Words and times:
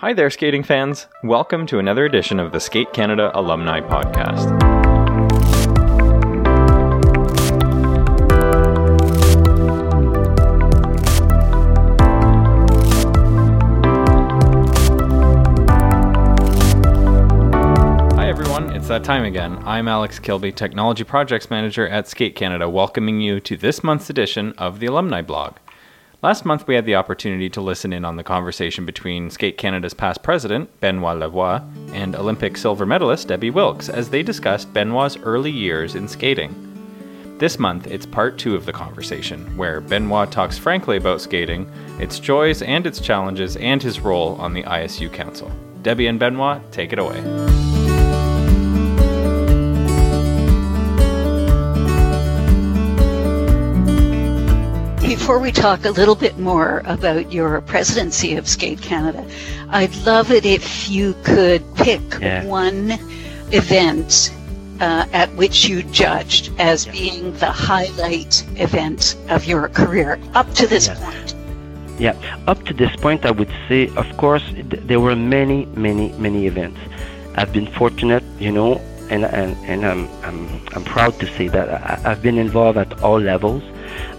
Hi 0.00 0.12
there, 0.12 0.30
skating 0.30 0.62
fans. 0.62 1.08
Welcome 1.24 1.66
to 1.66 1.80
another 1.80 2.04
edition 2.04 2.38
of 2.38 2.52
the 2.52 2.60
Skate 2.60 2.92
Canada 2.92 3.32
Alumni 3.34 3.80
Podcast. 3.80 4.48
Hi 18.14 18.28
everyone, 18.28 18.70
it's 18.76 18.86
that 18.86 19.02
time 19.02 19.24
again. 19.24 19.60
I'm 19.64 19.88
Alex 19.88 20.20
Kilby, 20.20 20.52
Technology 20.52 21.02
Projects 21.02 21.50
Manager 21.50 21.88
at 21.88 22.06
Skate 22.06 22.36
Canada, 22.36 22.70
welcoming 22.70 23.20
you 23.20 23.40
to 23.40 23.56
this 23.56 23.82
month's 23.82 24.08
edition 24.08 24.52
of 24.58 24.78
the 24.78 24.86
Alumni 24.86 25.22
Blog. 25.22 25.56
Last 26.20 26.44
month, 26.44 26.66
we 26.66 26.74
had 26.74 26.84
the 26.84 26.96
opportunity 26.96 27.48
to 27.50 27.60
listen 27.60 27.92
in 27.92 28.04
on 28.04 28.16
the 28.16 28.24
conversation 28.24 28.84
between 28.84 29.30
Skate 29.30 29.56
Canada's 29.56 29.94
past 29.94 30.20
president, 30.20 30.68
Benoit 30.80 31.16
Lavoie, 31.16 31.62
and 31.94 32.16
Olympic 32.16 32.56
silver 32.56 32.84
medalist 32.84 33.28
Debbie 33.28 33.50
Wilkes 33.50 33.88
as 33.88 34.10
they 34.10 34.24
discussed 34.24 34.72
Benoit's 34.72 35.16
early 35.18 35.52
years 35.52 35.94
in 35.94 36.08
skating. 36.08 36.64
This 37.38 37.60
month, 37.60 37.86
it's 37.86 38.04
part 38.04 38.36
two 38.36 38.56
of 38.56 38.66
the 38.66 38.72
conversation, 38.72 39.56
where 39.56 39.80
Benoit 39.80 40.32
talks 40.32 40.58
frankly 40.58 40.96
about 40.96 41.20
skating, 41.20 41.70
its 42.00 42.18
joys 42.18 42.62
and 42.62 42.84
its 42.84 43.00
challenges, 43.00 43.56
and 43.56 43.80
his 43.80 44.00
role 44.00 44.34
on 44.40 44.54
the 44.54 44.64
ISU 44.64 45.12
Council. 45.12 45.52
Debbie 45.82 46.08
and 46.08 46.18
Benoit, 46.18 46.60
take 46.72 46.92
it 46.92 46.98
away. 46.98 47.77
Before 55.18 55.40
we 55.40 55.50
talk 55.50 55.84
a 55.84 55.90
little 55.90 56.14
bit 56.14 56.38
more 56.38 56.80
about 56.86 57.32
your 57.32 57.60
presidency 57.62 58.36
of 58.36 58.46
Skate 58.46 58.80
Canada, 58.80 59.26
I'd 59.68 59.94
love 60.06 60.30
it 60.30 60.46
if 60.46 60.88
you 60.88 61.14
could 61.24 61.62
pick 61.74 62.00
Yeah. 62.20 62.44
one 62.46 62.92
event 63.50 64.30
uh, 64.80 65.06
at 65.12 65.28
which 65.34 65.68
you 65.68 65.82
judged 65.82 66.52
as 66.60 66.86
being 66.86 67.32
the 67.38 67.50
highlight 67.50 68.44
event 68.56 69.16
of 69.28 69.44
your 69.44 69.68
career 69.68 70.18
up 70.34 70.54
to 70.54 70.66
this 70.68 70.86
Yes. 70.86 70.98
point. 71.04 71.34
Yeah, 71.98 72.14
up 72.46 72.64
to 72.66 72.72
this 72.72 72.94
point, 72.96 73.26
I 73.26 73.32
would 73.32 73.50
say, 73.68 73.90
of 73.96 74.06
course, 74.16 74.44
th- 74.54 74.82
there 74.86 75.00
were 75.00 75.16
many, 75.16 75.66
many, 75.74 76.12
many 76.16 76.46
events. 76.46 76.78
I've 77.34 77.52
been 77.52 77.66
fortunate, 77.66 78.22
you 78.38 78.52
know, 78.52 78.80
and 79.10 79.24
and, 79.24 79.56
and 79.66 79.86
I'm, 79.86 80.08
I'm 80.22 80.60
I'm 80.74 80.84
proud 80.84 81.18
to 81.20 81.26
say 81.36 81.48
that 81.48 81.68
I, 81.68 82.10
I've 82.10 82.22
been 82.22 82.38
involved 82.38 82.78
at 82.78 83.02
all 83.02 83.20
levels. 83.20 83.62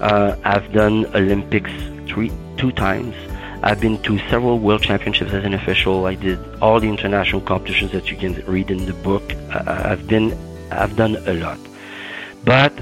Uh, 0.02 0.36
I've 0.44 0.72
done 0.74 1.06
Olympics 1.16 1.72
three 2.08 2.32
two 2.58 2.72
times. 2.72 3.16
I've 3.62 3.82
been 3.82 4.02
to 4.04 4.18
several 4.30 4.58
world 4.58 4.84
championships 4.84 5.34
as 5.34 5.44
an 5.44 5.54
official. 5.54 6.06
I 6.06 6.16
did 6.16 6.40
all 6.62 6.80
the 6.80 6.88
international 6.88 7.42
competitions 7.42 7.92
that 7.92 8.10
you 8.10 8.16
can 8.16 8.34
read 8.46 8.72
in 8.72 8.86
the 8.86 8.94
book. 8.94 9.34
I, 9.52 9.92
I've 9.92 10.08
been 10.08 10.38
I've 10.72 10.96
done 10.96 11.18
a 11.28 11.34
lot, 11.34 11.60
but 12.44 12.74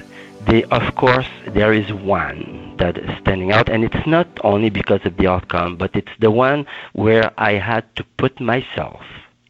they, 0.48 0.64
of 0.66 0.96
course, 0.96 1.28
there 1.48 1.74
is 1.74 1.92
one 1.92 2.76
that 2.78 2.98
is 2.98 3.18
standing 3.20 3.52
out, 3.52 3.68
and 3.70 3.84
it's 3.84 4.08
not 4.08 4.28
only 4.44 4.70
because 4.70 5.06
of 5.06 5.18
the 5.18 5.28
outcome, 5.28 5.76
but 5.76 5.94
it's 5.94 6.12
the 6.20 6.32
one 6.32 6.66
where 6.94 7.32
I 7.38 7.54
had 7.54 7.84
to 7.98 8.04
put 8.16 8.40
myself 8.40 9.02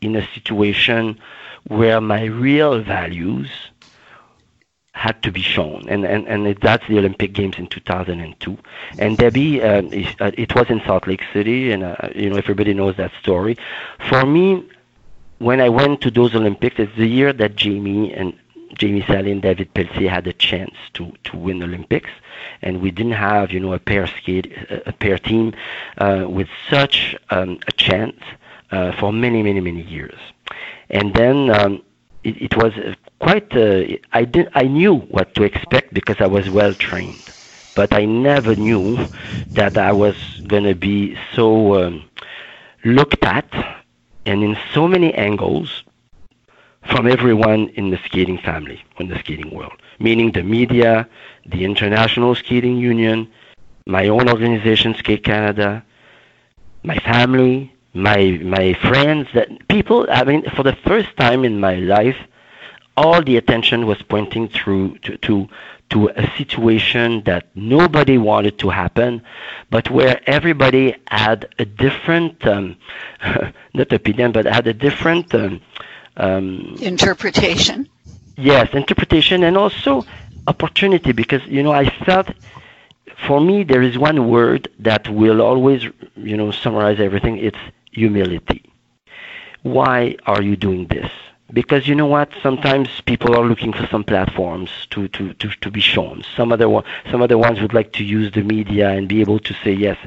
in 0.02 0.16
a 0.16 0.28
situation 0.34 1.20
where 1.68 2.02
my 2.02 2.26
real 2.26 2.82
values 2.82 3.50
had 4.94 5.22
to 5.22 5.32
be 5.32 5.42
shown, 5.42 5.86
and 5.88 6.06
and 6.06 6.28
and 6.28 6.58
that's 6.58 6.88
the 6.88 6.98
Olympic 6.98 7.34
Games 7.34 7.58
in 7.58 7.68
2002. 7.68 8.58
And 8.98 9.18
Debbie, 9.18 9.62
uh, 9.62 9.84
uh, 10.20 10.32
it 10.36 10.56
was 10.56 10.70
in 10.70 10.82
Salt 10.86 11.06
Lake 11.08 11.22
City, 11.32 11.72
and 11.72 11.84
uh, 11.84 11.96
you 12.16 12.30
know 12.30 12.38
everybody 12.38 12.74
knows 12.74 12.96
that 12.98 13.12
story. 13.22 13.58
For 14.10 14.26
me, 14.26 14.68
when 15.38 15.62
I 15.62 15.70
went 15.70 16.02
to 16.02 16.12
those 16.12 16.34
Olympics, 16.34 16.80
it's 16.80 16.96
the 16.96 17.06
year 17.08 17.32
that 17.34 17.56
Jamie 17.56 18.12
and 18.14 18.34
Jamie 18.78 19.02
Salé 19.02 19.32
and 19.32 19.42
David 19.42 19.74
Pelletier 19.74 20.10
had 20.10 20.26
a 20.28 20.34
chance 20.34 20.76
to 20.94 21.14
to 21.26 21.38
win 21.38 21.62
Olympics, 21.62 22.10
and 22.64 22.82
we 22.82 22.90
didn't 22.90 23.20
have 23.30 23.52
you 23.52 23.60
know 23.60 23.74
a 23.74 23.80
pair 23.80 24.08
skate 24.08 24.52
a 24.86 24.94
pair 24.94 25.20
team 25.20 25.54
uh, 26.00 26.26
with 26.28 26.50
such 26.70 27.16
um, 27.30 27.60
a 27.68 27.72
chance 27.74 28.20
uh, 28.72 28.92
for 28.94 29.14
many 29.14 29.44
many 29.44 29.60
many 29.60 29.84
years, 29.84 30.18
and 30.90 31.14
then. 31.14 31.50
Um, 31.50 31.84
it, 32.24 32.42
it 32.42 32.58
was 32.58 32.74
uh, 32.74 32.94
quite. 33.20 33.56
Uh, 33.56 33.84
I 34.12 34.26
did. 34.26 34.50
I 34.54 34.64
knew 34.64 34.96
what 34.96 35.34
to 35.36 35.44
expect 35.44 35.94
because 35.94 36.18
I 36.20 36.28
was 36.28 36.50
well 36.50 36.74
trained, 36.74 37.32
but 37.74 37.94
I 37.94 38.06
never 38.06 38.56
knew 38.56 39.08
that 39.52 39.78
I 39.78 39.92
was 39.92 40.16
going 40.46 40.66
to 40.66 40.76
be 40.76 41.18
so 41.34 41.82
um, 41.82 42.10
looked 42.84 43.24
at 43.24 43.50
and 44.26 44.44
in 44.44 44.58
so 44.74 44.88
many 44.88 45.14
angles 45.14 45.84
from 46.86 47.08
everyone 47.08 47.70
in 47.70 47.90
the 47.90 48.00
skating 48.06 48.38
family, 48.38 48.84
in 49.00 49.08
the 49.08 49.20
skating 49.20 49.52
world, 49.52 49.80
meaning 50.00 50.32
the 50.32 50.44
media, 50.44 51.08
the 51.46 51.64
International 51.64 52.36
Skating 52.36 52.78
Union, 52.78 53.30
my 53.86 54.08
own 54.08 54.30
organization, 54.30 54.96
Skate 54.96 55.24
Canada, 55.24 55.84
my 56.84 56.98
family, 57.00 57.74
my 57.94 58.40
my 58.44 58.74
friends, 58.74 59.28
that 59.34 59.68
people. 59.68 60.08
I 60.10 60.24
mean, 60.24 60.44
for 60.56 60.64
the 60.64 60.76
first 60.86 61.16
time 61.18 61.44
in 61.46 61.60
my 61.60 61.76
life, 61.76 62.18
all 62.96 63.22
the 63.22 63.38
attention 63.38 63.86
was 63.86 64.02
pointing 64.04 64.48
through 64.50 64.98
to, 65.00 65.18
to 65.18 65.48
to 65.90 66.10
a 66.10 66.28
situation 66.38 67.24
that 67.24 67.48
nobody 67.56 68.18
wanted 68.18 68.58
to 68.60 68.70
happen, 68.70 69.22
but 69.70 69.90
where 69.90 70.20
everybody 70.28 70.96
had 71.08 71.48
a 71.60 71.66
different, 71.66 72.46
um, 72.46 72.76
not 73.74 73.92
opinion, 73.94 74.32
but 74.32 74.46
had 74.46 74.68
a 74.68 74.74
different, 74.74 75.34
um, 75.34 75.62
um, 76.18 76.76
Interpretation. 76.82 77.88
yes, 78.38 78.70
interpretation 78.74 79.44
and 79.44 79.58
also 79.58 80.04
opportunity. 80.48 81.12
Because 81.14 81.44
you 81.46 81.64
know, 81.64 81.72
I 81.72 81.90
felt, 82.06 82.30
for 83.28 83.40
me, 83.42 83.64
there 83.64 83.82
is 83.82 83.98
one 83.98 84.30
word 84.30 84.70
that 84.80 85.08
will 85.10 85.42
always, 85.42 85.84
you 86.16 86.38
know, 86.38 86.52
summarize 86.52 87.00
everything. 87.00 87.38
It's 87.38 87.58
humility. 88.02 88.62
Why 89.64 90.16
are 90.26 90.42
you 90.42 90.56
doing 90.56 90.88
this? 90.88 91.12
because 91.54 91.88
you 91.88 91.96
know 91.96 92.06
what 92.08 92.30
sometimes 92.44 92.90
people 93.12 93.34
are 93.34 93.46
looking 93.46 93.72
for 93.72 93.88
some 93.88 94.04
platforms 94.04 94.70
to, 94.90 95.08
to, 95.16 95.34
to, 95.36 95.48
to 95.62 95.72
be 95.72 95.80
shown 95.80 96.22
some 96.36 96.52
other 96.52 96.68
one, 96.68 96.84
some 97.10 97.22
other 97.22 97.38
ones 97.38 97.62
would 97.62 97.74
like 97.74 97.94
to 97.94 98.04
use 98.04 98.30
the 98.34 98.44
media 98.44 98.90
and 98.90 99.08
be 99.08 99.22
able 99.22 99.40
to 99.40 99.54
say 99.64 99.72
yes 99.72 99.98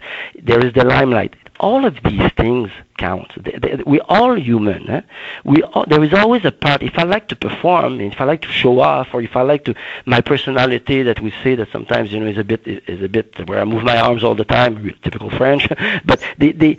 there 0.43 0.62
is 0.67 0.73
the 0.75 0.84
limelight 0.84 1.34
all 1.59 1.84
of 1.87 1.95
these 2.05 2.31
things 2.37 2.71
count 2.99 3.31
They- 3.43 3.59
they- 3.62 3.83
we 3.87 4.01
all 4.17 4.34
human 4.39 4.83
eh? 4.91 5.01
we 5.45 5.62
all, 5.62 5.87
there 5.89 6.05
is 6.05 6.12
always 6.12 6.45
a 6.45 6.53
part 6.53 6.83
if 6.83 6.99
i 6.99 7.05
like 7.05 7.27
to 7.28 7.37
perform 7.37 8.01
if 8.03 8.21
i 8.21 8.25
like 8.25 8.43
to 8.43 8.53
show 8.62 8.75
off 8.81 9.09
or 9.15 9.22
if 9.22 9.34
i 9.34 9.43
like 9.53 9.65
to 9.65 9.75
my 10.05 10.21
personality 10.21 11.03
that 11.09 11.19
we 11.22 11.31
say 11.43 11.55
that 11.55 11.69
sometimes 11.72 12.12
you 12.12 12.21
know 12.21 12.27
is 12.27 12.37
a 12.37 12.45
bit 12.53 12.61
is 12.67 13.01
a 13.03 13.09
bit 13.09 13.28
where 13.49 13.61
i 13.61 13.65
move 13.65 13.83
my 13.83 13.99
arms 13.99 14.22
all 14.22 14.34
the 14.34 14.45
time 14.59 14.72
typical 15.03 15.31
french 15.31 15.65
but 16.11 16.19
the, 16.39 16.53
they 16.53 16.77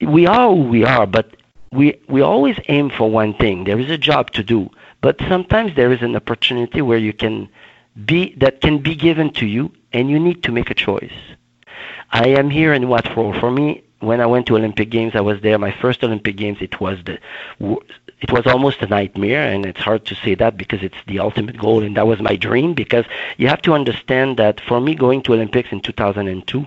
we 0.00 0.26
are 0.26 0.50
who 0.50 0.62
we 0.62 0.84
are 0.84 1.06
but 1.06 1.36
we 1.74 2.00
we 2.08 2.20
always 2.22 2.58
aim 2.68 2.88
for 2.88 3.10
one 3.10 3.34
thing. 3.34 3.64
There 3.64 3.78
is 3.78 3.90
a 3.90 3.98
job 3.98 4.30
to 4.32 4.42
do, 4.44 4.70
but 5.00 5.20
sometimes 5.28 5.74
there 5.74 5.92
is 5.92 6.02
an 6.02 6.14
opportunity 6.16 6.80
where 6.80 6.98
you 6.98 7.12
can 7.12 7.48
be 8.04 8.34
that 8.36 8.60
can 8.60 8.78
be 8.78 8.94
given 8.94 9.32
to 9.34 9.46
you, 9.46 9.72
and 9.92 10.08
you 10.08 10.18
need 10.20 10.42
to 10.44 10.52
make 10.52 10.70
a 10.70 10.74
choice. 10.74 11.18
I 12.12 12.28
am 12.28 12.48
here 12.50 12.72
in 12.72 12.88
what 12.88 13.16
role? 13.16 13.34
For 13.34 13.50
me, 13.50 13.82
when 13.98 14.20
I 14.20 14.26
went 14.26 14.46
to 14.46 14.56
Olympic 14.56 14.90
Games, 14.90 15.12
I 15.16 15.20
was 15.20 15.40
there. 15.40 15.58
My 15.58 15.72
first 15.72 16.04
Olympic 16.04 16.36
Games, 16.36 16.58
it 16.60 16.80
was 16.80 16.98
the 17.04 17.18
it 18.20 18.32
was 18.32 18.46
almost 18.46 18.80
a 18.80 18.86
nightmare, 18.86 19.48
and 19.52 19.66
it's 19.66 19.80
hard 19.80 20.04
to 20.06 20.14
say 20.14 20.34
that 20.36 20.56
because 20.56 20.82
it's 20.82 21.02
the 21.06 21.18
ultimate 21.18 21.58
goal, 21.58 21.82
and 21.82 21.96
that 21.96 22.06
was 22.06 22.20
my 22.20 22.36
dream. 22.36 22.72
Because 22.72 23.04
you 23.36 23.48
have 23.48 23.62
to 23.62 23.74
understand 23.74 24.36
that 24.36 24.60
for 24.60 24.80
me, 24.80 24.94
going 24.94 25.22
to 25.22 25.34
Olympics 25.34 25.72
in 25.72 25.80
2002, 25.80 26.66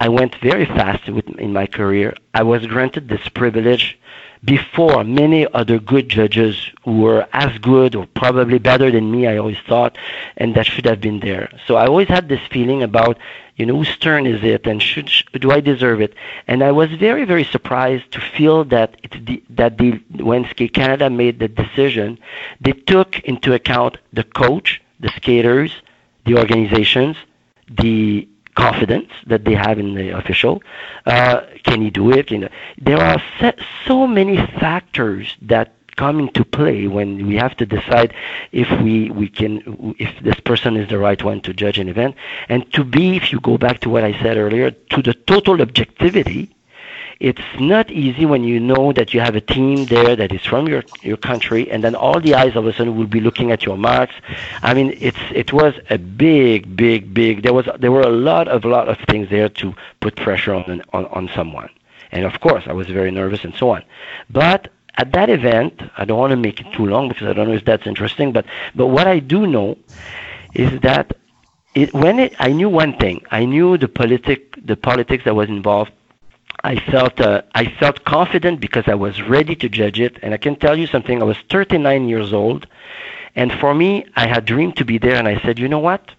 I 0.00 0.08
went 0.08 0.34
very 0.36 0.66
fast 0.66 1.08
with, 1.08 1.28
in 1.38 1.52
my 1.52 1.66
career. 1.66 2.14
I 2.34 2.42
was 2.42 2.66
granted 2.66 3.08
this 3.08 3.28
privilege 3.28 3.98
before 4.44 5.02
many 5.02 5.46
other 5.52 5.78
good 5.78 6.08
judges 6.08 6.70
who 6.84 7.00
were 7.00 7.26
as 7.32 7.58
good 7.58 7.94
or 7.96 8.06
probably 8.06 8.58
better 8.58 8.90
than 8.90 9.10
me, 9.10 9.26
I 9.26 9.38
always 9.38 9.58
thought, 9.66 9.98
and 10.36 10.54
that 10.54 10.66
should 10.66 10.84
have 10.84 11.00
been 11.00 11.20
there. 11.20 11.50
So 11.66 11.76
I 11.76 11.86
always 11.86 12.08
had 12.08 12.28
this 12.28 12.40
feeling 12.50 12.82
about, 12.82 13.18
you 13.56 13.66
know, 13.66 13.76
whose 13.76 13.96
turn 13.96 14.26
is 14.26 14.44
it 14.44 14.66
and 14.66 14.80
should, 14.80 15.08
sh- 15.08 15.24
do 15.32 15.50
I 15.50 15.60
deserve 15.60 16.00
it? 16.00 16.14
And 16.46 16.62
I 16.62 16.70
was 16.70 16.90
very, 16.92 17.24
very 17.24 17.44
surprised 17.44 18.12
to 18.12 18.20
feel 18.20 18.64
that 18.66 18.96
the, 19.24 19.42
that 19.50 19.78
the, 19.78 20.00
when 20.22 20.48
Skate 20.50 20.74
Canada 20.74 21.10
made 21.10 21.40
the 21.40 21.48
decision, 21.48 22.18
they 22.60 22.72
took 22.72 23.18
into 23.20 23.54
account 23.54 23.98
the 24.12 24.24
coach, 24.24 24.80
the 25.00 25.08
skaters, 25.08 25.72
the 26.24 26.36
organizations, 26.36 27.16
the 27.68 28.28
confidence 28.56 29.10
that 29.26 29.44
they 29.44 29.54
have 29.54 29.78
in 29.78 29.94
the 29.94 30.10
official. 30.10 30.62
Uh, 31.04 31.42
can 31.62 31.80
he 31.80 31.90
do 31.90 32.10
it? 32.10 32.30
You 32.30 32.38
know, 32.38 32.48
there 32.78 32.98
are 32.98 33.22
so 33.86 34.06
many 34.06 34.36
factors 34.36 35.36
that 35.42 35.72
come 35.96 36.18
into 36.20 36.44
play 36.44 36.86
when 36.86 37.26
we 37.26 37.36
have 37.36 37.56
to 37.56 37.66
decide 37.66 38.12
if 38.52 38.68
we, 38.82 39.10
we 39.10 39.28
can 39.28 39.94
if 39.98 40.22
this 40.22 40.38
person 40.40 40.76
is 40.76 40.88
the 40.88 40.98
right 40.98 41.22
one 41.22 41.40
to 41.40 41.54
judge 41.54 41.78
an 41.78 41.88
event 41.88 42.14
and 42.48 42.70
to 42.74 42.84
be 42.84 43.16
if 43.16 43.32
you 43.32 43.40
go 43.40 43.56
back 43.56 43.80
to 43.80 43.88
what 43.88 44.04
I 44.04 44.12
said 44.20 44.36
earlier 44.36 44.70
to 44.70 45.02
the 45.02 45.14
total 45.14 45.62
objectivity 45.62 46.54
it's 47.20 47.40
not 47.58 47.90
easy 47.90 48.26
when 48.26 48.44
you 48.44 48.60
know 48.60 48.92
that 48.92 49.14
you 49.14 49.20
have 49.20 49.36
a 49.36 49.40
team 49.40 49.86
there 49.86 50.14
that 50.16 50.32
is 50.32 50.44
from 50.44 50.68
your 50.68 50.82
your 51.02 51.16
country, 51.16 51.70
and 51.70 51.82
then 51.82 51.94
all 51.94 52.20
the 52.20 52.34
eyes 52.34 52.56
of 52.56 52.66
a 52.66 52.72
sudden 52.72 52.96
will 52.96 53.06
be 53.06 53.20
looking 53.20 53.50
at 53.52 53.64
your 53.64 53.76
marks. 53.78 54.14
I 54.62 54.74
mean, 54.74 54.96
it's 55.00 55.18
it 55.32 55.52
was 55.52 55.74
a 55.90 55.98
big, 55.98 56.76
big, 56.76 57.14
big. 57.14 57.42
There 57.42 57.54
was 57.54 57.66
there 57.78 57.92
were 57.92 58.02
a 58.02 58.10
lot 58.10 58.48
of 58.48 58.64
lot 58.64 58.88
of 58.88 58.98
things 59.08 59.30
there 59.30 59.48
to 59.48 59.74
put 60.00 60.16
pressure 60.16 60.54
on 60.54 60.82
on 60.92 61.06
on 61.06 61.30
someone, 61.34 61.70
and 62.12 62.24
of 62.24 62.38
course 62.40 62.64
I 62.66 62.72
was 62.72 62.86
very 62.88 63.10
nervous 63.10 63.44
and 63.44 63.54
so 63.54 63.70
on. 63.70 63.82
But 64.28 64.68
at 64.98 65.12
that 65.12 65.30
event, 65.30 65.82
I 65.96 66.04
don't 66.04 66.18
want 66.18 66.32
to 66.32 66.36
make 66.36 66.60
it 66.60 66.72
too 66.72 66.86
long 66.86 67.08
because 67.08 67.28
I 67.28 67.32
don't 67.32 67.48
know 67.48 67.54
if 67.54 67.64
that's 67.64 67.86
interesting, 67.86 68.32
but 68.32 68.44
but 68.74 68.88
what 68.88 69.06
I 69.06 69.20
do 69.20 69.46
know 69.46 69.78
is 70.54 70.80
that 70.80 71.16
it, 71.74 71.92
when 71.92 72.18
it, 72.18 72.34
I 72.38 72.52
knew 72.52 72.70
one 72.70 72.96
thing, 72.96 73.22
I 73.30 73.44
knew 73.44 73.76
the 73.76 73.88
politic, 73.88 74.58
the 74.64 74.76
politics 74.76 75.24
that 75.24 75.34
was 75.34 75.48
involved. 75.48 75.92
I 76.66 76.74
felt 76.90 77.20
uh, 77.20 77.42
I 77.54 77.66
felt 77.78 78.02
confident 78.02 78.58
because 78.58 78.88
I 78.88 78.96
was 78.96 79.22
ready 79.22 79.54
to 79.54 79.68
judge 79.68 80.00
it, 80.00 80.18
and 80.20 80.34
I 80.34 80.36
can 80.36 80.56
tell 80.56 80.76
you 80.76 80.88
something. 80.88 81.22
I 81.22 81.24
was 81.24 81.36
39 81.48 82.08
years 82.08 82.32
old, 82.32 82.66
and 83.36 83.52
for 83.52 83.72
me, 83.72 84.04
I 84.16 84.26
had 84.26 84.44
dreamed 84.44 84.76
to 84.78 84.84
be 84.84 84.98
there, 84.98 85.14
and 85.14 85.28
I 85.28 85.38
said, 85.42 85.60
you 85.60 85.68
know 85.68 85.78
what? 85.78 86.10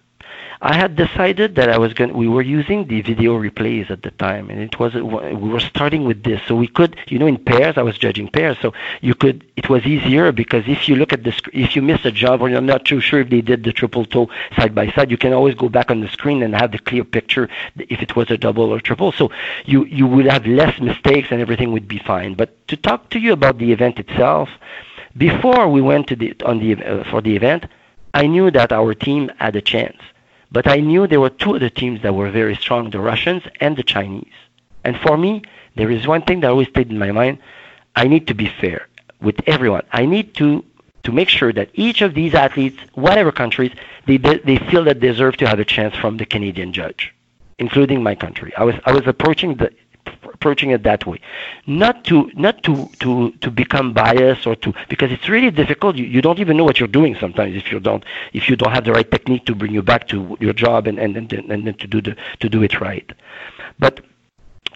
I 0.60 0.74
had 0.74 0.96
decided 0.96 1.54
that 1.54 1.70
I 1.70 1.78
was 1.78 1.94
going. 1.94 2.12
We 2.14 2.26
were 2.26 2.42
using 2.42 2.88
the 2.88 3.00
video 3.02 3.38
replays 3.38 3.90
at 3.90 4.02
the 4.02 4.10
time, 4.10 4.50
and 4.50 4.60
it 4.60 4.76
was 4.80 4.92
we 4.92 5.48
were 5.48 5.60
starting 5.60 6.04
with 6.04 6.24
this, 6.24 6.42
so 6.48 6.56
we 6.56 6.66
could, 6.66 6.96
you 7.06 7.18
know, 7.20 7.28
in 7.28 7.38
pairs. 7.38 7.78
I 7.78 7.82
was 7.82 7.96
judging 7.96 8.26
pairs, 8.26 8.56
so 8.60 8.74
you 9.00 9.14
could. 9.14 9.44
It 9.54 9.68
was 9.68 9.86
easier 9.86 10.32
because 10.32 10.64
if 10.66 10.88
you 10.88 10.96
look 10.96 11.12
at 11.12 11.22
this, 11.22 11.40
if 11.52 11.76
you 11.76 11.82
miss 11.82 12.04
a 12.04 12.10
job 12.10 12.42
or 12.42 12.48
you're 12.48 12.60
not 12.60 12.84
too 12.84 13.00
sure 13.00 13.20
if 13.20 13.30
they 13.30 13.40
did 13.40 13.62
the 13.62 13.72
triple 13.72 14.04
toe 14.04 14.30
side 14.56 14.74
by 14.74 14.90
side, 14.90 15.12
you 15.12 15.16
can 15.16 15.32
always 15.32 15.54
go 15.54 15.68
back 15.68 15.92
on 15.92 16.00
the 16.00 16.08
screen 16.08 16.42
and 16.42 16.56
have 16.56 16.72
the 16.72 16.80
clear 16.80 17.04
picture 17.04 17.48
if 17.78 18.02
it 18.02 18.16
was 18.16 18.28
a 18.32 18.36
double 18.36 18.72
or 18.72 18.80
triple. 18.80 19.12
So 19.12 19.30
you 19.64 19.84
you 19.84 20.08
would 20.08 20.26
have 20.26 20.44
less 20.44 20.80
mistakes 20.80 21.28
and 21.30 21.40
everything 21.40 21.70
would 21.70 21.86
be 21.86 21.98
fine. 21.98 22.34
But 22.34 22.50
to 22.66 22.76
talk 22.76 23.10
to 23.10 23.20
you 23.20 23.32
about 23.32 23.58
the 23.58 23.70
event 23.70 24.00
itself, 24.00 24.48
before 25.16 25.68
we 25.68 25.80
went 25.80 26.08
to 26.08 26.16
the 26.16 26.34
on 26.44 26.58
the 26.58 26.84
uh, 26.84 27.04
for 27.04 27.20
the 27.20 27.36
event, 27.36 27.66
I 28.12 28.26
knew 28.26 28.50
that 28.50 28.72
our 28.72 28.92
team 28.92 29.30
had 29.38 29.54
a 29.54 29.62
chance 29.62 29.98
but 30.50 30.66
I 30.66 30.80
knew 30.80 31.06
there 31.06 31.20
were 31.20 31.30
two 31.30 31.56
other 31.56 31.68
teams 31.68 32.02
that 32.02 32.14
were 32.14 32.30
very 32.30 32.56
strong, 32.56 32.90
the 32.90 33.00
Russians 33.00 33.42
and 33.60 33.76
the 33.76 33.82
Chinese. 33.82 34.32
And 34.84 34.96
for 34.98 35.16
me, 35.16 35.42
there 35.76 35.90
is 35.90 36.06
one 36.06 36.22
thing 36.22 36.40
that 36.40 36.50
always 36.50 36.68
stayed 36.68 36.90
in 36.90 36.98
my 36.98 37.12
mind. 37.12 37.38
I 37.94 38.08
need 38.08 38.26
to 38.28 38.34
be 38.34 38.46
fair 38.46 38.88
with 39.20 39.40
everyone. 39.46 39.84
I 39.92 40.06
need 40.06 40.34
to 40.34 40.64
to 41.04 41.12
make 41.12 41.28
sure 41.28 41.52
that 41.52 41.70
each 41.74 42.02
of 42.02 42.14
these 42.14 42.34
athletes, 42.34 42.78
whatever 42.94 43.32
countries, 43.32 43.72
they 44.06 44.16
they 44.16 44.58
feel 44.70 44.84
that 44.84 45.00
they 45.00 45.08
deserve 45.08 45.36
to 45.38 45.48
have 45.48 45.60
a 45.60 45.64
chance 45.64 45.94
from 45.96 46.16
the 46.16 46.26
Canadian 46.26 46.72
judge, 46.72 47.14
including 47.58 48.02
my 48.02 48.14
country. 48.14 48.52
I 48.56 48.64
was 48.64 48.74
I 48.84 48.92
was 48.92 49.06
approaching 49.06 49.54
the 49.56 49.70
approaching 50.24 50.70
it 50.70 50.82
that 50.82 51.06
way 51.06 51.20
not 51.66 52.04
to 52.04 52.30
not 52.34 52.62
to 52.62 52.88
to 53.00 53.30
to 53.42 53.50
become 53.50 53.92
biased 53.92 54.46
or 54.46 54.54
to 54.56 54.72
because 54.88 55.10
it's 55.12 55.28
really 55.28 55.50
difficult 55.50 55.96
you, 55.96 56.04
you 56.04 56.20
don't 56.22 56.38
even 56.38 56.56
know 56.56 56.64
what 56.64 56.78
you're 56.78 56.88
doing 57.00 57.14
sometimes 57.16 57.56
if 57.56 57.70
you 57.72 57.80
don't 57.80 58.04
if 58.32 58.48
you 58.48 58.56
don't 58.56 58.72
have 58.72 58.84
the 58.84 58.92
right 58.92 59.10
technique 59.10 59.44
to 59.44 59.54
bring 59.54 59.72
you 59.72 59.82
back 59.82 60.06
to 60.08 60.36
your 60.40 60.52
job 60.52 60.86
and 60.86 60.98
and 60.98 61.16
and, 61.16 61.50
and 61.50 61.78
to 61.78 61.86
do 61.86 62.00
the 62.00 62.16
to 62.40 62.48
do 62.48 62.62
it 62.62 62.80
right 62.80 63.12
but 63.78 64.00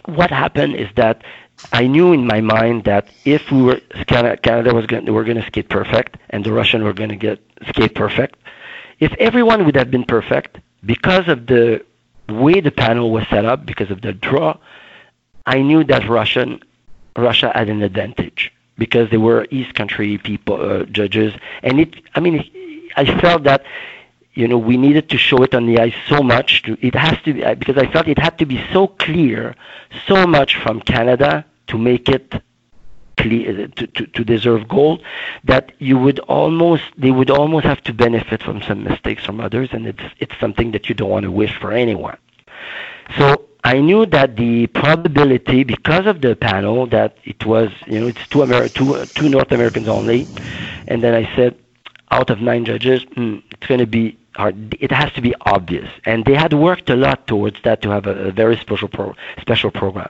what 0.05 0.29
happened 0.29 0.75
is 0.75 0.89
that 0.95 1.23
I 1.71 1.87
knew 1.87 2.13
in 2.13 2.25
my 2.25 2.41
mind 2.41 2.83
that 2.85 3.07
if 3.25 3.51
we 3.51 3.61
were 3.61 3.79
Canada, 4.07 4.73
was 4.73 4.85
going, 4.85 5.11
we're 5.13 5.23
going 5.23 5.37
to 5.37 5.45
skate 5.45 5.69
perfect, 5.69 6.17
and 6.31 6.43
the 6.43 6.51
Russian 6.51 6.83
were 6.83 6.93
going 6.93 7.09
to 7.09 7.15
get 7.15 7.39
skate 7.69 7.95
perfect. 7.95 8.35
If 8.99 9.13
everyone 9.13 9.65
would 9.65 9.75
have 9.75 9.91
been 9.91 10.03
perfect, 10.03 10.59
because 10.85 11.27
of 11.27 11.47
the 11.47 11.85
way 12.29 12.59
the 12.59 12.71
panel 12.71 13.11
was 13.11 13.27
set 13.29 13.45
up, 13.45 13.65
because 13.65 13.91
of 13.91 14.01
the 14.01 14.13
draw, 14.13 14.57
I 15.45 15.61
knew 15.61 15.83
that 15.85 16.07
Russian 16.07 16.61
Russia 17.15 17.51
had 17.53 17.69
an 17.69 17.81
advantage 17.81 18.51
because 18.77 19.09
they 19.09 19.17
were 19.17 19.45
East 19.51 19.75
Country 19.75 20.17
people 20.17 20.59
uh, 20.59 20.85
judges, 20.85 21.33
and 21.61 21.79
it. 21.79 21.95
I 22.15 22.19
mean, 22.19 22.49
I 22.95 23.05
felt 23.19 23.43
that 23.43 23.65
you 24.33 24.47
know 24.47 24.57
we 24.57 24.77
needed 24.77 25.09
to 25.09 25.17
show 25.17 25.43
it 25.43 25.53
on 25.53 25.65
the 25.65 25.79
ice 25.79 25.95
so 26.07 26.23
much. 26.23 26.63
To, 26.63 26.77
it 26.81 26.95
has 26.95 27.21
to 27.23 27.33
be 27.33 27.41
because 27.55 27.77
I 27.77 27.91
felt 27.91 28.07
it 28.07 28.17
had 28.17 28.37
to 28.39 28.45
be 28.45 28.63
so 28.71 28.87
clear, 28.87 29.55
so 30.07 30.25
much 30.25 30.55
from 30.57 30.79
Canada 30.81 31.45
to 31.67 31.77
make 31.77 32.09
it 32.09 32.33
clear 33.17 33.67
to, 33.67 33.87
to, 33.87 34.07
to 34.07 34.23
deserve 34.23 34.67
gold 34.67 35.03
that 35.43 35.71
you 35.77 35.97
would 35.97 36.19
almost 36.19 36.83
they 36.97 37.11
would 37.11 37.29
almost 37.29 37.65
have 37.65 37.81
to 37.83 37.93
benefit 37.93 38.41
from 38.41 38.61
some 38.63 38.83
mistakes 38.83 39.23
from 39.25 39.39
others, 39.39 39.69
and 39.71 39.87
it's 39.87 40.03
it's 40.19 40.37
something 40.39 40.71
that 40.71 40.89
you 40.89 40.95
don't 40.95 41.09
want 41.09 41.23
to 41.23 41.31
wish 41.31 41.55
for 41.59 41.71
anyone. 41.71 42.17
So 43.17 43.45
I 43.63 43.79
knew 43.79 44.05
that 44.07 44.35
the 44.35 44.67
probability, 44.67 45.63
because 45.63 46.05
of 46.05 46.21
the 46.21 46.35
panel, 46.35 46.85
that 46.87 47.17
it 47.23 47.45
was, 47.45 47.69
you 47.87 47.99
know, 47.99 48.07
it's 48.07 48.27
two, 48.27 48.43
Amer- 48.43 48.67
two, 48.69 49.05
two 49.15 49.29
North 49.29 49.51
Americans 49.51 49.87
only. 49.87 50.27
And 50.87 51.01
then 51.01 51.13
I 51.13 51.33
said, 51.35 51.57
out 52.11 52.29
of 52.29 52.41
nine 52.41 52.65
judges, 52.65 53.05
mm, 53.05 53.41
it's 53.51 53.65
going 53.65 53.79
to 53.79 53.87
be 53.87 54.17
hard. 54.35 54.75
It 54.81 54.91
has 54.91 55.11
to 55.13 55.21
be 55.21 55.33
obvious. 55.41 55.89
And 56.05 56.25
they 56.25 56.33
had 56.33 56.53
worked 56.53 56.89
a 56.89 56.95
lot 56.95 57.25
towards 57.25 57.61
that 57.63 57.81
to 57.83 57.89
have 57.89 58.05
a, 58.05 58.27
a 58.27 58.31
very 58.31 58.57
special 58.57 58.89
pro- 58.89 59.15
special 59.39 59.71
program. 59.71 60.09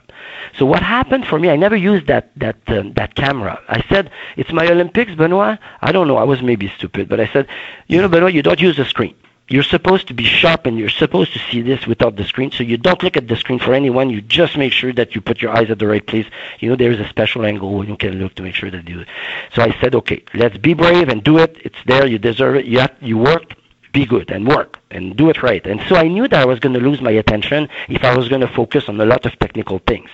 So 0.58 0.66
what 0.66 0.82
happened 0.82 1.26
for 1.26 1.38
me, 1.38 1.48
I 1.48 1.56
never 1.56 1.76
used 1.76 2.08
that 2.08 2.30
that 2.36 2.56
um, 2.66 2.92
that 2.94 3.14
camera. 3.14 3.60
I 3.68 3.84
said, 3.88 4.10
it's 4.36 4.52
my 4.52 4.66
Olympics, 4.66 5.14
Benoit. 5.14 5.58
I 5.80 5.92
don't 5.92 6.08
know. 6.08 6.16
I 6.16 6.24
was 6.24 6.42
maybe 6.42 6.68
stupid, 6.76 7.08
but 7.08 7.20
I 7.20 7.26
said, 7.28 7.46
you 7.86 8.02
know, 8.02 8.08
Benoit, 8.08 8.34
you 8.34 8.42
don't 8.42 8.60
use 8.60 8.76
the 8.76 8.84
screen 8.84 9.14
you're 9.48 9.62
supposed 9.62 10.08
to 10.08 10.14
be 10.14 10.24
sharp 10.24 10.66
and 10.66 10.78
you're 10.78 10.88
supposed 10.88 11.32
to 11.34 11.38
see 11.50 11.60
this 11.60 11.86
without 11.86 12.16
the 12.16 12.24
screen. 12.24 12.50
So 12.50 12.62
you 12.62 12.78
don't 12.78 13.02
look 13.02 13.16
at 13.16 13.28
the 13.28 13.36
screen 13.36 13.58
for 13.58 13.74
anyone. 13.74 14.08
You 14.08 14.22
just 14.22 14.56
make 14.56 14.72
sure 14.72 14.92
that 14.94 15.14
you 15.14 15.20
put 15.20 15.42
your 15.42 15.54
eyes 15.54 15.70
at 15.70 15.78
the 15.78 15.86
right 15.86 16.06
place. 16.06 16.26
You 16.60 16.70
know, 16.70 16.76
there 16.76 16.90
is 16.90 17.00
a 17.00 17.08
special 17.08 17.44
angle 17.44 17.74
when 17.74 17.88
you 17.88 17.96
can 17.96 18.18
look 18.18 18.34
to 18.36 18.42
make 18.42 18.54
sure 18.54 18.70
that 18.70 18.88
you 18.88 18.94
do 18.94 19.00
it. 19.00 19.08
So 19.54 19.62
I 19.62 19.78
said, 19.80 19.94
okay, 19.94 20.24
let's 20.32 20.56
be 20.56 20.72
brave 20.72 21.08
and 21.08 21.22
do 21.22 21.38
it. 21.38 21.58
It's 21.62 21.76
there. 21.86 22.06
You 22.06 22.18
deserve 22.18 22.56
it. 22.56 22.64
You 22.64 22.80
have, 22.80 22.94
you 23.00 23.18
work. 23.18 23.54
Be 23.92 24.06
good 24.06 24.32
and 24.32 24.44
work 24.44 24.80
and 24.90 25.16
do 25.16 25.30
it 25.30 25.40
right. 25.40 25.64
And 25.64 25.80
so 25.88 25.94
I 25.94 26.08
knew 26.08 26.26
that 26.26 26.40
I 26.40 26.44
was 26.44 26.58
going 26.58 26.74
to 26.74 26.80
lose 26.80 27.00
my 27.00 27.12
attention 27.12 27.68
if 27.88 28.02
I 28.02 28.16
was 28.16 28.28
going 28.28 28.40
to 28.40 28.48
focus 28.48 28.88
on 28.88 29.00
a 29.00 29.06
lot 29.06 29.24
of 29.24 29.38
technical 29.38 29.78
things. 29.78 30.10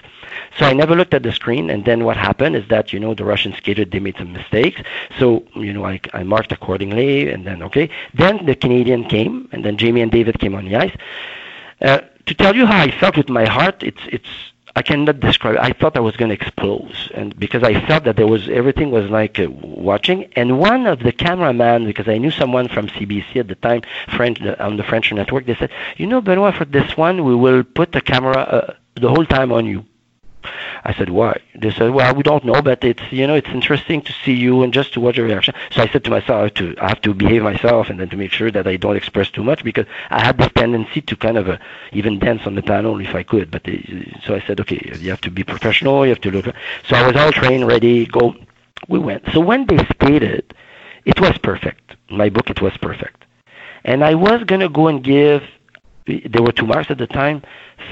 So 0.59 0.67
I 0.67 0.73
never 0.73 0.95
looked 0.97 1.15
at 1.15 1.23
the 1.23 1.33
screen, 1.33 1.71
and 1.71 1.85
then 1.85 2.05
what 2.05 2.17
happened 2.17 2.57
is 2.57 2.67
that 2.69 2.93
you 2.93 3.01
know 3.01 3.15
the 3.15 3.25
Russian 3.25 3.53
skater 3.55 3.85
they 3.85 4.01
made 4.01 4.17
some 4.17 4.33
mistakes. 4.33 4.81
So 5.19 5.45
you 5.55 5.73
know 5.73 5.85
I, 5.85 6.01
I 6.13 6.23
marked 6.23 6.53
accordingly, 6.53 7.31
and 7.31 7.47
then 7.47 7.63
okay. 7.63 7.89
Then 8.15 8.47
the 8.47 8.55
Canadian 8.55 9.05
came, 9.05 9.49
and 9.53 9.65
then 9.65 9.77
Jamie 9.77 10.03
and 10.03 10.11
David 10.11 10.39
came 10.39 10.55
on 10.55 10.65
the 10.65 10.77
ice. 10.77 10.97
Uh, 11.81 12.01
to 12.27 12.35
tell 12.35 12.55
you 12.55 12.67
how 12.67 12.81
I 12.81 12.91
felt 12.91 13.17
with 13.17 13.29
my 13.29 13.47
heart, 13.47 13.83
it's 13.83 14.03
it's 14.07 14.29
I 14.77 14.83
cannot 14.83 15.21
describe. 15.21 15.55
It. 15.57 15.61
I 15.61 15.73
thought 15.73 15.97
I 15.97 16.01
was 16.01 16.17
going 16.17 16.29
to 16.29 16.35
explode, 16.35 16.95
and 17.15 17.39
because 17.39 17.63
I 17.63 17.85
felt 17.87 18.05
that 18.05 18.17
there 18.17 18.27
was 18.27 18.49
everything 18.49 18.91
was 18.91 19.11
like 19.11 19.39
uh, 19.39 19.51
watching. 19.51 20.25
And 20.37 20.59
one 20.61 20.87
of 20.87 21.01
the 21.01 21.13
cameraman, 21.13 21.87
because 21.87 22.09
I 22.09 22.19
knew 22.19 22.31
someone 22.31 22.69
from 22.69 22.89
CBC 22.89 23.37
at 23.37 23.49
the 23.49 23.57
time, 23.57 23.83
French 24.17 24.41
on 24.41 24.77
the 24.77 24.85
French 24.85 25.13
network, 25.13 25.47
they 25.47 25.57
said, 25.57 25.71
"You 25.97 26.07
know, 26.07 26.21
Benoit, 26.21 26.55
for 26.55 26.65
this 26.65 26.97
one, 26.97 27.25
we 27.25 27.35
will 27.35 27.65
put 27.65 27.93
the 27.93 28.01
camera 28.01 28.39
uh, 28.39 28.75
the 28.95 29.09
whole 29.09 29.27
time 29.27 29.53
on 29.53 29.67
you." 29.67 29.85
I 30.85 30.95
said, 30.95 31.11
why? 31.11 31.41
They 31.55 31.71
said, 31.71 31.91
well, 31.91 32.15
we 32.15 32.23
don't 32.23 32.45
know, 32.45 32.63
but 32.63 32.83
it's, 32.85 33.03
you 33.11 33.27
know, 33.27 33.35
it's 33.35 33.49
interesting 33.49 34.03
to 34.03 34.13
see 34.25 34.33
you 34.33 34.63
and 34.63 34.73
just 34.73 34.93
to 34.95 35.01
watch 35.01 35.17
your 35.17 35.27
reaction. 35.27 35.55
So 35.71 35.83
I 35.83 35.89
said 35.89 36.05
to 36.05 36.11
myself, 36.11 36.31
I 36.31 36.43
have 36.45 36.55
to, 36.55 36.75
I 36.81 36.89
have 36.89 37.01
to 37.03 37.15
behave 37.15 37.43
myself 37.43 37.91
and 37.91 38.01
then 38.01 38.09
to 38.11 38.17
make 38.17 38.33
sure 38.33 38.51
that 38.51 38.67
I 38.67 38.77
don't 38.77 38.97
express 38.97 39.31
too 39.31 39.45
much 39.45 39.63
because 39.65 39.87
I 40.11 40.25
had 40.25 40.39
this 40.39 40.51
tendency 40.55 41.01
to 41.03 41.17
kind 41.17 41.37
of 41.37 41.49
uh, 41.49 41.59
even 41.93 42.19
dance 42.19 42.47
on 42.47 42.55
the 42.55 42.63
panel 42.63 43.01
if 43.01 43.15
I 43.15 43.23
could. 43.23 43.51
But 43.51 43.65
they, 43.65 44.15
so 44.25 44.35
I 44.35 44.41
said, 44.41 44.61
okay, 44.61 44.97
you 44.99 45.11
have 45.11 45.21
to 45.23 45.31
be 45.31 45.45
professional. 45.45 46.05
You 46.05 46.11
have 46.11 46.21
to 46.23 46.31
look. 46.31 46.55
So 46.87 46.97
I 46.97 47.07
was 47.07 47.17
all 47.17 47.33
trained, 47.33 47.67
ready, 47.67 48.07
go. 48.07 48.35
We 48.89 48.99
went. 48.99 49.25
So 49.33 49.41
when 49.41 49.67
they 49.67 49.79
skated, 49.87 50.55
it 51.05 51.21
was 51.21 51.37
perfect. 51.39 51.97
My 52.11 52.29
book, 52.29 52.51
it 52.51 52.61
was 52.61 52.77
perfect. 52.79 53.25
And 53.85 54.05
I 54.05 54.15
was 54.15 54.45
going 54.45 54.61
to 54.61 54.69
go 54.69 54.89
and 54.89 55.03
give 55.03 55.43
there 56.07 56.43
were 56.43 56.53
two 56.53 56.67
marks 56.67 56.91
at 56.91 56.99
the 56.99 57.07
time. 57.07 57.43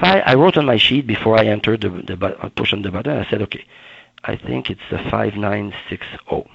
I 0.01 0.35
wrote 0.35 0.57
on 0.57 0.65
my 0.65 0.77
sheet 0.77 1.07
before 1.07 1.37
I 1.37 1.45
entered 1.45 1.81
the, 1.81 1.89
the 1.89 2.51
push 2.55 2.73
on 2.73 2.81
the 2.81 2.91
button. 2.91 3.17
I 3.17 3.29
said, 3.29 3.41
okay, 3.43 3.65
I 4.23 4.35
think 4.35 4.69
it's 4.69 4.81
a 4.91 4.97
5960. 5.09 6.49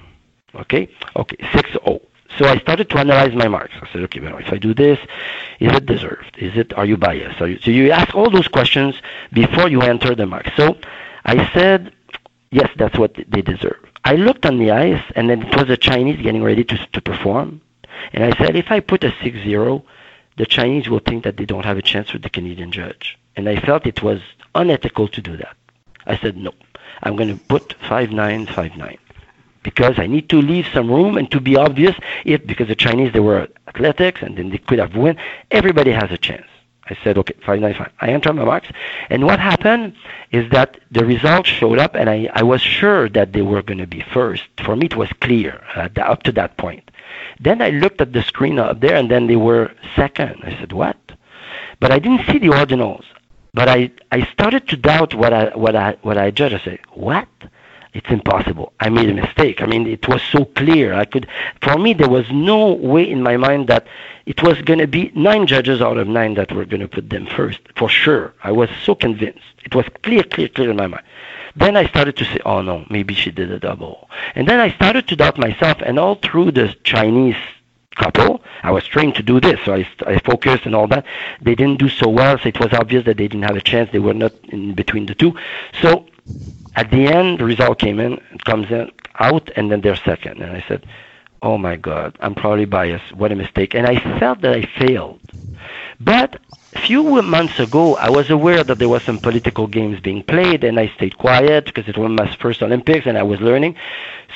Okay, 0.55 0.87
okay, 1.15 1.37
60. 1.53 1.79
So 2.37 2.45
I 2.45 2.57
started 2.57 2.89
to 2.89 2.97
analyze 2.97 3.33
my 3.33 3.47
marks. 3.47 3.75
I 3.81 3.87
said, 3.91 4.01
okay, 4.03 4.19
well, 4.19 4.37
if 4.37 4.51
I 4.51 4.57
do 4.57 4.73
this, 4.73 4.99
is 5.59 5.71
it 5.71 5.85
deserved? 5.85 6.37
Is 6.37 6.57
it? 6.57 6.73
Are 6.73 6.85
you 6.85 6.97
biased? 6.97 7.41
Are 7.41 7.47
you, 7.47 7.59
so 7.59 7.71
you 7.71 7.91
ask 7.91 8.13
all 8.13 8.29
those 8.29 8.47
questions 8.47 9.01
before 9.31 9.69
you 9.69 9.81
enter 9.81 10.15
the 10.15 10.25
marks. 10.25 10.51
So 10.57 10.77
I 11.23 11.49
said, 11.53 11.93
yes, 12.51 12.69
that's 12.75 12.97
what 12.97 13.15
they 13.27 13.41
deserve. 13.41 13.79
I 14.03 14.15
looked 14.15 14.45
on 14.45 14.59
the 14.59 14.71
ice, 14.71 15.03
and 15.15 15.29
then 15.29 15.43
it 15.43 15.55
was 15.55 15.67
the 15.67 15.77
Chinese 15.77 16.21
getting 16.21 16.43
ready 16.43 16.63
to 16.63 16.77
to 16.93 17.01
perform, 17.01 17.61
and 18.13 18.23
I 18.23 18.37
said, 18.37 18.55
if 18.55 18.71
I 18.71 18.79
put 18.79 19.03
a 19.03 19.13
six 19.23 19.37
zero, 19.39 19.83
the 20.37 20.45
Chinese 20.45 20.89
will 20.89 20.99
think 20.99 21.23
that 21.23 21.37
they 21.37 21.45
don't 21.45 21.65
have 21.65 21.77
a 21.77 21.81
chance 21.81 22.13
with 22.13 22.21
the 22.21 22.29
Canadian 22.29 22.71
judge. 22.71 23.17
And 23.35 23.47
I 23.47 23.57
felt 23.59 23.85
it 23.85 24.03
was 24.03 24.21
unethical 24.53 25.07
to 25.09 25.21
do 25.21 25.37
that. 25.37 25.55
I 26.05 26.17
said, 26.17 26.37
no, 26.37 26.53
I'm 27.03 27.15
going 27.15 27.29
to 27.29 27.43
put 27.45 27.73
5959 27.73 28.97
because 29.63 29.97
I 29.97 30.05
need 30.05 30.29
to 30.29 30.41
leave 30.41 30.67
some 30.73 30.91
room 30.91 31.17
and 31.17 31.29
to 31.31 31.39
be 31.39 31.55
obvious 31.55 31.95
if, 32.23 32.45
because 32.45 32.67
the 32.67 32.75
Chinese, 32.75 33.13
they 33.13 33.19
were 33.19 33.47
athletics 33.67 34.21
and 34.21 34.37
then 34.37 34.49
they 34.51 34.59
could 34.59 34.79
have 34.79 34.95
won, 34.95 35.17
everybody 35.49 35.91
has 35.91 36.11
a 36.11 36.17
chance. 36.17 36.45
I 36.87 36.95
said, 37.03 37.17
okay, 37.17 37.33
595. 37.33 37.91
I 37.99 38.09
entered 38.09 38.33
my 38.33 38.45
marks. 38.45 38.69
And 39.09 39.25
what 39.25 39.39
happened 39.39 39.95
is 40.31 40.51
that 40.51 40.77
the 40.91 41.03
results 41.03 41.49
showed 41.49 41.79
up, 41.79 41.95
and 41.95 42.07
I, 42.07 42.29
I 42.31 42.43
was 42.43 42.61
sure 42.61 43.09
that 43.09 43.33
they 43.33 43.41
were 43.41 43.63
going 43.63 43.79
to 43.79 43.87
be 43.87 44.01
first. 44.01 44.43
For 44.63 44.75
me, 44.75 44.85
it 44.85 44.95
was 44.95 45.09
clear 45.19 45.63
uh, 45.75 45.89
up 45.99 46.21
to 46.23 46.31
that 46.33 46.57
point. 46.57 46.91
Then 47.39 47.61
I 47.61 47.69
looked 47.69 48.01
at 48.01 48.13
the 48.13 48.23
screen 48.23 48.59
up 48.59 48.79
there, 48.79 48.95
and 48.95 49.09
then 49.09 49.27
they 49.27 49.35
were 49.35 49.71
second. 49.95 50.41
I 50.43 50.51
said, 50.59 50.71
what? 50.71 50.97
But 51.79 51.91
I 51.91 51.99
didn't 51.99 52.25
see 52.25 52.39
the 52.39 52.47
ordinals. 52.47 53.03
But 53.53 53.69
I, 53.69 53.91
I 54.11 54.25
started 54.31 54.67
to 54.69 54.77
doubt 54.77 55.13
what 55.13 55.33
I, 55.33 55.45
what 55.55 55.75
I, 55.75 55.97
what 56.01 56.17
I 56.17 56.31
judged. 56.31 56.55
I 56.55 56.59
said, 56.59 56.79
what? 56.93 57.27
It's 57.93 58.09
impossible. 58.09 58.73
I 58.81 58.89
made 58.89 59.09
a 59.09 59.13
mistake. 59.13 59.61
I 59.61 59.65
mean, 59.65 59.87
it 59.87 60.05
was 60.09 60.21
so 60.21 60.43
clear. 60.43 60.93
I 60.93 61.05
could, 61.05 61.27
for 61.61 61.77
me, 61.77 61.93
there 61.93 62.09
was 62.09 62.25
no 62.29 62.73
way 62.73 63.09
in 63.09 63.23
my 63.23 63.37
mind 63.37 63.69
that 63.69 63.87
it 64.25 64.43
was 64.43 64.61
going 64.63 64.79
to 64.79 64.87
be 64.87 65.13
nine 65.15 65.47
judges 65.47 65.81
out 65.81 65.97
of 65.97 66.05
nine 66.05 66.33
that 66.33 66.51
were 66.51 66.65
going 66.65 66.81
to 66.81 66.89
put 66.89 67.09
them 67.09 67.25
first, 67.25 67.61
for 67.77 67.87
sure. 67.87 68.33
I 68.43 68.51
was 68.51 68.69
so 68.83 68.95
convinced. 68.95 69.45
It 69.63 69.73
was 69.73 69.85
clear, 70.03 70.23
clear, 70.23 70.49
clear 70.49 70.71
in 70.71 70.75
my 70.75 70.87
mind. 70.87 71.05
Then 71.55 71.77
I 71.77 71.87
started 71.87 72.17
to 72.17 72.25
say, 72.25 72.39
oh 72.45 72.61
no, 72.61 72.85
maybe 72.89 73.13
she 73.13 73.31
did 73.31 73.51
a 73.51 73.59
double. 73.59 74.09
And 74.35 74.47
then 74.47 74.59
I 74.59 74.71
started 74.71 75.07
to 75.07 75.15
doubt 75.15 75.37
myself, 75.37 75.77
and 75.81 75.97
all 75.97 76.15
through 76.15 76.51
the 76.51 76.75
Chinese 76.83 77.37
couple. 77.95 78.43
I 78.63 78.71
was 78.71 78.85
trained 78.85 79.15
to 79.15 79.23
do 79.23 79.39
this, 79.39 79.59
so 79.63 79.73
I, 79.73 79.87
I 80.05 80.19
focused 80.19 80.65
and 80.65 80.75
all 80.75 80.87
that. 80.87 81.05
They 81.41 81.55
didn't 81.55 81.79
do 81.79 81.89
so 81.89 82.09
well, 82.09 82.37
so 82.37 82.49
it 82.49 82.59
was 82.59 82.73
obvious 82.73 83.05
that 83.05 83.17
they 83.17 83.27
didn't 83.27 83.43
have 83.43 83.55
a 83.55 83.61
chance. 83.61 83.89
They 83.91 83.99
were 83.99 84.13
not 84.13 84.33
in 84.49 84.73
between 84.73 85.05
the 85.05 85.15
two. 85.15 85.35
So 85.81 86.05
at 86.75 86.91
the 86.91 87.07
end, 87.07 87.39
the 87.39 87.45
result 87.45 87.79
came 87.79 87.99
in, 87.99 88.21
comes 88.43 88.69
in 88.69 88.91
out, 89.19 89.49
and 89.55 89.71
then 89.71 89.81
they're 89.81 89.95
second. 89.95 90.41
And 90.41 90.51
I 90.51 90.63
said, 90.67 90.85
"Oh 91.41 91.57
my 91.57 91.75
God, 91.77 92.17
I'm 92.19 92.35
probably 92.35 92.65
biased. 92.65 93.13
What 93.13 93.31
a 93.31 93.35
mistake!" 93.35 93.73
And 93.75 93.87
I 93.87 93.95
felt 94.19 94.41
that 94.41 94.53
I 94.53 94.63
failed. 94.77 95.21
But 95.99 96.41
a 96.75 96.79
few 96.81 97.21
months 97.21 97.59
ago, 97.59 97.95
I 97.95 98.09
was 98.09 98.29
aware 98.29 98.63
that 98.63 98.77
there 98.77 98.89
was 98.89 99.03
some 99.03 99.19
political 99.19 99.65
games 99.67 99.99
being 99.99 100.23
played, 100.23 100.63
and 100.63 100.79
I 100.79 100.87
stayed 100.89 101.17
quiet 101.17 101.65
because 101.65 101.87
it 101.87 101.97
was 101.97 102.11
my 102.11 102.27
first 102.35 102.61
Olympics, 102.61 103.05
and 103.07 103.17
I 103.17 103.23
was 103.23 103.39
learning. 103.39 103.75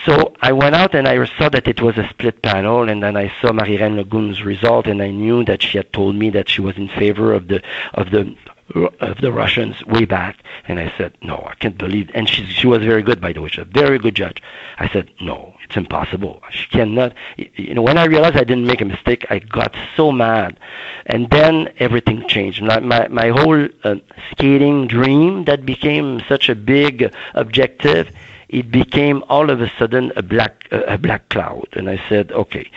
So 0.06 0.34
I 0.42 0.54
went 0.54 0.76
out 0.76 0.96
and 0.96 1.08
I 1.08 1.24
saw 1.38 1.50
that 1.50 1.68
it 1.68 1.82
was 1.82 1.98
a 1.98 2.08
split 2.10 2.42
panel, 2.42 2.88
and 2.90 3.04
then 3.04 3.18
I 3.18 3.32
saw 3.42 3.52
Marie-Reine 3.52 3.98
Le 3.98 4.04
Gougne's 4.06 4.42
result, 4.44 4.88
and 4.88 5.02
I 5.02 5.10
knew 5.12 5.44
that 5.46 5.62
she 5.62 5.78
had 5.78 5.92
told 5.92 6.16
me 6.16 6.30
that 6.32 6.48
she 6.50 6.62
was 6.62 6.78
in 6.78 6.88
favor 6.88 7.34
of 7.34 7.48
the 7.50 7.62
of 7.94 8.10
the 8.12 8.36
of 8.76 9.18
the 9.22 9.32
Russians 9.32 9.84
way 9.86 10.06
back, 10.06 10.44
and 10.68 10.80
I 10.80 10.94
said, 10.98 11.18
no, 11.22 11.48
I 11.50 11.56
can't 11.56 11.78
believe. 11.78 12.10
And 12.14 12.30
she 12.30 12.46
she 12.46 12.68
was 12.68 12.80
very 12.84 13.02
good, 13.02 13.20
by 13.20 13.34
the 13.34 13.42
way, 13.42 13.50
she's 13.50 13.62
a 13.62 13.66
very 13.66 13.98
good 13.98 14.16
judge. 14.16 14.42
I 14.78 14.88
said, 14.90 15.10
no, 15.22 15.56
it's 15.64 15.76
impossible. 15.76 16.42
She 16.52 16.68
cannot. 16.68 17.14
You 17.38 17.74
know, 17.74 17.82
when 17.82 17.98
I 17.98 18.06
realized 18.06 18.36
I 18.36 18.44
didn't 18.44 18.68
make 18.68 18.82
a 18.82 18.86
mistake, 18.86 19.26
I 19.30 19.40
got 19.40 19.76
so 19.96 20.12
mad, 20.12 20.60
and 21.06 21.30
then 21.30 21.70
everything 21.78 22.28
changed. 22.28 22.62
My 22.62 22.80
my, 22.80 23.08
my 23.08 23.30
whole 23.30 23.68
uh, 23.84 23.96
skating 24.32 24.88
dream 24.88 25.46
that 25.46 25.66
became 25.66 26.22
such 26.28 26.50
a 26.50 26.56
big 26.56 27.14
objective, 27.34 28.10
it 28.50 28.72
became 28.72 29.24
all 29.30 29.50
of 29.50 29.62
a 29.62 29.70
sudden 29.78 30.12
a 30.16 30.24
black 30.24 30.68
uh, 30.72 30.82
a 30.88 30.98
black 30.98 31.30
cloud, 31.30 31.68
and 31.74 31.90
I 31.90 32.02
said, 32.08 32.32
okay. 32.32 32.70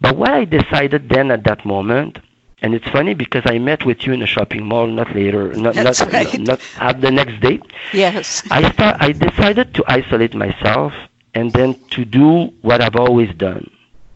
But 0.00 0.16
what 0.16 0.30
I 0.30 0.44
decided 0.44 1.08
then 1.08 1.30
at 1.30 1.44
that 1.44 1.64
moment 1.64 2.18
and 2.62 2.74
it's 2.74 2.88
funny 2.88 3.14
because 3.14 3.42
I 3.46 3.58
met 3.58 3.84
with 3.84 4.06
you 4.06 4.12
in 4.12 4.22
a 4.22 4.26
shopping 4.26 4.64
mall 4.66 4.86
not 4.86 5.14
later, 5.14 5.52
not 5.54 5.74
That's 5.74 6.00
not, 6.00 6.12
right. 6.12 6.40
not, 6.40 6.60
not 6.78 7.00
the 7.00 7.10
next 7.10 7.40
day. 7.40 7.60
Yes. 7.92 8.42
I 8.50 8.70
start, 8.72 8.96
I 9.00 9.12
decided 9.12 9.74
to 9.74 9.84
isolate 9.86 10.34
myself 10.34 10.92
and 11.34 11.52
then 11.52 11.74
to 11.90 12.04
do 12.04 12.46
what 12.62 12.80
I've 12.82 12.96
always 12.96 13.32
done, 13.36 13.70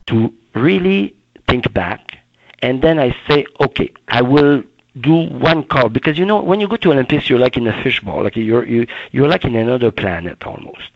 to 0.09 0.33
really 0.55 1.17
think 1.49 1.73
back, 1.73 2.19
and 2.61 2.83
then 2.83 2.99
I 2.99 3.15
say, 3.29 3.47
okay, 3.61 3.93
I 4.09 4.23
will 4.23 4.63
do 5.01 5.29
one 5.29 5.65
call. 5.65 5.89
Because 5.89 6.19
you 6.19 6.25
know 6.25 6.41
when 6.43 6.61
you 6.61 6.69
go 6.69 6.77
to 6.77 6.93
Olympics 6.93 7.29
you're 7.29 7.39
like 7.39 7.57
in 7.57 7.67
a 7.67 7.83
fishbowl. 7.83 8.23
Like 8.23 8.37
you're 8.37 8.65
you 8.67 8.87
you're 9.13 9.29
like 9.29 9.45
in 9.45 9.57
another 9.57 9.91
planet 9.91 10.45
almost. 10.45 10.91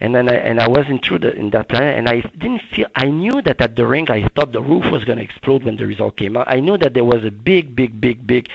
And 0.00 0.14
then 0.14 0.28
I 0.28 0.34
and 0.34 0.60
I 0.60 0.68
was 0.68 0.86
into 0.88 1.18
the 1.18 1.34
in 1.34 1.50
that 1.50 1.68
planet 1.68 1.98
and 1.98 2.08
I 2.08 2.20
didn't 2.20 2.62
feel 2.62 2.88
I 2.94 3.06
knew 3.06 3.42
that 3.42 3.60
at 3.60 3.76
the 3.76 3.86
ring 3.86 4.10
I 4.10 4.28
thought 4.28 4.52
the 4.52 4.62
roof 4.62 4.90
was 4.90 5.04
going 5.04 5.18
to 5.18 5.24
explode 5.24 5.64
when 5.64 5.76
the 5.76 5.86
result 5.86 6.16
came 6.16 6.36
out. 6.36 6.48
I 6.48 6.60
knew 6.60 6.78
that 6.78 6.94
there 6.94 7.04
was 7.04 7.24
a 7.24 7.30
big 7.30 7.74
big 7.74 8.00
big 8.00 8.26
big 8.26 8.48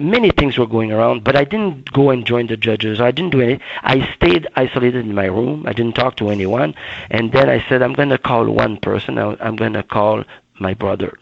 many 0.00 0.30
things 0.30 0.58
were 0.58 0.66
going 0.66 0.90
around 0.90 1.22
but 1.22 1.36
I 1.36 1.44
didn't 1.44 1.92
go 1.92 2.10
and 2.10 2.26
join 2.26 2.48
the 2.48 2.56
judges. 2.56 3.00
I 3.00 3.12
didn't 3.12 3.30
do 3.30 3.40
anything 3.40 3.64
I 3.82 4.12
stayed 4.16 4.48
isolated 4.56 5.04
in 5.06 5.14
my 5.14 5.26
room. 5.26 5.64
I 5.66 5.72
didn't 5.72 5.94
talk 5.94 6.16
to 6.16 6.30
anyone. 6.30 6.74
And 7.10 7.30
then 7.32 7.48
I 7.48 7.64
said 7.68 7.82
I'm 7.82 7.92
going 7.92 8.08
to 8.08 8.18
call 8.18 8.50
one 8.50 8.78
person. 8.78 9.18
I'm 9.18 9.56
going 9.56 9.74
to 9.74 9.84
call 9.84 10.24
my 10.58 10.74
brother 10.74 11.16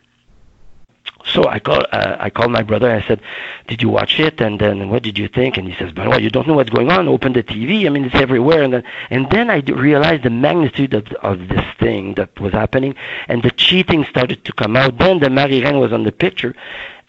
so 1.25 1.47
I 1.47 1.59
called 1.59 1.87
uh, 1.93 2.17
I 2.19 2.31
called 2.31 2.51
my 2.51 2.63
brother. 2.63 2.91
I 2.91 3.03
said, 3.07 3.21
"Did 3.69 3.83
you 3.83 3.89
watch 3.89 4.19
it? 4.19 4.41
And 4.41 4.59
then 4.59 4.89
what 4.89 5.03
did 5.03 5.19
you 5.19 5.29
think?" 5.29 5.57
And 5.57 5.69
he 5.69 5.75
says, 5.75 5.93
"Benoit, 5.93 6.23
you 6.23 6.31
don't 6.31 6.47
know 6.47 6.55
what's 6.55 6.71
going 6.71 6.91
on. 6.91 7.09
Open 7.09 7.33
the 7.33 7.43
TV. 7.43 7.87
I 7.87 7.91
mean, 7.91 8.05
it's 8.05 8.15
everywhere." 8.15 8.63
And 8.63 8.73
then 8.73 8.85
and 9.11 9.31
then 9.31 9.51
I 9.51 9.59
realized 9.59 10.23
the 10.23 10.31
magnitude 10.31 10.95
of 10.95 11.07
of 11.23 11.49
this 11.49 11.65
thing 11.79 12.15
that 12.15 12.39
was 12.41 12.53
happening, 12.53 12.95
and 13.29 13.43
the 13.43 13.51
cheating 13.51 14.05
started 14.05 14.45
to 14.45 14.53
come 14.53 14.77
out. 14.77 14.99
Then 14.99 15.21
the 15.21 15.31
Marie-Reine 15.31 15.79
was 15.79 15.93
on 15.93 16.05
the 16.05 16.13
picture, 16.13 16.55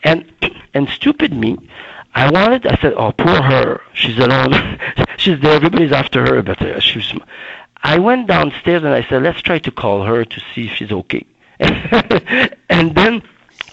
and 0.03 0.31
and 0.73 0.89
stupid 0.89 1.33
me. 1.33 1.57
I 2.13 2.29
wanted. 2.29 2.67
I 2.67 2.75
said, 2.81 2.93
"Oh, 2.97 3.11
poor 3.13 3.41
her. 3.41 3.81
She's 3.93 4.17
alone. 4.17 4.79
she's 5.17 5.39
there. 5.39 5.55
Everybody's 5.55 5.93
after 5.93 6.21
her." 6.25 6.41
But 6.41 6.61
uh, 6.61 6.79
she's. 6.79 7.13
I 7.83 7.97
went 7.97 8.27
downstairs 8.27 8.83
and 8.83 8.93
I 8.93 9.03
said, 9.07 9.23
"Let's 9.23 9.41
try 9.41 9.59
to 9.59 9.71
call 9.71 10.03
her 10.03 10.25
to 10.25 10.41
see 10.53 10.67
if 10.67 10.73
she's 10.73 10.91
okay." 10.91 11.25
and 12.69 12.95
then 12.95 13.21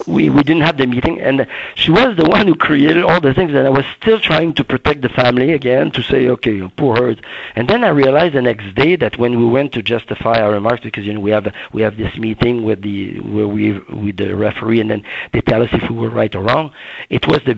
we, 0.06 0.30
we 0.30 0.42
didn't 0.42 0.62
have 0.62 0.76
the 0.76 0.86
meeting 0.86 1.20
and 1.20 1.46
she 1.74 1.90
was 1.90 2.16
the 2.16 2.24
one 2.24 2.46
who 2.46 2.54
created 2.54 3.02
all 3.04 3.20
the 3.20 3.34
things 3.34 3.52
and 3.52 3.66
I 3.66 3.70
was 3.70 3.84
still 4.00 4.20
trying 4.20 4.54
to 4.54 4.64
protect 4.64 5.02
the 5.02 5.08
family 5.08 5.52
again 5.52 5.90
to 5.92 6.02
say 6.02 6.28
okay 6.28 6.66
poor 6.76 6.96
her 6.96 7.16
and 7.56 7.68
then 7.68 7.84
I 7.84 7.88
realized 7.88 8.34
the 8.34 8.42
next 8.42 8.74
day 8.74 8.96
that 8.96 9.18
when 9.18 9.38
we 9.38 9.46
went 9.46 9.72
to 9.74 9.82
justify 9.82 10.40
our 10.40 10.52
remarks 10.52 10.82
because 10.82 11.06
you 11.06 11.14
know 11.14 11.20
we 11.20 11.30
have 11.30 11.52
we 11.72 11.82
have 11.82 11.96
this 11.96 12.16
meeting 12.16 12.64
with 12.64 12.82
the 12.82 13.18
where 13.20 13.48
we 13.48 13.72
with 13.78 14.16
the 14.16 14.34
referee 14.34 14.80
and 14.80 14.90
then 14.90 15.04
they 15.32 15.40
tell 15.40 15.62
us 15.62 15.70
if 15.72 15.90
we 15.90 15.96
were 15.96 16.10
right 16.10 16.34
or 16.34 16.42
wrong 16.42 16.72
it 17.10 17.26
was 17.26 17.40
the 17.44 17.54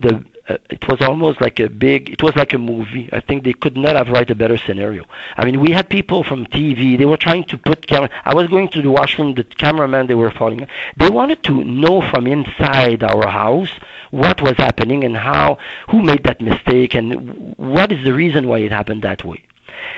the 0.00 0.24
uh, 0.48 0.58
it 0.70 0.86
was 0.88 1.00
almost 1.00 1.40
like 1.40 1.58
a 1.60 1.68
big 1.68 2.10
it 2.10 2.22
was 2.22 2.34
like 2.36 2.52
a 2.52 2.58
movie 2.58 3.08
i 3.12 3.20
think 3.20 3.44
they 3.44 3.52
could 3.52 3.76
not 3.76 3.96
have 3.96 4.08
write 4.08 4.30
a 4.30 4.34
better 4.34 4.58
scenario 4.58 5.04
i 5.36 5.44
mean 5.44 5.60
we 5.60 5.70
had 5.70 5.88
people 5.88 6.22
from 6.22 6.46
tv 6.46 6.98
they 6.98 7.06
were 7.06 7.16
trying 7.16 7.44
to 7.44 7.56
put 7.56 7.86
camera 7.86 8.10
i 8.24 8.34
was 8.34 8.48
going 8.48 8.68
to 8.68 8.82
the 8.82 8.90
washroom 8.90 9.34
the 9.34 9.44
cameraman 9.44 10.06
they 10.06 10.14
were 10.14 10.30
following 10.30 10.66
they 10.96 11.10
wanted 11.10 11.42
to 11.42 11.64
know 11.64 12.00
from 12.10 12.26
inside 12.26 13.02
our 13.02 13.26
house 13.28 13.70
what 14.10 14.40
was 14.42 14.56
happening 14.56 15.04
and 15.04 15.16
how 15.16 15.58
who 15.90 16.02
made 16.02 16.22
that 16.24 16.40
mistake 16.40 16.94
and 16.94 17.56
what 17.56 17.90
is 17.90 18.04
the 18.04 18.12
reason 18.12 18.46
why 18.48 18.58
it 18.58 18.72
happened 18.72 19.02
that 19.02 19.24
way 19.24 19.44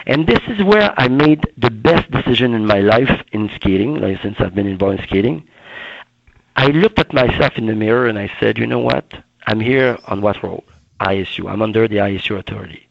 and 0.07 0.27
this 0.27 0.41
is 0.49 0.63
where 0.63 0.95
I 0.97 1.09
made 1.09 1.45
the 1.57 1.71
best 1.71 2.11
decision 2.11 2.55
in 2.55 2.67
my 2.67 2.81
life 2.81 3.23
in 3.33 3.49
skating, 3.55 3.97
like 4.01 4.21
since 4.23 4.37
I've 4.41 4.55
been 4.55 4.67
involved 4.67 5.01
in 5.01 5.07
skating. 5.07 5.49
I 6.57 6.69
looked 6.69 6.99
at 6.99 7.13
myself 7.13 7.59
in 7.59 7.67
the 7.67 7.75
mirror 7.75 8.07
and 8.07 8.19
I 8.19 8.31
said, 8.41 8.59
you 8.59 8.67
know 8.67 8.79
what? 8.79 9.13
I'm 9.47 9.61
here 9.61 9.99
on 10.07 10.21
what 10.21 10.43
role? 10.43 10.65
ISU. 11.01 11.49
I'm 11.51 11.63
under 11.63 11.87
the 11.87 11.97
ISU 11.97 12.39
authority. 12.39 12.87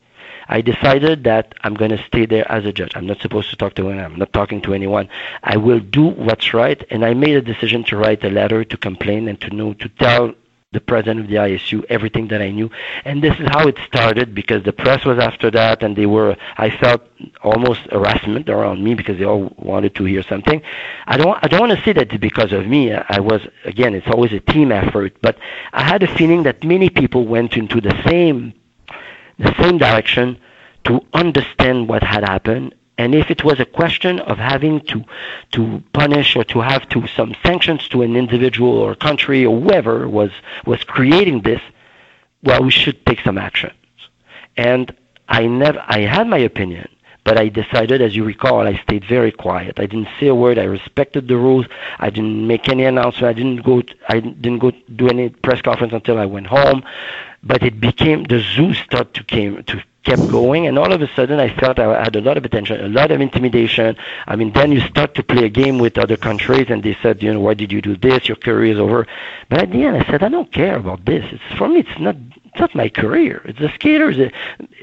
I 0.47 0.61
decided 0.61 1.23
that 1.23 1.55
I'm 1.63 1.73
going 1.73 1.91
to 1.91 2.03
stay 2.03 2.25
there 2.25 2.49
as 2.51 2.65
a 2.65 2.71
judge. 2.71 2.91
I'm 2.95 3.07
not 3.07 3.19
supposed 3.19 3.49
to 3.49 3.55
talk 3.55 3.73
to 3.75 3.89
anyone. 3.89 4.05
I'm 4.05 4.19
not 4.19 4.31
talking 4.31 4.61
to 4.61 4.73
anyone. 4.73 5.09
I 5.43 5.57
will 5.57 5.79
do 5.79 6.05
what's 6.05 6.53
right. 6.53 6.83
And 6.91 7.03
I 7.03 7.13
made 7.15 7.35
a 7.35 7.41
decision 7.41 7.83
to 7.85 7.97
write 7.97 8.23
a 8.23 8.29
letter 8.29 8.63
to 8.63 8.77
complain 8.77 9.27
and 9.27 9.41
to 9.41 9.49
know, 9.49 9.73
to 9.73 9.89
tell 9.89 10.33
the 10.75 10.81
president 10.81 11.21
of 11.21 11.27
the 11.27 11.35
ISU 11.35 11.83
everything 11.89 12.27
that 12.27 12.41
I 12.41 12.51
knew. 12.51 12.69
And 13.03 13.23
this 13.23 13.35
is 13.39 13.47
how 13.47 13.67
it 13.67 13.77
started 13.87 14.35
because 14.35 14.61
the 14.63 14.73
press 14.73 15.03
was 15.05 15.17
after 15.17 15.49
that 15.51 15.81
and 15.81 15.95
they 15.95 16.05
were, 16.05 16.35
I 16.57 16.69
felt 16.69 17.01
almost 17.41 17.81
harassment 17.91 18.49
around 18.49 18.83
me 18.83 18.93
because 18.93 19.17
they 19.17 19.25
all 19.25 19.51
wanted 19.57 19.95
to 19.95 20.03
hear 20.03 20.21
something. 20.21 20.61
I 21.07 21.17
don't, 21.17 21.37
I 21.41 21.47
don't 21.47 21.61
want 21.61 21.77
to 21.77 21.83
say 21.83 21.93
that 21.93 22.19
because 22.19 22.51
of 22.53 22.67
me. 22.67 22.93
I 22.93 23.19
was, 23.19 23.41
again, 23.63 23.95
it's 23.95 24.07
always 24.07 24.33
a 24.33 24.39
team 24.39 24.71
effort, 24.71 25.15
but 25.21 25.37
I 25.73 25.83
had 25.83 26.03
a 26.03 26.15
feeling 26.15 26.43
that 26.43 26.63
many 26.63 26.89
people 26.89 27.25
went 27.25 27.57
into 27.57 27.81
the 27.81 27.95
same, 28.05 28.53
the 29.39 29.53
same 29.61 29.77
direction 29.77 30.37
to 30.85 31.01
understand 31.13 31.89
what 31.89 32.03
had 32.03 32.23
happened 32.23 32.75
and 32.97 33.13
if 33.13 33.29
it 33.29 33.43
was 33.43 33.59
a 33.59 33.65
question 33.65 34.19
of 34.19 34.37
having 34.37 34.79
to 34.81 35.03
to 35.51 35.83
punish 35.93 36.35
or 36.35 36.43
to 36.45 36.61
have 36.61 36.87
to 36.89 37.07
some 37.07 37.35
sanctions 37.43 37.87
to 37.89 38.01
an 38.01 38.15
individual 38.15 38.71
or 38.71 38.95
country 38.95 39.45
or 39.45 39.59
whoever 39.59 40.07
was 40.07 40.31
was 40.65 40.83
creating 40.83 41.41
this, 41.41 41.61
well, 42.43 42.63
we 42.63 42.71
should 42.71 43.05
take 43.05 43.19
some 43.21 43.37
actions. 43.37 43.73
And 44.55 44.95
I 45.27 45.47
never 45.47 45.83
I 45.85 46.01
had 46.01 46.27
my 46.27 46.37
opinion, 46.37 46.87
but 47.25 47.37
I 47.37 47.49
decided, 47.49 48.01
as 48.01 48.15
you 48.15 48.23
recall, 48.23 48.61
I 48.65 48.77
stayed 48.77 49.03
very 49.03 49.31
quiet. 49.31 49.79
I 49.79 49.87
didn't 49.87 50.09
say 50.19 50.27
a 50.27 50.35
word. 50.35 50.57
I 50.57 50.63
respected 50.63 51.27
the 51.27 51.35
rules. 51.35 51.65
I 51.99 52.09
didn't 52.09 52.47
make 52.47 52.69
any 52.69 52.85
announcement. 52.85 53.27
I 53.27 53.33
didn't 53.33 53.63
go. 53.63 53.81
I 54.07 54.21
didn't 54.21 54.59
go 54.59 54.71
do 54.95 55.09
any 55.09 55.29
press 55.29 55.61
conference 55.61 55.91
until 55.91 56.17
I 56.17 56.27
went 56.27 56.47
home. 56.47 56.83
But 57.43 57.61
it 57.61 57.79
became 57.79 58.23
the 58.23 58.39
zoo 58.39 58.73
started 58.73 59.13
to 59.15 59.23
came 59.23 59.63
to 59.63 59.83
kept 60.05 60.27
going, 60.27 60.67
and 60.67 60.77
all 60.79 60.91
of 60.93 61.01
a 61.01 61.07
sudden 61.15 61.39
I 61.39 61.49
felt 61.49 61.79
I 61.79 62.03
had 62.03 62.15
a 62.15 62.21
lot 62.21 62.37
of 62.37 62.45
attention, 62.45 62.79
a 62.79 62.87
lot 62.87 63.11
of 63.11 63.19
intimidation. 63.19 63.97
I 64.27 64.35
mean, 64.35 64.51
then 64.53 64.71
you 64.71 64.79
start 64.81 65.15
to 65.15 65.23
play 65.23 65.45
a 65.45 65.49
game 65.49 65.79
with 65.79 65.97
other 65.97 66.15
countries, 66.15 66.67
and 66.69 66.83
they 66.83 66.95
said, 67.01 67.21
you 67.23 67.33
know, 67.33 67.39
why 67.41 67.55
did 67.55 67.71
you 67.71 67.81
do 67.81 67.97
this? 67.97 68.27
Your 68.27 68.37
career 68.37 68.73
is 68.73 68.79
over. 68.79 69.07
But 69.49 69.63
at 69.63 69.71
the 69.71 69.83
end, 69.83 69.97
I 69.97 70.05
said, 70.09 70.23
I 70.23 70.29
don't 70.29 70.51
care 70.51 70.77
about 70.77 71.05
this. 71.05 71.25
It's 71.31 71.57
for 71.57 71.67
me. 71.67 71.79
It's 71.79 71.99
not. 71.99 72.15
It's 72.55 72.61
not 72.61 72.73
my 72.73 72.87
career. 72.87 73.41
It's 73.43 73.59
the 73.59 73.67
skaters. 73.67 74.31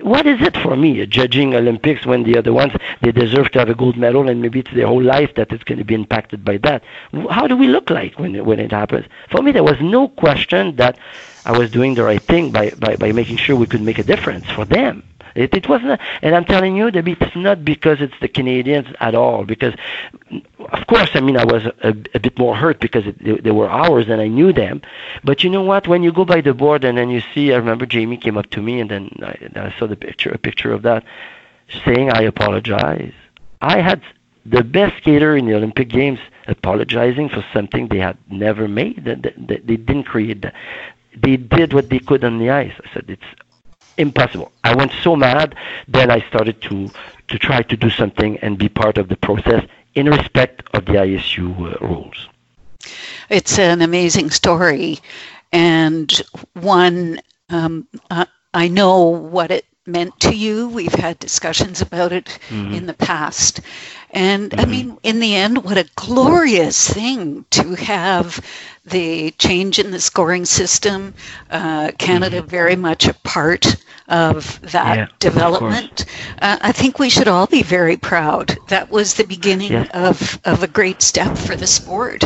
What 0.03 0.27
is 0.27 0.43
it 0.43 0.59
for 0.59 0.77
me 0.77 1.07
judging 1.07 1.55
Olympics 1.55 2.05
when 2.05 2.23
the 2.23 2.37
other 2.37 2.53
ones 2.53 2.75
they 3.01 3.13
deserve 3.13 3.51
to 3.53 3.61
have 3.61 3.71
a 3.71 3.75
gold 3.75 3.97
medal 3.97 4.29
and 4.29 4.43
maybe 4.43 4.61
it's 4.61 4.75
their 4.75 4.87
whole 4.87 5.03
life 5.03 5.35
that 5.37 5.51
it's 5.53 5.65
going 5.65 5.79
to 5.79 5.85
be 5.85 5.95
impacted 5.95 6.45
by 6.45 6.59
that. 6.59 6.85
How 7.31 7.47
do 7.47 7.57
we 7.57 7.69
look 7.69 7.89
like 7.89 8.19
when 8.19 8.45
when 8.45 8.61
it 8.61 8.73
happens? 8.73 9.07
For 9.31 9.41
me, 9.43 9.53
there 9.53 9.65
was 9.65 9.81
no 9.81 10.09
question 10.09 10.77
that 10.77 10.99
I 11.47 11.57
was 11.57 11.71
doing 11.71 11.95
the 11.95 12.05
right 12.05 12.23
thing 12.23 12.51
by 12.51 12.71
by, 12.79 12.97
by 12.97 13.13
making 13.13 13.39
sure 13.39 13.57
we 13.57 13.67
could 13.67 13.81
make 13.83 13.99
a 13.99 14.03
difference 14.03 14.47
for 14.51 14.67
them. 14.67 15.03
It, 15.35 15.55
it 15.55 15.69
wasn't, 15.69 16.01
and 16.21 16.35
I'm 16.35 16.45
telling 16.45 16.77
you, 16.77 16.91
that 16.91 17.07
it's 17.07 17.37
not 17.37 17.65
because 17.65 18.01
it's 18.01 18.19
the 18.21 18.29
Canadians 18.29 18.89
at 19.01 19.15
all. 19.15 19.45
Because, 19.45 19.75
of 20.59 20.87
course, 20.87 21.11
I 21.15 21.21
mean, 21.21 21.37
I 21.37 21.45
was 21.45 21.65
a, 21.65 21.95
a 22.15 22.21
bit 22.21 22.39
more 22.39 22.55
hurt 22.55 22.81
because 22.81 23.07
it, 23.07 23.43
they, 23.45 23.51
were 23.51 23.69
ours 23.69 24.09
and 24.09 24.21
I 24.21 24.29
knew 24.29 24.53
them. 24.53 24.83
But 25.25 25.45
you 25.45 25.51
know 25.51 25.63
what? 25.63 25.89
When 25.89 26.03
you 26.03 26.13
go 26.13 26.25
by 26.25 26.41
the 26.41 26.55
board 26.55 26.85
and 26.85 26.99
then 26.99 27.11
you 27.11 27.23
see, 27.35 27.53
I 27.53 27.57
remember 27.57 27.87
Jamie 27.87 28.17
came 28.17 28.37
up 28.37 28.51
to 28.51 28.63
me 28.63 28.81
and 28.81 28.91
then 28.91 29.11
I, 29.23 29.49
I 29.57 29.75
saw 29.79 29.87
the 29.87 29.97
picture, 29.97 30.31
a 30.31 30.39
picture 30.39 30.73
of 30.73 30.83
that, 30.83 31.05
saying, 31.85 32.11
"I 32.11 32.23
apologize." 32.23 33.15
I 33.61 33.81
had 33.81 34.03
the 34.45 34.65
best 34.65 34.97
skater 34.99 35.37
in 35.37 35.47
the 35.47 35.55
Olympic 35.55 35.89
Games 35.89 36.19
apologizing 36.49 37.29
for 37.29 37.45
something 37.53 37.89
they 37.89 37.99
had 37.99 38.19
never 38.31 38.69
made. 38.69 39.05
They, 39.05 39.15
they, 39.15 39.59
they 39.59 39.77
didn't 39.77 40.05
create 40.05 40.43
that. 40.43 40.55
They 41.17 41.37
did 41.37 41.73
what 41.73 41.91
they 41.91 41.99
could 41.99 42.25
on 42.25 42.39
the 42.39 42.51
ice. 42.51 42.73
I 42.85 42.93
said, 42.93 43.05
it's 43.09 43.23
impossible. 43.99 44.53
I 44.65 44.75
went 44.75 44.93
so 45.03 45.17
mad, 45.17 45.55
then 45.89 46.11
I 46.11 46.21
started 46.29 46.61
to 46.63 46.91
to 47.29 47.39
try 47.39 47.63
to 47.63 47.77
do 47.77 47.89
something 47.89 48.37
and 48.39 48.59
be 48.59 48.69
part 48.69 48.99
of 48.99 49.09
the 49.09 49.17
process 49.17 49.65
in 49.95 50.07
respect 50.07 50.63
of 50.75 50.85
the 50.85 50.93
ISU 50.93 51.47
uh, 51.51 51.87
rules. 51.87 52.29
It's 53.31 53.59
an 53.59 53.81
amazing 53.81 54.31
story, 54.31 54.99
and 55.53 56.11
one 56.55 57.21
um, 57.49 57.87
uh, 58.11 58.27
I 58.55 58.69
know 58.69 59.09
what 59.09 59.51
it 59.51 59.65
meant 59.87 60.19
to 60.21 60.35
you. 60.35 60.69
We've 60.69 60.95
had 60.95 61.19
discussions 61.19 61.81
about 61.81 62.13
it 62.13 62.39
mm-hmm. 62.49 62.75
in 62.75 62.87
the 62.87 62.95
past. 62.95 63.61
And 64.11 64.51
mm-hmm. 64.51 64.61
I 64.61 64.65
mean, 64.67 64.99
in 65.03 65.21
the 65.21 65.35
end, 65.35 65.65
what 65.65 65.79
a 65.79 65.89
glorious 65.97 66.89
thing 66.89 67.45
to 67.51 67.75
have 67.75 68.45
the 68.85 69.31
change 69.33 69.79
in 69.79 69.91
the 69.91 70.01
scoring 70.01 70.45
system. 70.45 71.15
Uh, 71.51 71.93
Canada 71.99 72.39
mm-hmm. 72.39 72.49
very 72.49 72.77
much 72.77 73.07
a 73.07 73.15
part 73.15 73.77
of 74.09 74.61
that 74.73 74.97
yeah, 74.97 75.07
development. 75.19 76.03
Of 76.03 76.09
uh, 76.43 76.59
I 76.63 76.73
think 76.73 76.99
we 76.99 77.11
should 77.11 77.29
all 77.29 77.47
be 77.47 77.63
very 77.63 77.97
proud. 77.97 78.57
That 78.69 78.91
was 78.91 79.15
the 79.15 79.25
beginning 79.25 79.73
yeah. 79.73 79.87
of, 79.95 80.41
of 80.45 80.63
a 80.63 80.69
great 80.69 81.03
step 81.03 81.37
for 81.37 81.57
the 81.57 81.67
sport. 81.67 82.25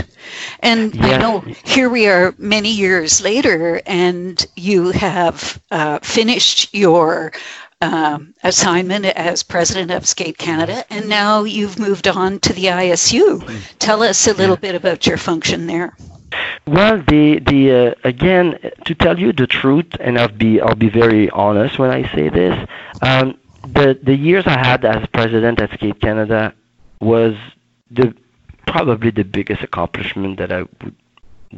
And 0.60 0.94
yeah. 0.94 1.06
I 1.06 1.16
know 1.18 1.40
here 1.64 1.88
we 1.88 2.06
are 2.08 2.34
many 2.38 2.70
years 2.70 3.20
later, 3.22 3.80
and 3.86 4.44
you 4.56 4.90
have 4.90 5.60
uh, 5.70 5.98
finished 6.02 6.74
your 6.74 7.32
um, 7.80 8.34
assignment 8.42 9.04
as 9.04 9.42
president 9.42 9.90
of 9.90 10.06
Skate 10.06 10.38
Canada, 10.38 10.84
and 10.90 11.08
now 11.08 11.44
you've 11.44 11.78
moved 11.78 12.08
on 12.08 12.40
to 12.40 12.52
the 12.52 12.64
ISU. 12.64 13.44
Tell 13.78 14.02
us 14.02 14.26
a 14.26 14.34
little 14.34 14.56
bit 14.56 14.74
about 14.74 15.06
your 15.06 15.18
function 15.18 15.66
there. 15.66 15.94
Well, 16.66 16.98
the 16.98 17.38
the 17.38 17.70
uh, 17.72 17.94
again 18.02 18.58
to 18.86 18.94
tell 18.94 19.18
you 19.18 19.32
the 19.32 19.46
truth, 19.46 19.86
and 20.00 20.18
I'll 20.18 20.28
be 20.28 20.60
I'll 20.60 20.74
be 20.74 20.88
very 20.88 21.30
honest 21.30 21.78
when 21.78 21.90
I 21.90 22.12
say 22.12 22.28
this. 22.28 22.68
Um, 23.02 23.38
the 23.62 23.98
the 24.02 24.16
years 24.16 24.46
I 24.46 24.58
had 24.58 24.84
as 24.84 25.06
president 25.12 25.60
at 25.60 25.72
Skate 25.74 26.00
Canada 26.00 26.52
was 27.00 27.36
the 27.90 28.14
probably 28.66 29.10
the 29.10 29.22
biggest 29.22 29.62
accomplishment 29.62 30.38
that 30.38 30.50
I 30.50 30.62
would 30.62 30.96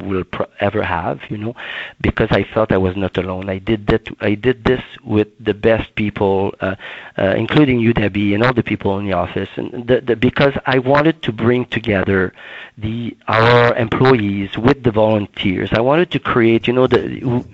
will 0.03 0.23
pro- 0.23 0.47
ever 0.59 0.83
have, 0.83 1.19
you 1.29 1.37
know, 1.37 1.55
because 2.01 2.27
I 2.31 2.43
felt 2.43 2.71
I 2.71 2.77
was 2.77 2.95
not 2.95 3.17
alone. 3.17 3.49
I 3.49 3.59
did 3.59 3.87
that. 3.87 4.07
I 4.21 4.35
did 4.35 4.63
this 4.63 4.81
with 5.03 5.27
the 5.39 5.53
best 5.53 5.95
people, 5.95 6.53
uh, 6.61 6.75
uh, 7.17 7.33
including 7.37 7.79
you, 7.79 7.93
Debbie, 7.93 8.33
and 8.33 8.43
all 8.43 8.53
the 8.53 8.63
people 8.63 8.97
in 8.99 9.05
the 9.05 9.13
office, 9.13 9.49
and 9.55 9.87
the, 9.87 10.01
the, 10.01 10.15
because 10.15 10.53
I 10.65 10.79
wanted 10.79 11.21
to 11.23 11.31
bring 11.31 11.65
together 11.65 12.33
the 12.77 13.15
our 13.27 13.75
employees 13.75 14.57
with 14.57 14.83
the 14.83 14.91
volunteers. 14.91 15.69
I 15.73 15.81
wanted 15.81 16.11
to 16.11 16.19
create, 16.19 16.67
you 16.67 16.73
know, 16.73 16.87
the 16.87 17.01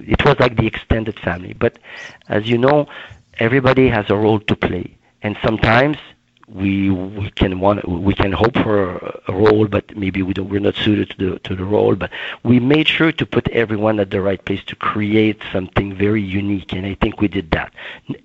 it 0.07 0.23
was 0.25 0.39
like 0.39 0.55
the 0.57 0.67
extended 0.67 1.19
family. 1.19 1.53
But 1.53 1.79
as 2.29 2.47
you 2.49 2.57
know, 2.57 2.87
everybody 3.39 3.87
has 3.89 4.09
a 4.09 4.15
role 4.15 4.39
to 4.39 4.55
play, 4.55 4.97
and 5.21 5.37
sometimes 5.43 5.97
we 6.47 6.91
we 6.91 7.31
can 7.31 7.59
want 7.59 7.87
we 7.87 8.13
can 8.13 8.31
hope 8.31 8.55
for 8.57 8.97
a 9.27 9.33
role, 9.33 9.67
but 9.67 9.95
maybe 9.97 10.21
we 10.21 10.33
don't, 10.33 10.47
we're 10.47 10.59
not 10.59 10.75
suited 10.75 11.09
to 11.11 11.17
the 11.17 11.39
to 11.39 11.55
the 11.55 11.65
role. 11.65 11.95
But 11.95 12.11
we 12.43 12.59
made 12.59 12.87
sure 12.87 13.11
to 13.11 13.25
put 13.25 13.47
everyone 13.49 13.99
at 13.99 14.11
the 14.11 14.21
right 14.21 14.43
place 14.45 14.63
to 14.65 14.75
create 14.75 15.41
something 15.51 15.95
very 15.95 16.21
unique, 16.21 16.73
and 16.73 16.85
I 16.85 16.95
think 16.95 17.19
we 17.19 17.27
did 17.27 17.49
that. 17.51 17.73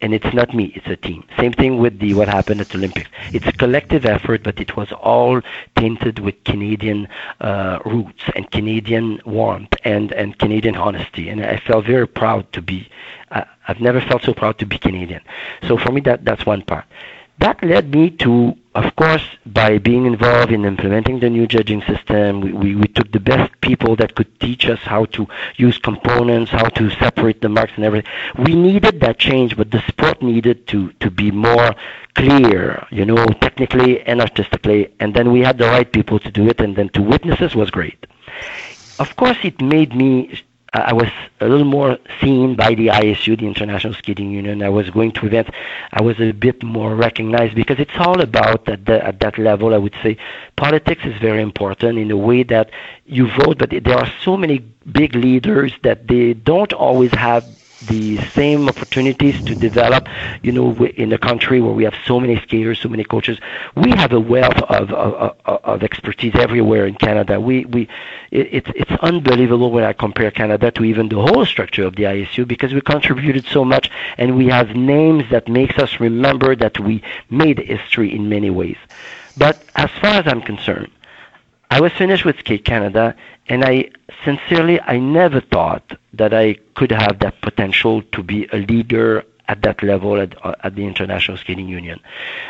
And 0.03 0.13
it's 0.13 0.35
not 0.35 0.55
me; 0.55 0.73
it's 0.77 0.87
a 0.87 0.97
team. 0.97 1.25
Same 1.39 1.53
thing 1.53 1.79
with 1.79 1.99
the 1.99 2.13
what 2.13 2.29
happened 2.29 2.61
at 2.61 2.69
the 2.69 2.79
Olympics. 2.79 3.09
It's 3.33 3.47
a 3.47 3.53
collective 3.53 4.05
effort, 4.05 4.43
but 4.43 4.61
it 4.61 4.77
was 4.77 4.93
all 4.93 5.41
tainted 5.77 6.19
with 6.19 6.45
Canadian 6.45 7.09
uh, 7.41 7.79
roots 7.87 8.25
and 8.37 8.51
Canadian 8.51 9.21
warmth 9.25 9.75
and 9.85 10.13
and 10.13 10.39
Canadian 10.39 10.77
honesty. 10.77 11.31
And 11.31 11.43
I 11.43 11.57
felt 11.57 11.87
very 11.87 12.07
proud 12.07 12.53
to 12.53 12.61
be. 12.61 12.89
Uh, 13.31 13.45
I've 13.67 13.81
never 13.81 14.01
felt 14.01 14.25
so 14.25 14.35
proud 14.35 14.59
to 14.59 14.67
be 14.67 14.77
Canadian. 14.77 15.23
So 15.67 15.79
for 15.79 15.91
me, 15.91 16.03
that 16.03 16.27
that's 16.27 16.45
one 16.45 16.63
part 16.63 16.85
that 17.41 17.63
led 17.65 17.95
me 17.95 18.11
to, 18.11 18.55
of 18.75 18.95
course, 18.97 19.25
by 19.47 19.79
being 19.79 20.05
involved 20.07 20.53
in 20.53 20.65
implementing 20.65 21.21
the 21.21 21.31
new 21.31 21.47
judging 21.47 21.83
system, 21.83 22.41
we, 22.41 22.53
we, 22.53 22.75
we, 22.77 22.87
took 22.87 23.11
the 23.13 23.21
best 23.21 23.51
people 23.61 23.97
that 23.97 24.15
could 24.15 24.39
teach 24.41 24.67
us 24.67 24.79
how 24.81 25.07
to 25.07 25.27
use 25.57 25.79
components, 25.79 26.51
how 26.51 26.69
to 26.69 26.91
separate 26.91 27.41
the 27.41 27.49
marks 27.49 27.73
and 27.77 27.85
everything. 27.85 28.11
We 28.39 28.55
needed 28.55 29.01
that 29.01 29.19
change, 29.19 29.57
but 29.57 29.71
the 29.71 29.83
sport 29.89 30.23
needed 30.23 30.67
to, 30.69 30.93
to 31.01 31.11
be 31.11 31.31
more 31.31 31.75
clear, 32.15 32.87
you 32.91 33.07
know, 33.07 33.27
technically 33.27 34.03
and 34.03 34.21
artistically, 34.21 34.93
and 35.01 35.15
then 35.15 35.33
we 35.33 35.41
had 35.41 35.59
the 35.59 35.67
right 35.67 35.91
people 35.91 36.19
to 36.21 36.31
do 36.31 36.49
it, 36.49 36.61
and 36.61 36.77
then 36.77 36.91
to 36.91 37.03
witnesses 37.03 37.55
was 37.55 37.71
great. 37.71 38.07
Of 38.99 39.17
course, 39.17 39.39
it 39.43 39.61
made 39.63 39.95
me 39.95 40.39
I 40.73 40.93
was 40.93 41.09
a 41.41 41.49
little 41.49 41.67
more 41.67 41.99
seen 42.21 42.55
by 42.55 42.75
the 42.75 42.89
ISU, 42.89 43.37
the 43.37 43.47
International 43.47 43.93
Skating 43.93 44.31
Union. 44.31 44.63
I 44.63 44.69
was 44.69 44.89
going 44.91 45.11
to 45.13 45.27
events. 45.27 45.51
I 45.93 46.01
was 46.01 46.21
a 46.21 46.31
bit 46.31 46.63
more 46.63 46.95
recognized 46.95 47.57
because 47.57 47.81
it's 47.81 47.97
all 47.99 48.21
about 48.21 48.69
at, 48.69 48.87
the, 48.87 49.05
at 49.05 49.19
that 49.21 49.37
level. 49.37 49.75
I 49.75 49.79
would 49.79 49.95
say 50.03 50.17
politics 50.55 51.05
is 51.05 51.21
very 51.21 51.43
important 51.43 51.99
in 51.99 52.11
a 52.13 52.17
way 52.17 52.45
that 52.45 52.71
you 53.05 53.29
vote, 53.29 53.59
but 53.59 53.71
there 53.71 53.99
are 53.99 54.11
so 54.23 54.37
many 54.37 54.59
big 54.93 55.17
leaders 55.17 55.73
that 55.83 56.07
they 56.07 56.35
don't 56.35 56.73
always 56.73 57.11
have 57.13 57.45
the 57.83 58.19
same 58.35 58.69
opportunities 58.69 59.41
to 59.43 59.55
develop, 59.55 60.09
you 60.43 60.53
know, 60.53 60.75
in 60.87 61.13
a 61.13 61.19
country 61.19 61.61
where 61.61 61.73
we 61.73 61.85
have 61.85 61.95
so 62.07 62.21
many 62.21 62.37
skaters, 62.41 62.79
so 62.79 62.89
many 62.89 63.05
coaches. 63.05 63.39
We 63.75 63.91
have 63.93 64.13
a 64.13 64.21
wealth 64.21 64.59
of, 64.63 64.93
of, 64.93 65.37
of 65.47 65.83
expertise 65.83 66.35
everywhere 66.35 66.87
in 66.87 66.95
Canada. 66.95 67.41
We, 67.41 67.65
we, 67.65 67.89
it, 68.31 68.49
it's, 68.53 68.71
it's 68.77 69.03
unbelievable 69.03 69.71
when 69.71 69.85
I 69.85 69.93
compare 69.95 70.31
Canada 70.31 70.71
to 70.73 70.85
even 70.85 71.09
the 71.09 71.21
whole 71.21 71.47
structure 71.47 71.87
of 71.87 71.97
the 71.97 72.05
ISU 72.05 72.47
because 72.47 72.75
we 72.75 72.81
contributed 72.83 73.47
so 73.47 73.65
much 73.65 73.91
and 74.19 74.37
we 74.37 74.49
have 74.49 74.77
names 74.77 75.25
that 75.31 75.49
makes 75.49 75.79
us 75.79 76.01
remember 76.01 76.55
that 76.57 76.79
we 76.79 77.03
made 77.31 77.59
history 77.59 78.15
in 78.15 78.29
many 78.29 78.51
ways. 78.51 78.77
But 79.37 79.63
as 79.77 79.91
far 80.03 80.15
as 80.21 80.27
I'm 80.27 80.43
concerned, 80.43 80.91
I 81.71 81.81
was 81.81 81.93
finished 81.93 82.25
with 82.25 82.37
Skate 82.41 82.65
Canada, 82.65 83.15
and 83.49 83.65
I 83.65 83.91
sincerely, 84.25 84.81
I 84.81 84.99
never 84.99 85.41
thought 85.41 85.93
that 86.15 86.33
I 86.35 86.57
could 86.75 86.93
have 86.93 87.19
that 87.21 87.41
potential 87.41 88.03
to 88.13 88.23
be 88.23 88.49
a 88.53 88.59
leader 88.59 89.25
at 89.49 89.63
that 89.63 89.83
level 89.83 90.21
at, 90.21 90.35
uh, 90.45 90.55
at 90.63 90.77
the 90.77 90.87
International 90.87 91.37
Skating 91.37 91.69
Union. 91.69 91.99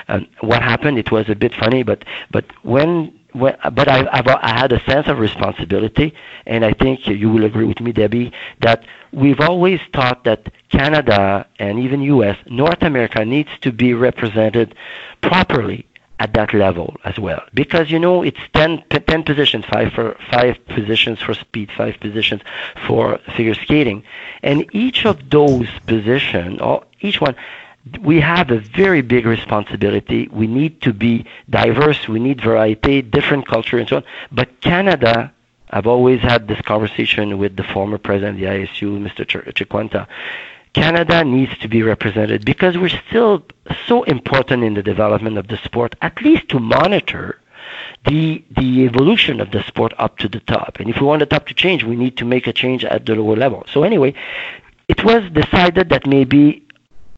Um, 0.08 0.26
what 0.40 0.62
happened? 0.62 0.98
It 0.98 1.10
was 1.10 1.28
a 1.28 1.34
bit 1.34 1.54
funny, 1.54 1.82
but 1.82 2.04
but 2.30 2.44
when. 2.64 3.16
When, 3.32 3.56
but 3.72 3.88
I, 3.88 4.08
I 4.10 4.58
had 4.58 4.72
a 4.72 4.80
sense 4.90 5.06
of 5.06 5.20
responsibility, 5.20 6.14
and 6.46 6.64
I 6.64 6.72
think 6.72 7.06
you 7.06 7.30
will 7.30 7.44
agree 7.44 7.64
with 7.64 7.80
me, 7.80 7.92
Debbie, 7.92 8.32
that 8.58 8.82
we've 9.12 9.38
always 9.38 9.78
thought 9.94 10.24
that 10.24 10.52
Canada 10.68 11.46
and 11.60 11.78
even 11.78 12.02
U.S., 12.02 12.36
North 12.46 12.82
America, 12.82 13.24
needs 13.24 13.50
to 13.60 13.70
be 13.70 13.94
represented 13.94 14.74
properly 15.20 15.86
at 16.20 16.34
that 16.34 16.52
level 16.54 16.94
as 17.04 17.18
well 17.18 17.42
because 17.54 17.90
you 17.90 17.98
know 17.98 18.22
it's 18.22 18.38
10, 18.52 18.84
10 18.90 19.22
positions 19.24 19.64
five 19.64 19.90
for 19.92 20.16
five 20.30 20.54
positions 20.66 21.18
for 21.20 21.32
speed 21.34 21.68
five 21.76 21.98
positions 21.98 22.42
for 22.86 23.18
figure 23.36 23.54
skating 23.54 24.02
and 24.42 24.64
each 24.72 25.04
of 25.06 25.30
those 25.30 25.66
positions 25.86 26.60
or 26.60 26.84
each 27.00 27.20
one 27.20 27.34
we 28.02 28.20
have 28.20 28.50
a 28.50 28.58
very 28.58 29.00
big 29.00 29.24
responsibility 29.24 30.28
we 30.30 30.46
need 30.46 30.80
to 30.82 30.92
be 30.92 31.24
diverse 31.48 32.06
we 32.06 32.20
need 32.20 32.38
variety 32.40 33.00
different 33.00 33.46
culture 33.48 33.78
and 33.78 33.88
so 33.88 33.96
on 33.96 34.04
but 34.30 34.60
canada 34.60 35.32
I've 35.72 35.86
always 35.86 36.20
had 36.20 36.48
this 36.48 36.60
conversation 36.62 37.38
with 37.38 37.54
the 37.56 37.62
former 37.62 37.96
president 37.96 38.34
of 38.34 38.40
the 38.40 38.46
ISU, 38.46 38.98
Mr. 39.06 39.24
Ch- 39.24 39.54
Cinquanta. 39.54 40.08
Canada 40.72 41.24
needs 41.24 41.56
to 41.58 41.68
be 41.68 41.82
represented 41.82 42.44
because 42.44 42.78
we're 42.78 43.00
still 43.08 43.44
so 43.86 44.04
important 44.04 44.62
in 44.62 44.74
the 44.74 44.82
development 44.82 45.36
of 45.36 45.48
the 45.48 45.56
sport, 45.58 45.96
at 46.00 46.20
least 46.22 46.48
to 46.50 46.60
monitor 46.60 47.40
the 48.06 48.42
the 48.50 48.84
evolution 48.84 49.40
of 49.40 49.50
the 49.50 49.62
sport 49.64 49.92
up 49.98 50.16
to 50.18 50.28
the 50.28 50.40
top. 50.40 50.78
And 50.80 50.88
if 50.88 51.00
we 51.00 51.06
want 51.06 51.20
the 51.20 51.26
top 51.26 51.46
to 51.48 51.54
change, 51.54 51.84
we 51.84 51.96
need 51.96 52.16
to 52.18 52.24
make 52.24 52.46
a 52.46 52.52
change 52.52 52.84
at 52.84 53.04
the 53.06 53.14
lower 53.14 53.36
level. 53.36 53.64
So 53.72 53.82
anyway, 53.82 54.14
it 54.88 55.04
was 55.04 55.22
decided 55.32 55.88
that 55.90 56.06
maybe 56.06 56.66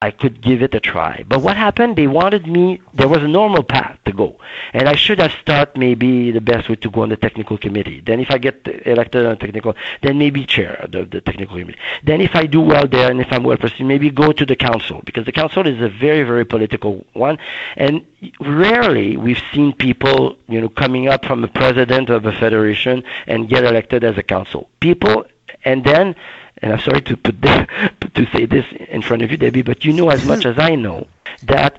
I 0.03 0.11
could 0.11 0.41
give 0.41 0.63
it 0.63 0.75
a 0.75 0.81
try. 0.81 1.25
But 1.29 1.43
what 1.43 1.57
happened? 1.57 1.95
They 1.95 2.09
wanted 2.09 2.45
me. 2.49 2.83
There 2.93 3.07
was 3.07 3.23
a 3.23 3.29
normal 3.29 3.63
path 3.63 4.01
to 4.07 4.13
go, 4.13 4.37
and 4.73 4.89
I 4.89 4.97
should 4.97 5.21
have 5.21 5.31
started 5.41 5.79
maybe 5.79 6.33
the 6.33 6.41
best 6.41 6.69
way 6.69 6.75
to 6.75 6.91
go 6.91 7.03
on 7.03 7.11
the 7.11 7.17
technical 7.17 7.57
committee. 7.57 8.01
Then, 8.01 8.19
if 8.19 8.33
I 8.33 8.39
get 8.39 8.67
elected 8.85 9.25
on 9.25 9.39
technical, 9.39 9.77
then 10.03 10.19
maybe 10.19 10.45
chair 10.45 10.87
the, 10.91 11.05
the 11.05 11.21
technical 11.21 11.57
committee. 11.57 11.79
Then, 12.03 12.21
if 12.21 12.35
I 12.35 12.47
do 12.47 12.61
well 12.61 12.89
there, 12.89 13.13
and 13.13 13.21
if 13.21 13.29
I'm 13.31 13.45
well 13.45 13.57
perceived, 13.57 13.87
maybe 13.87 14.11
go 14.11 14.33
to 14.33 14.45
the 14.45 14.57
council 14.57 15.03
because 15.05 15.25
the 15.25 15.37
council 15.41 15.65
is 15.69 15.81
a 15.81 15.89
very, 15.89 16.25
very 16.25 16.45
political 16.45 17.07
one, 17.13 17.39
and 17.77 18.05
rarely 18.41 19.17
we've 19.17 19.43
seen 19.53 19.73
people, 19.73 20.37
you 20.49 20.61
know, 20.61 20.69
coming 20.69 21.07
up 21.07 21.25
from 21.25 21.45
a 21.45 21.49
president 21.49 22.11
of 22.11 22.27
a 22.27 22.33
federation 22.33 23.05
and 23.29 23.49
get 23.49 23.63
elected 23.63 24.03
as 24.03 24.19
a 24.19 24.25
council. 24.25 24.69
People, 24.81 25.27
and 25.65 25.85
then 25.85 26.17
and 26.63 26.73
I'm 26.73 26.81
sorry 26.81 27.03
to 27.03 27.17
put 27.17 27.41
this, 27.43 27.67
to 28.15 28.27
say 28.33 28.47
this 28.47 28.65
in 28.89 29.03
front 29.03 29.23
of 29.23 29.31
you, 29.31 29.37
Debbie, 29.37 29.63
but 29.63 29.85
you 29.85 29.93
know 29.93 30.11
as 30.11 30.25
much 30.25 30.47
as 30.47 30.59
I 30.59 30.77
know 30.77 31.07
that 31.45 31.79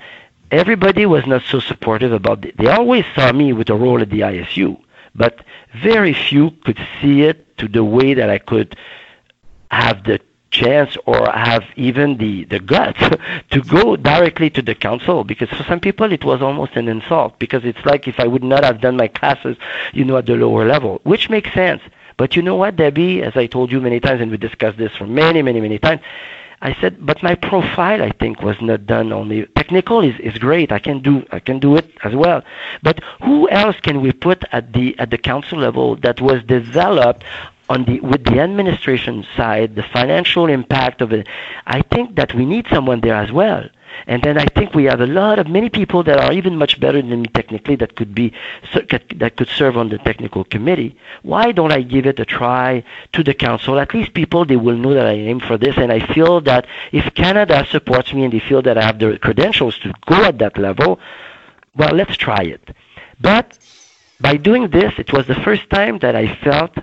everybody 0.51 1.05
was 1.05 1.25
not 1.25 1.41
so 1.43 1.59
supportive 1.59 2.11
about 2.11 2.45
it. 2.45 2.57
They 2.57 2.67
always 2.67 3.05
saw 3.15 3.31
me 3.31 3.53
with 3.53 3.69
a 3.69 3.75
role 3.75 4.01
at 4.01 4.09
the 4.09 4.21
ISU, 4.21 4.79
but 5.15 5.43
very 5.81 6.13
few 6.13 6.51
could 6.65 6.79
see 7.01 7.23
it 7.23 7.57
to 7.57 7.67
the 7.67 7.83
way 7.83 8.13
that 8.13 8.29
I 8.29 8.37
could 8.37 8.75
have 9.71 10.03
the 10.03 10.19
chance 10.51 10.95
or 11.07 11.29
have 11.31 11.63
even 11.75 12.17
the, 12.17 12.43
the 12.45 12.59
guts 12.59 12.99
to 13.49 13.61
go 13.61 13.95
directly 13.95 14.49
to 14.51 14.61
the 14.61 14.75
council 14.75 15.23
because 15.23 15.49
for 15.49 15.63
some 15.63 15.79
people 15.79 16.11
it 16.13 16.23
was 16.23 16.41
almost 16.43 16.75
an 16.75 16.87
insult 16.87 17.39
because 17.39 17.65
it's 17.65 17.83
like 17.85 18.07
if 18.07 18.19
I 18.19 18.27
would 18.27 18.43
not 18.43 18.63
have 18.63 18.79
done 18.79 18.95
my 18.95 19.07
classes, 19.07 19.57
you 19.93 20.05
know, 20.05 20.17
at 20.17 20.27
the 20.27 20.35
lower 20.35 20.65
level, 20.65 21.01
which 21.03 21.29
makes 21.29 21.51
sense. 21.53 21.81
But 22.17 22.35
you 22.35 22.41
know 22.41 22.55
what, 22.55 22.75
Debbie, 22.75 23.21
as 23.21 23.35
I 23.35 23.47
told 23.47 23.71
you 23.71 23.81
many 23.81 23.99
times, 23.99 24.21
and 24.21 24.31
we 24.31 24.37
discussed 24.37 24.77
this 24.77 24.95
for 24.95 25.05
many, 25.05 25.41
many, 25.41 25.61
many 25.61 25.79
times, 25.79 26.01
I 26.63 26.73
said, 26.79 27.05
but 27.05 27.21
my 27.21 27.35
profile, 27.35 28.01
I 28.01 28.11
think, 28.11 28.41
was 28.41 28.55
not 28.61 28.85
done 28.85 29.11
only. 29.11 29.45
Technical 29.47 29.99
is, 30.01 30.17
is 30.21 30.37
great. 30.37 30.71
I 30.71 30.79
can 30.79 31.01
do 31.01 31.25
I 31.29 31.39
can 31.39 31.59
do 31.59 31.75
it 31.75 31.91
as 32.05 32.15
well. 32.15 32.41
But 32.81 33.03
who 33.21 33.49
else 33.49 33.75
can 33.81 33.99
we 33.99 34.13
put 34.13 34.45
at 34.53 34.71
the 34.71 34.97
at 34.97 35.09
the 35.09 35.17
council 35.17 35.59
level 35.59 35.97
that 35.97 36.21
was 36.21 36.41
developed 36.43 37.25
on 37.67 37.83
the 37.83 37.99
with 37.99 38.23
the 38.23 38.39
administration 38.39 39.25
side, 39.35 39.75
the 39.75 39.83
financial 39.83 40.45
impact 40.47 41.01
of 41.01 41.11
it? 41.11 41.27
I 41.67 41.81
think 41.81 42.15
that 42.15 42.33
we 42.33 42.45
need 42.45 42.67
someone 42.69 43.01
there 43.01 43.15
as 43.15 43.31
well. 43.33 43.67
And 44.07 44.21
then 44.23 44.37
I 44.37 44.45
think 44.45 44.73
we 44.73 44.85
have 44.85 45.01
a 45.01 45.07
lot 45.07 45.39
of 45.39 45.47
many 45.47 45.69
people 45.69 46.03
that 46.03 46.19
are 46.19 46.33
even 46.33 46.57
much 46.57 46.79
better 46.79 47.01
than 47.01 47.21
me 47.21 47.27
technically 47.27 47.75
that 47.77 47.95
could 47.95 48.13
be 48.13 48.33
that 48.73 49.33
could 49.37 49.47
serve 49.47 49.77
on 49.77 49.89
the 49.89 49.97
technical 49.99 50.43
committee. 50.43 50.95
Why 51.21 51.51
don't 51.51 51.71
I 51.71 51.81
give 51.81 52.05
it 52.05 52.19
a 52.19 52.25
try 52.25 52.83
to 53.13 53.23
the 53.23 53.33
council? 53.33 53.79
At 53.79 53.93
least 53.93 54.13
people 54.13 54.45
they 54.45 54.55
will 54.57 54.77
know 54.77 54.93
that 54.93 55.05
I 55.05 55.13
aim 55.13 55.39
for 55.39 55.57
this, 55.57 55.77
and 55.77 55.91
I 55.91 55.99
feel 56.13 56.41
that 56.41 56.67
if 56.91 57.13
Canada 57.13 57.65
supports 57.69 58.13
me 58.13 58.23
and 58.23 58.33
they 58.33 58.39
feel 58.39 58.61
that 58.63 58.77
I 58.77 58.83
have 58.83 58.99
the 58.99 59.17
credentials 59.19 59.77
to 59.79 59.93
go 60.05 60.23
at 60.23 60.39
that 60.39 60.57
level, 60.57 60.99
well, 61.75 61.93
let's 61.93 62.17
try 62.17 62.41
it. 62.41 62.69
But 63.19 63.57
by 64.19 64.37
doing 64.37 64.69
this, 64.69 64.93
it 64.97 65.13
was 65.13 65.27
the 65.27 65.35
first 65.35 65.69
time 65.69 65.99
that 65.99 66.15
I 66.15 66.35
felt 66.35 66.77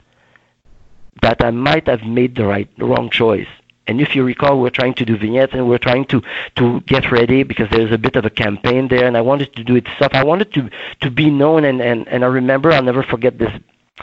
that 1.23 1.45
I 1.45 1.51
might 1.51 1.87
have 1.87 2.03
made 2.03 2.35
the 2.35 2.47
right 2.47 2.69
wrong 2.79 3.11
choice. 3.11 3.49
And 3.87 4.01
if 4.01 4.15
you 4.15 4.23
recall, 4.23 4.61
we're 4.61 4.71
trying 4.71 4.95
to 4.95 5.05
do 5.05 5.17
vignettes 5.17 5.53
and 5.55 5.69
we're 5.69 5.79
trying 5.79 6.05
to, 6.07 6.23
to 6.57 6.81
get 6.83 7.11
ready 7.11 7.43
because 7.43 7.69
there's 7.71 7.91
a 7.91 7.99
bit 7.99 8.15
of 8.17 8.25
a 8.25 8.31
campaign 8.31 8.89
there 8.89 9.07
and 9.07 9.17
I 9.17 9.21
wanted 9.21 9.55
to 9.57 9.65
do 9.65 9.77
it 9.77 9.87
stuff. 9.97 10.13
I 10.15 10.23
wanted 10.23 10.53
to, 10.55 10.71
to 11.01 11.11
be 11.11 11.31
known 11.31 11.65
and, 11.65 11.81
and, 11.81 12.07
and 12.09 12.25
I 12.25 12.29
remember 12.29 12.71
I'll 12.71 12.83
never 12.83 13.03
forget 13.03 13.39
this 13.39 13.53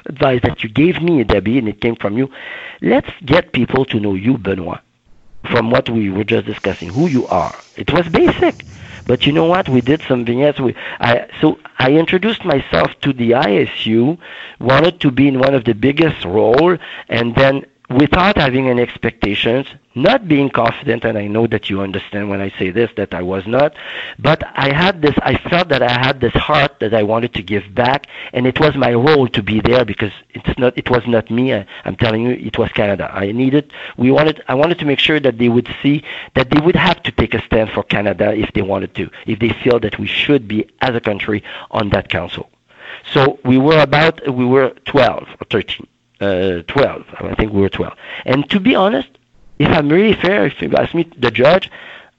advice 0.05 0.41
that 0.43 0.63
you 0.63 0.69
gave 0.69 1.01
me, 1.01 1.23
Debbie, 1.23 1.57
and 1.57 1.67
it 1.69 1.81
came 1.81 1.95
from 1.95 2.17
you. 2.17 2.29
Let's 2.81 3.09
get 3.25 3.53
people 3.53 3.85
to 3.85 3.99
know 3.99 4.13
you, 4.13 4.37
Benoit, 4.37 4.79
from 5.49 5.71
what 5.71 5.89
we 5.89 6.09
were 6.09 6.23
just 6.23 6.45
discussing, 6.45 6.89
who 6.89 7.07
you 7.07 7.27
are. 7.27 7.55
It 7.75 7.91
was 7.91 8.07
basic. 8.09 8.65
But 9.05 9.25
you 9.25 9.31
know 9.31 9.45
what? 9.45 9.69
We 9.69 9.79
did 9.79 10.01
some 10.01 10.25
vignettes. 10.25 10.59
We, 10.59 10.75
I, 10.99 11.27
so 11.39 11.59
I 11.79 11.91
introduced 11.93 12.43
myself 12.43 12.91
to 13.01 13.13
the 13.13 13.31
ISU, 13.31 14.17
wanted 14.59 14.99
to 14.99 15.11
be 15.11 15.29
in 15.29 15.39
one 15.39 15.53
of 15.53 15.63
the 15.63 15.73
biggest 15.73 16.25
role, 16.25 16.77
and 17.07 17.33
then 17.33 17.65
without 17.89 18.37
having 18.37 18.67
any 18.67 18.81
expectations, 18.81 19.65
not 19.95 20.27
being 20.27 20.49
confident, 20.49 21.05
and 21.05 21.17
I 21.17 21.27
know 21.27 21.47
that 21.47 21.69
you 21.69 21.79
understand 21.79 22.29
when 22.29 22.41
I 22.41 22.49
say 22.59 22.69
this 22.69 22.91
that 22.97 23.13
I 23.13 23.21
was 23.21 23.47
not, 23.47 23.75
but 24.19 24.43
I 24.55 24.73
had 24.75 25.01
this, 25.01 25.15
I 25.21 25.37
felt 25.49 25.69
that 25.69 25.81
I 25.81 25.91
had 25.91 26.19
this 26.19 26.33
heart 26.33 26.79
that 26.81 26.93
I 26.93 27.03
wanted 27.03 27.33
to 27.35 27.41
give 27.41 27.73
back, 27.73 28.07
and 28.33 28.45
it 28.45 28.59
was 28.59 28.75
my 28.75 28.93
role 28.93 29.27
to 29.29 29.41
be 29.41 29.61
there 29.61 29.85
because 29.85 30.11
it's 30.31 30.59
not, 30.59 30.77
it 30.77 30.89
was 30.89 31.07
not 31.07 31.31
me. 31.31 31.53
I, 31.53 31.65
I'm 31.85 31.95
telling 31.95 32.23
you, 32.23 32.31
it 32.31 32.57
was 32.57 32.69
Canada. 32.73 33.09
I 33.13 33.31
needed, 33.31 33.71
we 33.95 34.11
wanted, 34.11 34.43
I 34.49 34.55
wanted 34.55 34.79
to 34.79 34.85
make 34.85 34.99
sure 34.99 35.21
that 35.21 35.37
they 35.37 35.47
would 35.47 35.69
see 35.81 36.03
that 36.35 36.49
they 36.49 36.59
would 36.59 36.75
have 36.75 37.01
to 37.03 37.11
take 37.13 37.33
a 37.33 37.41
stand 37.43 37.71
for 37.71 37.83
Canada 37.83 38.35
if 38.35 38.51
they 38.51 38.61
wanted 38.61 38.95
to, 38.95 39.09
if 39.25 39.39
they 39.39 39.49
feel 39.63 39.79
that 39.79 39.97
we 39.97 40.07
should 40.07 40.45
be 40.47 40.69
as 40.81 40.93
a 40.93 41.01
country 41.01 41.41
on 41.71 41.89
that 41.91 42.09
council. 42.09 42.49
So 43.13 43.39
we 43.45 43.57
were 43.57 43.79
about, 43.79 44.27
we 44.27 44.45
were 44.45 44.71
12 44.85 45.27
or 45.39 45.45
13 45.49 45.87
uh, 46.21 46.61
12. 46.67 47.05
I 47.19 47.35
think 47.35 47.53
we 47.53 47.61
were 47.61 47.69
12. 47.69 47.93
And 48.25 48.49
to 48.49 48.59
be 48.59 48.75
honest, 48.75 49.09
if 49.59 49.69
I'm 49.69 49.89
really 49.89 50.13
fair, 50.13 50.45
if 50.45 50.61
you 50.61 50.73
ask 50.75 50.93
me, 50.93 51.09
the 51.17 51.31
judge, 51.31 51.69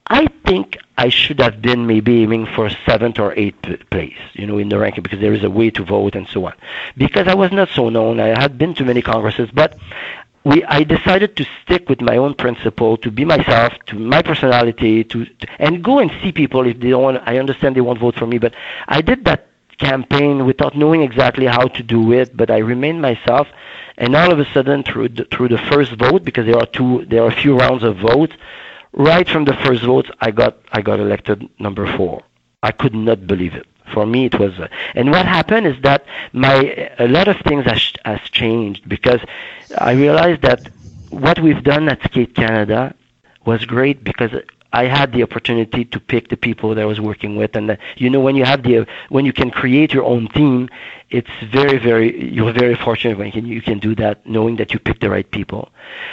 I 0.07 0.27
think 0.45 0.77
I 0.97 1.09
should 1.09 1.39
have 1.39 1.61
been 1.61 1.85
maybe 1.85 2.23
aiming 2.23 2.47
for 2.47 2.69
seventh 2.85 3.19
or 3.19 3.33
eighth 3.37 3.89
place, 3.91 4.17
you 4.33 4.47
know, 4.47 4.57
in 4.57 4.69
the 4.69 4.79
ranking 4.79 5.03
because 5.03 5.19
there 5.19 5.33
is 5.33 5.43
a 5.43 5.49
way 5.49 5.69
to 5.71 5.83
vote 5.83 6.15
and 6.15 6.27
so 6.27 6.45
on. 6.45 6.53
Because 6.97 7.27
I 7.27 7.35
was 7.35 7.51
not 7.51 7.69
so 7.69 7.89
known, 7.89 8.19
I 8.19 8.27
had 8.39 8.57
been 8.57 8.73
to 8.75 8.83
many 8.83 9.01
congresses, 9.01 9.49
but 9.53 9.77
we, 10.43 10.63
I 10.63 10.83
decided 10.83 11.35
to 11.37 11.45
stick 11.61 11.89
with 11.89 12.01
my 12.01 12.17
own 12.17 12.33
principle, 12.33 12.97
to 12.97 13.11
be 13.11 13.23
myself, 13.23 13.73
to 13.87 13.99
my 13.99 14.21
personality, 14.21 15.03
to, 15.03 15.25
to 15.25 15.47
and 15.59 15.83
go 15.83 15.99
and 15.99 16.11
see 16.23 16.31
people 16.31 16.65
if 16.65 16.79
they 16.79 16.89
don't 16.89 17.03
want. 17.03 17.23
I 17.25 17.37
understand 17.37 17.75
they 17.75 17.81
won't 17.81 17.99
vote 17.99 18.15
for 18.15 18.25
me, 18.25 18.39
but 18.39 18.55
I 18.87 19.01
did 19.01 19.25
that 19.25 19.48
campaign 19.79 20.45
without 20.45 20.75
knowing 20.75 21.01
exactly 21.01 21.45
how 21.45 21.67
to 21.67 21.83
do 21.83 22.11
it, 22.13 22.35
but 22.35 22.51
I 22.51 22.57
remained 22.59 23.01
myself. 23.01 23.47
And 23.97 24.15
all 24.15 24.31
of 24.31 24.39
a 24.39 24.45
sudden, 24.53 24.83
through 24.83 25.09
the, 25.09 25.25
through 25.25 25.49
the 25.49 25.57
first 25.57 25.93
vote, 25.93 26.23
because 26.23 26.45
there 26.45 26.57
are 26.57 26.65
two, 26.67 27.05
there 27.05 27.23
are 27.23 27.27
a 27.29 27.41
few 27.43 27.57
rounds 27.57 27.83
of 27.83 27.97
votes, 27.97 28.33
right 28.93 29.27
from 29.27 29.45
the 29.45 29.53
first 29.65 29.83
vote, 29.83 30.09
I 30.21 30.31
got 30.31 30.57
I 30.71 30.81
got 30.81 30.99
elected 30.99 31.49
number 31.59 31.85
four. 31.97 32.23
I 32.63 32.71
could 32.71 32.93
not 32.93 33.27
believe 33.27 33.55
it. 33.55 33.67
For 33.93 34.05
me, 34.05 34.25
it 34.25 34.39
was. 34.39 34.53
Uh, 34.59 34.67
and 34.95 35.09
what 35.09 35.25
happened 35.25 35.65
is 35.67 35.81
that 35.81 36.05
my 36.31 36.89
a 36.99 37.07
lot 37.07 37.27
of 37.27 37.37
things 37.39 37.65
has, 37.65 37.91
has 38.05 38.21
changed 38.29 38.87
because 38.87 39.21
I 39.77 39.93
realized 39.93 40.41
that 40.43 40.69
what 41.09 41.39
we've 41.39 41.63
done 41.63 41.89
at 41.89 42.03
Skate 42.03 42.35
Canada 42.35 42.93
was 43.45 43.65
great 43.65 44.03
because 44.03 44.31
I 44.71 44.85
had 44.85 45.13
the 45.13 45.23
opportunity 45.23 45.83
to 45.85 45.99
pick 45.99 46.29
the 46.29 46.37
people 46.37 46.75
that 46.75 46.81
I 46.81 46.85
was 46.85 46.99
working 46.99 47.35
with, 47.35 47.55
and 47.55 47.71
uh, 47.71 47.75
you 47.97 48.09
know 48.09 48.19
when 48.19 48.35
you 48.35 48.45
have 48.45 48.63
the 48.63 48.85
when 49.09 49.25
you 49.25 49.33
can 49.33 49.49
create 49.49 49.93
your 49.93 50.03
own 50.03 50.27
team, 50.27 50.69
it's 51.09 51.29
very 51.51 51.77
very 51.79 52.31
you're 52.31 52.53
very 52.53 52.75
fortunate 52.75 53.17
when 53.17 53.27
you 53.27 53.33
can, 53.33 53.45
you 53.47 53.61
can 53.61 53.79
do 53.79 53.95
that, 53.95 54.25
knowing 54.27 54.57
that 54.57 54.71
you 54.73 54.79
pick 54.79 54.99
the 54.99 55.09
right 55.09 55.29
people. 55.31 55.69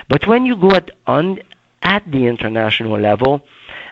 But 0.08 0.26
when 0.26 0.46
you 0.46 0.56
go 0.56 0.70
at 0.70 0.90
on 1.06 1.40
at 1.82 2.10
the 2.10 2.26
international 2.26 2.98
level, 2.98 3.46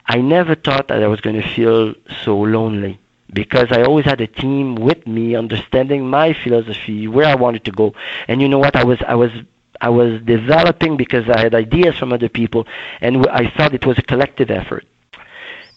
I 0.06 0.20
never 0.20 0.54
thought 0.54 0.88
that 0.88 1.02
I 1.02 1.06
was 1.08 1.20
going 1.20 1.40
to 1.40 1.48
feel 1.48 1.94
so 2.24 2.38
lonely 2.38 2.98
because 3.32 3.68
I 3.70 3.82
always 3.82 4.04
had 4.04 4.20
a 4.20 4.26
team 4.26 4.76
with 4.76 5.06
me, 5.06 5.34
understanding 5.34 6.08
my 6.08 6.32
philosophy, 6.32 7.08
where 7.08 7.26
I 7.26 7.34
wanted 7.34 7.64
to 7.64 7.72
go, 7.72 7.94
and 8.28 8.40
you 8.40 8.48
know 8.48 8.58
what? 8.58 8.76
I 8.76 8.84
was 8.84 8.98
I 9.06 9.14
was 9.14 9.30
I 9.80 9.88
was 9.88 10.20
developing 10.22 10.96
because 10.96 11.28
I 11.28 11.40
had 11.40 11.54
ideas 11.54 11.96
from 11.96 12.12
other 12.12 12.28
people, 12.28 12.66
and 13.00 13.26
I 13.28 13.50
thought 13.50 13.74
it 13.74 13.86
was 13.86 13.98
a 13.98 14.02
collective 14.02 14.50
effort. 14.50 14.86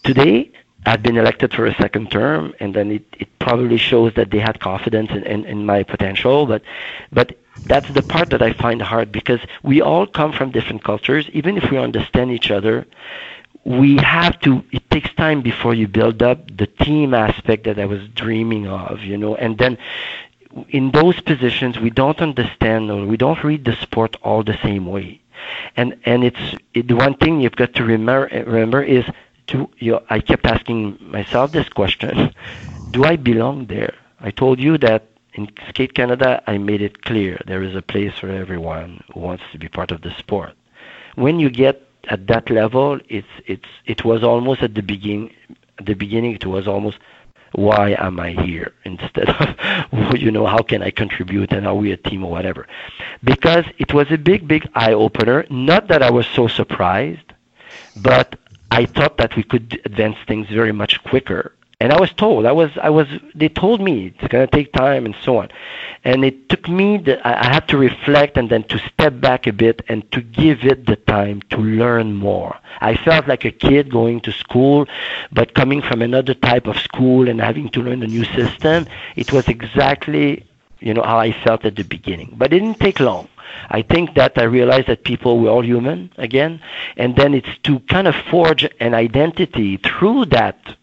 Today, 0.04 0.50
I've 0.86 1.02
been 1.02 1.16
elected 1.16 1.52
for 1.52 1.66
a 1.66 1.74
second 1.74 2.10
term, 2.10 2.54
and 2.60 2.74
then 2.74 2.90
it, 2.92 3.04
it 3.18 3.28
probably 3.38 3.76
shows 3.76 4.14
that 4.14 4.30
they 4.30 4.38
had 4.38 4.60
confidence 4.60 5.10
in, 5.10 5.24
in, 5.24 5.44
in 5.44 5.66
my 5.66 5.82
potential. 5.82 6.46
But, 6.46 6.62
but 7.12 7.36
that's 7.64 7.90
the 7.90 8.02
part 8.02 8.30
that 8.30 8.42
I 8.42 8.52
find 8.52 8.80
hard 8.80 9.10
because 9.12 9.40
we 9.62 9.82
all 9.82 10.06
come 10.06 10.32
from 10.32 10.50
different 10.50 10.84
cultures. 10.84 11.28
Even 11.32 11.56
if 11.56 11.70
we 11.70 11.78
understand 11.78 12.30
each 12.30 12.50
other, 12.50 12.86
we 13.64 13.96
have 13.98 14.38
to. 14.40 14.64
It 14.72 14.88
takes 14.90 15.12
time 15.14 15.42
before 15.42 15.74
you 15.74 15.88
build 15.88 16.22
up 16.22 16.56
the 16.56 16.66
team 16.66 17.12
aspect 17.12 17.64
that 17.64 17.78
I 17.78 17.84
was 17.84 18.06
dreaming 18.14 18.66
of, 18.66 19.00
you 19.00 19.18
know, 19.18 19.34
and 19.34 19.58
then 19.58 19.76
in 20.68 20.90
those 20.92 21.20
positions 21.20 21.78
we 21.78 21.90
don't 21.90 22.20
understand 22.20 22.90
or 22.90 23.06
we 23.06 23.16
don't 23.16 23.42
read 23.44 23.64
the 23.64 23.74
sport 23.76 24.16
all 24.22 24.42
the 24.42 24.58
same 24.62 24.86
way 24.86 25.20
and 25.76 25.96
and 26.04 26.24
it's 26.24 26.54
it, 26.74 26.88
the 26.88 26.96
one 26.96 27.14
thing 27.14 27.40
you've 27.40 27.56
got 27.56 27.72
to 27.74 27.84
remember 27.84 28.28
remember 28.46 28.82
is 28.82 29.04
to 29.46 29.68
you 29.78 29.92
know, 29.92 30.02
I 30.10 30.20
kept 30.20 30.46
asking 30.46 30.98
myself 31.00 31.52
this 31.52 31.68
question 31.68 32.34
do 32.90 33.04
I 33.04 33.16
belong 33.16 33.66
there 33.66 33.94
I 34.20 34.30
told 34.30 34.58
you 34.60 34.78
that 34.78 35.06
in 35.34 35.48
Skate 35.68 35.94
Canada 35.94 36.42
I 36.46 36.58
made 36.58 36.82
it 36.82 37.02
clear 37.02 37.40
there 37.46 37.62
is 37.62 37.74
a 37.74 37.82
place 37.82 38.14
for 38.18 38.28
everyone 38.30 39.02
who 39.12 39.20
wants 39.20 39.44
to 39.52 39.58
be 39.58 39.68
part 39.68 39.90
of 39.90 40.02
the 40.02 40.10
sport 40.12 40.54
when 41.14 41.38
you 41.40 41.50
get 41.50 41.82
at 42.08 42.26
that 42.28 42.50
level, 42.50 42.98
it's 43.08 43.28
it's 43.46 43.68
it 43.86 44.04
was 44.04 44.22
almost 44.22 44.62
at 44.62 44.74
the 44.74 44.82
beginning. 44.82 45.34
At 45.78 45.86
the 45.86 45.94
beginning, 45.94 46.32
it 46.34 46.44
was 46.46 46.66
almost 46.66 46.98
why 47.52 47.90
am 47.98 48.20
I 48.20 48.30
here 48.30 48.72
instead 48.84 49.28
of 49.28 50.16
you 50.18 50.30
know 50.30 50.46
how 50.46 50.62
can 50.62 50.82
I 50.82 50.90
contribute 50.90 51.52
and 51.52 51.66
are 51.66 51.74
we 51.74 51.92
a 51.92 51.96
team 51.96 52.24
or 52.24 52.30
whatever. 52.30 52.66
Because 53.24 53.64
it 53.78 53.92
was 53.94 54.10
a 54.10 54.18
big 54.18 54.46
big 54.46 54.68
eye 54.74 54.92
opener. 54.92 55.46
Not 55.50 55.88
that 55.88 56.02
I 56.02 56.10
was 56.10 56.26
so 56.26 56.48
surprised, 56.48 57.32
but 57.96 58.38
I 58.70 58.86
thought 58.86 59.16
that 59.18 59.34
we 59.36 59.42
could 59.42 59.80
advance 59.84 60.16
things 60.26 60.48
very 60.48 60.72
much 60.72 61.02
quicker 61.04 61.52
and 61.80 61.92
I 61.92 62.00
was 62.00 62.12
told, 62.12 62.44
I 62.44 62.50
was, 62.50 62.72
I 62.82 62.90
was, 62.90 63.06
they 63.36 63.48
told 63.48 63.80
me 63.80 64.06
it's 64.06 64.26
going 64.26 64.44
to 64.44 64.50
take 64.50 64.72
time 64.72 65.06
and 65.06 65.14
so 65.22 65.36
on. 65.38 65.48
And 66.02 66.24
it 66.24 66.48
took 66.48 66.68
me, 66.68 66.96
the, 66.98 67.24
I 67.24 67.52
had 67.54 67.68
to 67.68 67.78
reflect 67.78 68.36
and 68.36 68.50
then 68.50 68.64
to 68.64 68.78
step 68.80 69.20
back 69.20 69.46
a 69.46 69.52
bit 69.52 69.82
and 69.88 70.10
to 70.10 70.20
give 70.20 70.64
it 70.64 70.86
the 70.86 70.96
time 70.96 71.40
to 71.50 71.58
learn 71.58 72.14
more. 72.14 72.58
I 72.80 72.96
felt 72.96 73.28
like 73.28 73.44
a 73.44 73.52
kid 73.52 73.92
going 73.92 74.20
to 74.22 74.32
school, 74.32 74.88
but 75.30 75.54
coming 75.54 75.80
from 75.80 76.02
another 76.02 76.34
type 76.34 76.66
of 76.66 76.78
school 76.78 77.28
and 77.28 77.40
having 77.40 77.68
to 77.70 77.80
learn 77.80 78.02
a 78.02 78.08
new 78.08 78.24
system. 78.24 78.86
It 79.14 79.32
was 79.32 79.46
exactly, 79.46 80.44
you 80.80 80.94
know, 80.94 81.04
how 81.04 81.18
I 81.20 81.30
felt 81.30 81.64
at 81.64 81.76
the 81.76 81.84
beginning. 81.84 82.34
But 82.36 82.52
it 82.52 82.58
didn't 82.58 82.80
take 82.80 82.98
long. 82.98 83.28
I 83.68 83.82
think 83.82 84.14
that 84.14 84.36
I 84.36 84.42
realized 84.42 84.88
that 84.88 85.04
people 85.04 85.38
were 85.38 85.50
all 85.50 85.64
human 85.64 86.12
again, 86.16 86.60
and 86.96 87.14
then 87.14 87.34
it's 87.34 87.56
to 87.64 87.78
kind 87.80 88.08
of 88.08 88.16
forge 88.16 88.68
an 88.80 88.94
identity 88.94 89.76
through 89.76 90.26
that 90.26 90.76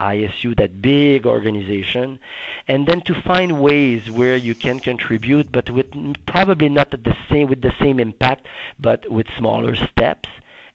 ISU, 0.00 0.56
that 0.56 0.80
big 0.80 1.26
organization, 1.26 2.18
and 2.66 2.86
then 2.88 3.02
to 3.02 3.14
find 3.22 3.62
ways 3.62 4.10
where 4.10 4.36
you 4.36 4.54
can 4.54 4.80
contribute, 4.80 5.52
but 5.52 5.68
with 5.70 5.90
probably 6.26 6.68
not 6.68 6.90
the 6.90 7.16
same 7.28 7.48
with 7.48 7.60
the 7.60 7.74
same 7.78 8.00
impact, 8.00 8.48
but 8.78 9.08
with 9.10 9.26
smaller 9.36 9.74
steps, 9.76 10.28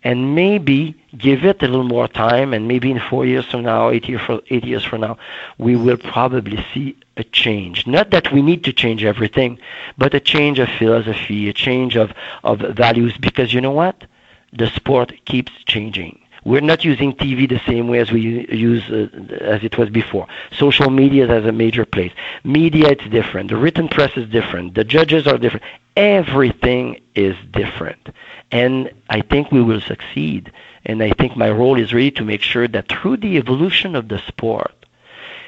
and 0.03 0.35
maybe 0.35 0.95
give 1.17 1.43
it 1.43 1.63
a 1.63 1.67
little 1.67 1.83
more 1.83 2.07
time, 2.07 2.53
and 2.53 2.67
maybe 2.67 2.91
in 2.91 2.99
four 2.99 3.25
years 3.25 3.45
from 3.45 3.63
now, 3.63 3.89
eight 3.89 4.07
years 4.07 4.21
from 4.21 4.41
eight 4.51 4.63
years 4.63 4.83
from 4.85 5.01
now, 5.01 5.17
we 5.57 5.75
will 5.75 5.97
probably 5.97 6.63
see 6.73 6.95
a 7.17 7.23
change. 7.23 7.87
Not 7.87 8.11
that 8.11 8.31
we 8.31 8.43
need 8.43 8.63
to 8.65 8.73
change 8.73 9.03
everything, 9.03 9.57
but 9.97 10.13
a 10.13 10.19
change 10.19 10.59
of 10.59 10.69
philosophy, 10.69 11.49
a 11.49 11.53
change 11.53 11.97
of 11.97 12.13
of 12.43 12.59
values, 12.59 13.17
because 13.17 13.53
you 13.53 13.61
know 13.61 13.71
what, 13.71 14.05
the 14.53 14.67
sport 14.67 15.13
keeps 15.25 15.51
changing 15.65 16.19
we're 16.45 16.61
not 16.61 16.85
using 16.85 17.11
TV 17.13 17.49
the 17.49 17.59
same 17.65 17.87
way 17.87 17.99
as 17.99 18.11
we 18.11 18.21
use 18.55 18.83
uh, 18.89 19.07
as 19.41 19.63
it 19.63 19.77
was 19.77 19.89
before. 19.89 20.27
Social 20.51 20.91
media 20.91 21.27
has 21.27 21.43
a 21.45 21.51
major 21.51 21.85
place. 21.85 22.13
Media, 22.43 22.89
it's 22.89 23.07
different. 23.09 23.49
The 23.49 23.57
written 23.57 23.87
press 23.87 24.15
is 24.15 24.29
different. 24.29 24.75
The 24.75 24.83
judges 24.83 25.25
are 25.27 25.39
different. 25.39 25.65
Everything 25.97 27.01
is 27.15 27.35
different, 27.51 28.09
and 28.51 28.91
I 29.09 29.21
think 29.21 29.51
we 29.51 29.61
will 29.63 29.81
succeed. 29.81 30.51
And 30.85 31.01
I 31.01 31.11
think 31.11 31.35
my 31.35 31.49
role 31.49 31.79
is 31.79 31.93
really 31.93 32.11
to 32.11 32.23
make 32.23 32.41
sure 32.41 32.67
that 32.67 32.89
through 32.89 33.17
the 33.17 33.37
evolution 33.37 33.95
of 33.95 34.07
the 34.07 34.19
sport, 34.19 34.71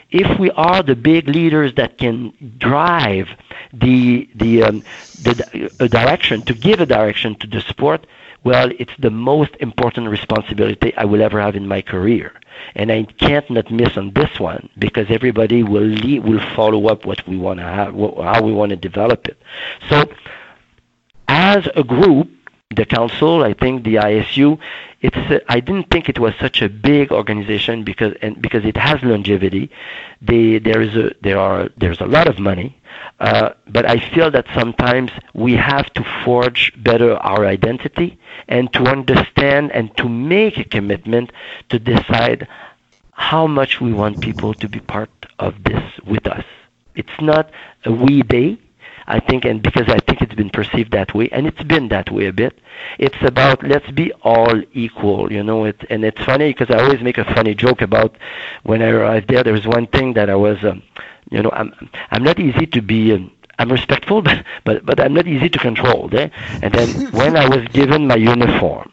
if 0.09 0.39
we 0.39 0.49
are 0.51 0.81
the 0.81 0.95
big 0.95 1.27
leaders 1.27 1.75
that 1.75 1.97
can 1.97 2.33
drive 2.57 3.27
the 3.73 4.27
the 4.35 4.63
um, 4.63 4.83
the 5.21 5.71
a 5.79 5.87
direction 5.87 6.41
to 6.43 6.53
give 6.53 6.79
a 6.79 6.85
direction 6.85 7.35
to 7.35 7.47
the 7.47 7.61
sport, 7.61 8.07
well, 8.43 8.71
it's 8.79 8.93
the 8.99 9.09
most 9.09 9.55
important 9.59 10.09
responsibility 10.09 10.95
I 10.95 11.05
will 11.05 11.21
ever 11.21 11.41
have 11.41 11.55
in 11.55 11.67
my 11.67 11.81
career. 11.81 12.33
And 12.75 12.91
I 12.91 13.03
can't 13.03 13.49
not 13.49 13.69
miss 13.71 13.97
on 13.97 14.13
this 14.13 14.39
one 14.39 14.69
because 14.79 15.07
everybody 15.09 15.63
will 15.63 15.83
lead, 15.83 16.23
will 16.23 16.43
follow 16.55 16.87
up 16.87 17.05
what 17.05 17.27
we 17.27 17.37
want 17.37 17.59
to 17.59 17.65
have, 17.65 17.93
how 17.93 18.41
we 18.41 18.53
want 18.53 18.71
to 18.71 18.75
develop 18.75 19.27
it. 19.27 19.37
So, 19.89 20.09
as 21.27 21.67
a 21.75 21.83
group, 21.83 22.29
the 22.75 22.85
council, 22.85 23.43
I 23.43 23.53
think 23.53 23.83
the 23.83 23.95
ISU, 23.95 24.59
it's 25.01 25.15
uh, 25.15 25.39
I 25.47 25.59
didn't 25.61 25.89
think 25.89 26.09
it 26.09 26.19
was 26.19 26.33
such 26.39 26.61
a 26.61 26.67
big 26.67 27.11
organization 27.11 27.83
because 27.83 28.13
and 28.21 28.41
because 28.41 28.65
it 28.65 28.75
has 28.75 29.01
longevity. 29.03 29.69
They, 30.21 30.57
there 30.59 30.81
is 30.81 30.95
a 30.95 31.11
there 31.21 31.39
are 31.39 31.69
there's 31.77 32.01
a 32.01 32.05
lot 32.05 32.27
of 32.27 32.39
money, 32.39 32.77
uh, 33.21 33.51
but 33.67 33.89
I 33.89 33.99
feel 34.13 34.29
that 34.31 34.47
sometimes 34.53 35.11
we 35.33 35.53
have 35.53 35.85
to 35.93 36.03
forge 36.25 36.73
better 36.83 37.15
our 37.17 37.45
identity 37.45 38.19
and 38.49 38.71
to 38.73 38.83
understand 38.83 39.71
and 39.71 39.95
to 39.97 40.09
make 40.09 40.57
a 40.57 40.65
commitment 40.65 41.31
to 41.69 41.79
decide 41.79 42.47
how 43.13 43.47
much 43.47 43.79
we 43.79 43.93
want 43.93 44.19
people 44.21 44.53
to 44.55 44.67
be 44.67 44.79
part 44.81 45.09
of 45.39 45.63
this 45.63 45.83
with 46.05 46.27
us. 46.27 46.43
It's 46.95 47.21
not 47.21 47.49
a 47.85 47.91
we 47.93 48.23
day 48.23 48.57
I 49.07 49.19
think, 49.21 49.45
and 49.45 49.61
because 49.61 49.87
I 49.87 49.99
think 49.99 50.21
it's 50.21 50.35
been 50.35 50.49
perceived 50.49 50.91
that 50.91 51.13
way, 51.13 51.29
and 51.31 51.47
it's 51.47 51.63
been 51.63 51.87
that 51.89 52.11
way 52.11 52.27
a 52.27 52.33
bit. 52.33 52.59
It's 52.99 53.21
about 53.21 53.63
let's 53.63 53.89
be 53.91 54.11
all 54.21 54.61
equal, 54.73 55.31
you 55.31 55.43
know. 55.43 55.63
It 55.65 55.85
and 55.89 56.03
it's 56.03 56.21
funny 56.23 56.53
because 56.53 56.69
I 56.75 56.83
always 56.83 57.01
make 57.01 57.17
a 57.17 57.23
funny 57.33 57.55
joke 57.55 57.81
about 57.81 58.17
when 58.63 58.81
I 58.81 58.89
arrived 58.89 59.29
there. 59.29 59.43
There 59.43 59.53
was 59.53 59.65
one 59.65 59.87
thing 59.87 60.13
that 60.13 60.29
I 60.29 60.35
was, 60.35 60.61
um, 60.63 60.83
you 61.31 61.41
know, 61.41 61.51
I'm 61.53 61.73
I'm 62.11 62.23
not 62.23 62.39
easy 62.39 62.65
to 62.67 62.81
be. 62.81 63.13
Um, 63.13 63.31
I'm 63.59 63.71
respectful, 63.71 64.21
but, 64.27 64.45
but 64.65 64.85
but 64.85 64.99
I'm 64.99 65.13
not 65.13 65.25
easy 65.27 65.49
to 65.49 65.59
control. 65.59 66.09
Eh? 66.13 66.29
And 66.61 66.73
then 66.73 67.11
when 67.11 67.37
I 67.37 67.47
was 67.47 67.65
given 67.69 68.07
my 68.07 68.15
uniform, 68.15 68.91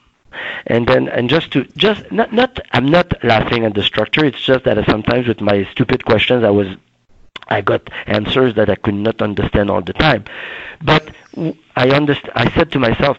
and 0.66 0.86
then 0.86 1.08
and 1.08 1.28
just 1.28 1.52
to 1.52 1.64
just 1.76 2.10
not 2.12 2.32
not 2.32 2.60
I'm 2.72 2.86
not 2.86 3.12
laughing 3.24 3.64
at 3.64 3.74
the 3.74 3.82
structure. 3.82 4.24
It's 4.24 4.40
just 4.40 4.64
that 4.64 4.84
sometimes 4.86 5.26
with 5.26 5.40
my 5.40 5.64
stupid 5.72 6.04
questions, 6.04 6.44
I 6.44 6.50
was 6.50 6.68
I 7.48 7.60
got 7.60 7.88
answers 8.06 8.54
that 8.54 8.70
I 8.70 8.76
could 8.76 8.94
not 8.94 9.20
understand 9.22 9.70
all 9.70 9.82
the 9.82 9.92
time. 9.92 10.24
But 10.82 11.10
I 11.76 11.86
underst- 11.88 12.30
I 12.34 12.50
said 12.52 12.72
to 12.72 12.78
myself, 12.78 13.18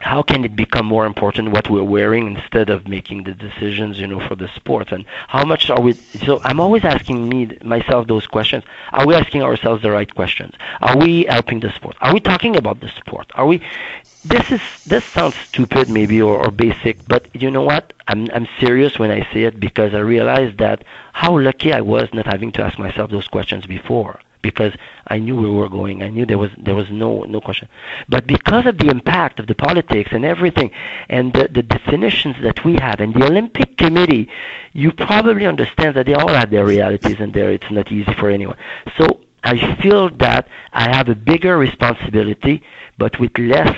how 0.00 0.22
can 0.22 0.44
it 0.44 0.54
become 0.54 0.86
more 0.86 1.06
important 1.06 1.50
what 1.50 1.70
we're 1.70 1.82
wearing 1.82 2.26
instead 2.36 2.68
of 2.70 2.86
making 2.86 3.24
the 3.24 3.32
decisions 3.34 3.98
you 3.98 4.06
know 4.06 4.20
for 4.20 4.34
the 4.36 4.48
sport? 4.48 4.92
And 4.92 5.04
how 5.28 5.44
much 5.44 5.70
are 5.70 5.80
we 5.80 5.92
so 6.26 6.40
i'm 6.44 6.60
always 6.60 6.84
asking 6.84 7.28
me 7.28 7.56
myself 7.64 8.06
those 8.06 8.26
questions. 8.26 8.64
Are 8.92 9.06
we 9.06 9.14
asking 9.14 9.42
ourselves 9.42 9.82
the 9.82 9.90
right 9.90 10.12
questions? 10.14 10.54
Are 10.80 10.96
we 10.98 11.24
helping 11.24 11.60
the 11.60 11.72
sport? 11.72 11.96
Are 12.00 12.12
we 12.14 12.20
talking 12.20 12.56
about 12.56 12.80
the 12.80 12.88
sport? 12.88 13.30
Are 13.34 13.46
we 13.46 13.62
this 14.24 14.50
is 14.50 14.60
this 14.84 15.04
sounds 15.04 15.36
stupid 15.36 15.88
maybe 15.88 16.20
or, 16.20 16.36
or 16.44 16.50
basic, 16.50 17.06
but 17.06 17.28
you 17.34 17.50
know 17.50 17.62
what? 17.62 17.92
I'm 18.08 18.28
I'm 18.32 18.48
serious 18.60 18.98
when 18.98 19.10
I 19.10 19.20
say 19.32 19.44
it 19.44 19.58
because 19.60 19.94
I 19.94 20.00
realize 20.00 20.54
that 20.56 20.84
how 21.12 21.38
lucky 21.38 21.72
I 21.72 21.80
was 21.80 22.08
not 22.12 22.26
having 22.26 22.52
to 22.52 22.62
ask 22.62 22.78
myself 22.78 23.10
those 23.10 23.28
questions 23.28 23.66
before 23.66 24.20
because 24.50 24.72
I 25.14 25.16
knew 25.24 25.36
where 25.36 25.50
we 25.50 25.56
were 25.64 25.68
going. 25.80 25.96
I 26.02 26.08
knew 26.14 26.24
there 26.26 26.38
was 26.44 26.52
there 26.66 26.74
was 26.82 26.88
no 26.90 27.10
no 27.34 27.40
question. 27.48 27.68
But 28.14 28.22
because 28.36 28.64
of 28.70 28.78
the 28.78 28.88
impact 28.96 29.40
of 29.40 29.46
the 29.50 29.54
politics 29.66 30.10
and 30.16 30.24
everything 30.24 30.70
and 31.16 31.32
the, 31.36 31.44
the 31.58 31.62
definitions 31.76 32.36
that 32.46 32.58
we 32.66 32.74
have 32.86 33.00
and 33.00 33.10
the 33.14 33.24
Olympic 33.30 33.76
Committee, 33.84 34.24
you 34.72 34.88
probably 34.92 35.46
understand 35.54 35.96
that 35.96 36.06
they 36.06 36.14
all 36.14 36.28
have 36.40 36.50
their 36.50 36.66
realities 36.74 37.16
and 37.22 37.32
there 37.32 37.50
it's 37.58 37.70
not 37.70 37.90
easy 37.98 38.12
for 38.20 38.28
anyone. 38.38 38.58
So 38.98 39.04
I 39.44 39.54
feel 39.82 40.10
that 40.26 40.48
I 40.72 40.84
have 40.96 41.08
a 41.08 41.14
bigger 41.32 41.54
responsibility 41.68 42.62
but 42.98 43.12
with 43.20 43.36
less 43.38 43.76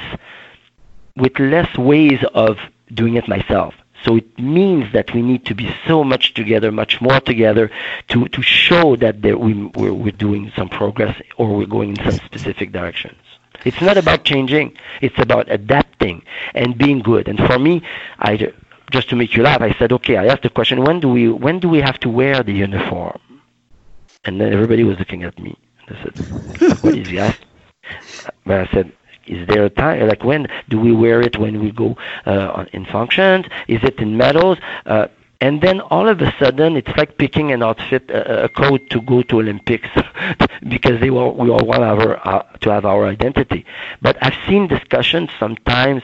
with 1.17 1.39
less 1.39 1.71
ways 1.77 2.21
of 2.35 2.57
doing 2.95 3.15
it 3.17 3.27
myself. 3.29 3.75
So 4.05 4.17
it 4.17 4.39
means 4.39 4.93
that 4.93 5.13
we 5.13 5.23
need 5.23 5.45
to 5.47 5.55
be 5.55 5.75
so 5.87 6.05
much 6.05 6.35
together, 6.35 6.71
much 6.71 7.01
more 7.01 7.21
together, 7.21 7.71
to, 8.09 8.29
to 8.29 8.43
show 8.43 8.97
that 8.97 9.23
there, 9.23 9.37
we, 9.37 9.55
we're, 9.75 9.93
we're 9.93 10.13
doing 10.13 10.53
some 10.57 10.69
progress 10.69 11.21
or 11.37 11.57
we're 11.57 11.67
going 11.67 11.97
in 11.97 12.05
some 12.05 12.21
specific 12.27 12.73
directions. 12.73 13.19
It's 13.65 13.81
not 13.81 13.99
about 13.99 14.25
changing; 14.25 14.77
it's 15.01 15.19
about 15.19 15.51
adapting 15.51 16.23
and 16.55 16.79
being 16.79 17.01
good. 17.01 17.27
And 17.27 17.39
for 17.39 17.59
me, 17.59 17.83
I 18.19 18.53
just 18.93 19.09
to 19.11 19.17
make 19.17 19.35
you 19.35 19.43
laugh, 19.43 19.61
I 19.61 19.75
said, 19.79 19.93
okay. 19.93 20.17
I 20.17 20.27
asked 20.27 20.43
the 20.43 20.51
question, 20.51 20.83
when 20.83 21.01
do 21.01 21.09
we 21.09 21.29
when 21.29 21.59
do 21.59 21.69
we 21.69 21.81
have 21.81 21.99
to 22.01 22.09
wear 22.09 22.43
the 22.43 22.53
uniform? 22.53 23.21
And 24.25 24.41
then 24.41 24.53
everybody 24.53 24.85
was 24.85 24.99
looking 24.99 25.25
at 25.25 25.39
me. 25.39 25.57
I 25.89 26.03
said, 26.03 26.15
what 26.83 26.95
is 26.97 27.09
he 27.09 27.19
asking? 27.19 27.47
But 28.45 28.61
I 28.69 28.73
said, 28.73 28.93
is 29.29 29.47
there 29.49 29.65
a 29.65 29.71
time 29.71 30.07
like 30.09 30.25
when 30.25 30.49
do 30.69 30.79
we 30.81 30.93
wear 30.93 31.21
it 31.21 31.39
when 31.39 31.61
we 31.61 31.71
go 31.71 31.97
uh, 32.27 32.65
in 32.73 32.85
functions? 32.87 33.47
Is 33.69 33.83
it 33.83 33.99
in 33.99 34.17
medals? 34.17 34.59
Uh, 34.87 35.09
and 35.41 35.61
then 35.63 35.81
all 35.81 36.09
of 36.09 36.21
a 36.21 36.35
sudden 36.39 36.77
it's 36.77 36.95
like 36.97 37.17
picking 37.19 37.53
an 37.53 37.63
outfit 37.63 38.11
a 38.11 38.49
coat 38.49 38.89
to 38.91 39.01
go 39.03 39.23
to 39.23 39.39
olympics 39.39 39.89
because 40.69 41.01
they 41.01 41.11
all, 41.11 41.33
we 41.35 41.49
all 41.49 41.65
want 41.65 41.83
our 41.83 42.45
to 42.61 42.71
have 42.71 42.85
our 42.85 43.07
identity 43.07 43.65
but 44.03 44.17
i've 44.23 44.37
seen 44.49 44.67
discussions 44.67 45.31
sometimes 45.39 46.03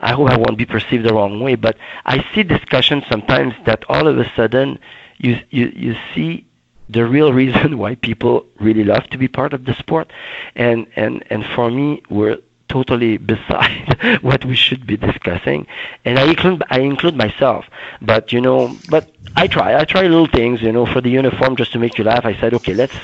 i 0.00 0.12
hope 0.12 0.28
i 0.30 0.36
won't 0.36 0.58
be 0.58 0.66
perceived 0.66 1.04
the 1.06 1.14
wrong 1.14 1.40
way 1.40 1.54
but 1.54 1.76
i 2.04 2.22
see 2.34 2.42
discussions 2.42 3.02
sometimes 3.08 3.54
that 3.64 3.84
all 3.88 4.06
of 4.06 4.18
a 4.18 4.30
sudden 4.36 4.78
you 5.18 5.38
you 5.50 5.72
you 5.74 5.96
see 6.14 6.46
the 6.92 7.04
real 7.06 7.32
reason 7.32 7.78
why 7.82 7.94
people 7.96 8.46
really 8.60 8.84
love 8.84 9.04
to 9.10 9.18
be 9.18 9.28
part 9.28 9.52
of 9.52 9.64
the 9.64 9.74
sport. 9.74 10.10
And 10.56 10.86
and 10.96 11.24
and 11.30 11.44
for 11.54 11.70
me, 11.70 12.02
we're 12.10 12.38
totally 12.68 13.16
beside 13.32 14.18
what 14.22 14.44
we 14.44 14.54
should 14.56 14.86
be 14.86 14.96
discussing. 14.96 15.66
And 16.04 16.18
I 16.18 16.24
include 16.24 16.62
I 16.70 16.80
include 16.80 17.16
myself. 17.16 17.66
But 18.00 18.32
you 18.32 18.40
know, 18.40 18.78
but 18.88 19.10
I 19.36 19.46
try. 19.46 19.78
I 19.80 19.84
try 19.84 20.02
little 20.02 20.26
things. 20.26 20.62
You 20.62 20.72
know, 20.72 20.86
for 20.86 21.00
the 21.00 21.10
uniform, 21.10 21.56
just 21.56 21.72
to 21.72 21.78
make 21.78 21.98
you 21.98 22.04
laugh. 22.04 22.24
I 22.24 22.34
said, 22.40 22.54
okay, 22.54 22.74
let's. 22.74 22.96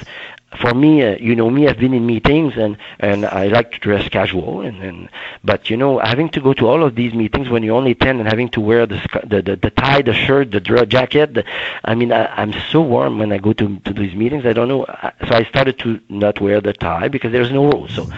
For 0.56 0.72
me, 0.72 1.02
uh, 1.02 1.16
you 1.20 1.36
know 1.36 1.50
me, 1.50 1.68
I've 1.68 1.78
been 1.78 1.92
in 1.92 2.06
meetings 2.06 2.54
and 2.56 2.78
and 2.98 3.26
I 3.26 3.48
like 3.48 3.72
to 3.72 3.78
dress 3.78 4.08
casual 4.08 4.62
and, 4.62 4.82
and 4.82 5.08
but 5.44 5.68
you 5.68 5.76
know 5.76 5.98
having 5.98 6.30
to 6.30 6.40
go 6.40 6.54
to 6.54 6.66
all 6.66 6.82
of 6.82 6.94
these 6.94 7.12
meetings 7.12 7.48
when 7.48 7.62
you're 7.62 7.76
only 7.76 7.94
ten 7.94 8.18
and 8.18 8.28
having 8.28 8.48
to 8.50 8.60
wear 8.60 8.86
the 8.86 8.96
the 9.24 9.42
the, 9.42 9.56
the 9.56 9.70
tie, 9.70 10.02
the 10.02 10.14
shirt, 10.14 10.50
the 10.50 10.60
dress 10.60 10.86
jacket. 10.86 11.34
The, 11.34 11.44
I 11.84 11.94
mean, 11.94 12.12
I, 12.12 12.26
I'm 12.26 12.54
so 12.70 12.80
warm 12.80 13.18
when 13.18 13.30
I 13.30 13.38
go 13.38 13.52
to 13.52 13.78
to 13.80 13.92
these 13.92 14.14
meetings. 14.14 14.46
I 14.46 14.54
don't 14.54 14.68
know, 14.68 14.86
so 15.26 15.34
I 15.34 15.44
started 15.44 15.78
to 15.80 16.00
not 16.08 16.40
wear 16.40 16.60
the 16.60 16.72
tie 16.72 17.08
because 17.08 17.30
there's 17.32 17.52
no 17.52 17.66
rule. 17.66 17.88
So, 17.88 18.08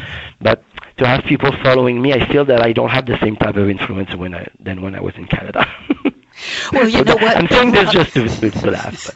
but 0.41 0.63
to 0.99 1.07
have 1.07 1.25
people 1.25 1.51
following 1.65 2.01
me, 2.01 2.13
I 2.13 2.27
feel 2.31 2.45
that 2.45 2.61
I 2.63 2.73
don't 2.73 2.91
have 2.91 3.07
the 3.07 3.19
same 3.19 3.37
type 3.37 3.57
of 3.57 3.69
influence 3.69 4.15
when 4.15 4.35
I 4.35 4.47
than 4.61 4.83
when 4.83 4.95
I 4.95 5.01
was 5.01 5.15
in 5.17 5.27
Canada. 5.27 5.67
Well, 6.73 6.89
you 6.89 7.05
know 7.05 7.17
what? 7.17 7.37
I'm 7.37 7.49
saying 7.49 7.73
this 7.73 7.91
just 7.91 8.13
to, 8.15 8.51
to 8.51 8.71
laugh. 8.71 9.11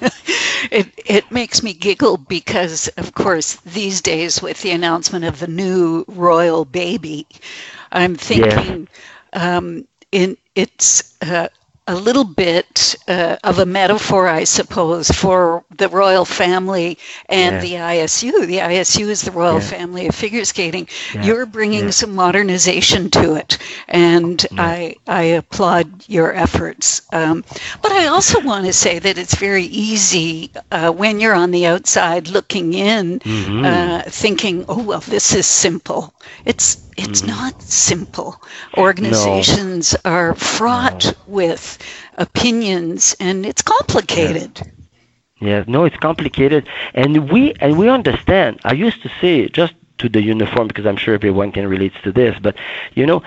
it 0.73 0.89
it 1.05 1.31
makes 1.31 1.63
me 1.63 1.73
giggle 1.73 2.17
because, 2.19 2.89
of 2.97 3.15
course, 3.15 3.57
these 3.61 4.01
days 4.01 4.43
with 4.43 4.61
the 4.63 4.71
announcement 4.71 5.25
of 5.25 5.39
the 5.41 5.47
new 5.49 6.05
royal 6.09 6.65
baby, 6.65 7.27
I'm 7.93 8.15
thinking 8.17 8.89
um, 9.33 9.87
in 10.13 10.37
it's. 10.55 11.17
Uh, 11.23 11.49
a 11.87 11.95
little 11.95 12.25
bit 12.25 12.97
uh, 13.09 13.37
of 13.45 13.59
a 13.59 13.67
metaphor, 13.67 14.27
I 14.27 14.45
suppose, 14.45 15.11
for 15.11 15.65
the 15.77 15.89
royal 15.89 16.25
family 16.25 16.99
and 17.29 17.57
yeah. 17.57 17.61
the 17.61 17.75
ISU. 18.03 18.47
The 18.47 18.59
ISU 18.59 19.09
is 19.09 19.23
the 19.23 19.31
Royal 19.33 19.55
yeah. 19.61 19.69
Family 19.69 20.07
of 20.07 20.15
Figure 20.15 20.45
Skating. 20.45 20.89
Yeah. 21.15 21.25
You're 21.25 21.47
bringing 21.47 21.93
some 21.93 22.15
modernization 22.15 23.11
to 23.11 23.35
it, 23.35 23.59
and 23.87 24.45
I 24.57 24.97
I 25.07 25.23
applaud 25.41 26.09
your 26.09 26.33
efforts. 26.33 27.03
Um, 27.13 27.45
but 27.83 27.93
I 27.93 28.07
also 28.07 28.41
want 28.51 28.65
to 28.65 28.73
say 28.73 28.99
that 28.99 29.19
it's 29.19 29.35
very 29.35 29.65
easy 29.65 30.53
uh, 30.71 30.91
when 30.91 31.21
you're 31.21 31.35
on 31.35 31.51
the 31.51 31.67
outside 31.67 32.29
looking 32.29 32.73
in, 32.73 33.21
mm-hmm. 33.21 33.65
Uh, 33.65 34.03
thinking, 34.07 34.65
"Oh 34.69 34.83
well, 34.83 35.01
this 35.01 35.35
is 35.35 35.47
simple." 35.47 36.15
It's 36.47 36.84
it's 36.97 37.23
mm-hmm. 37.23 37.31
not 37.31 37.63
simple. 37.63 38.41
Organizations 38.77 39.95
no. 40.05 40.11
are 40.11 40.35
fraught 40.35 41.05
no. 41.05 41.13
with 41.27 41.79
opinions 42.17 43.17
and 43.21 43.45
it's 43.47 43.63
complicated. 43.63 44.61
Yeah. 45.41 45.65
no, 45.67 45.85
it's 45.85 45.97
complicated 45.97 46.69
and 46.95 47.31
we 47.31 47.55
and 47.61 47.77
we 47.79 47.89
understand. 47.89 48.61
I 48.65 48.73
used 48.73 49.03
to 49.03 49.11
say 49.21 49.49
just 49.49 49.75
to 49.99 50.09
the 50.09 50.23
uniform 50.23 50.69
because 50.69 50.87
I'm 50.87 50.97
sure 50.97 51.15
everyone 51.15 51.53
can 51.53 51.67
relate 51.67 51.93
to 52.03 52.13
this, 52.13 52.39
but 52.41 52.57
you 52.95 53.07
know, 53.07 53.23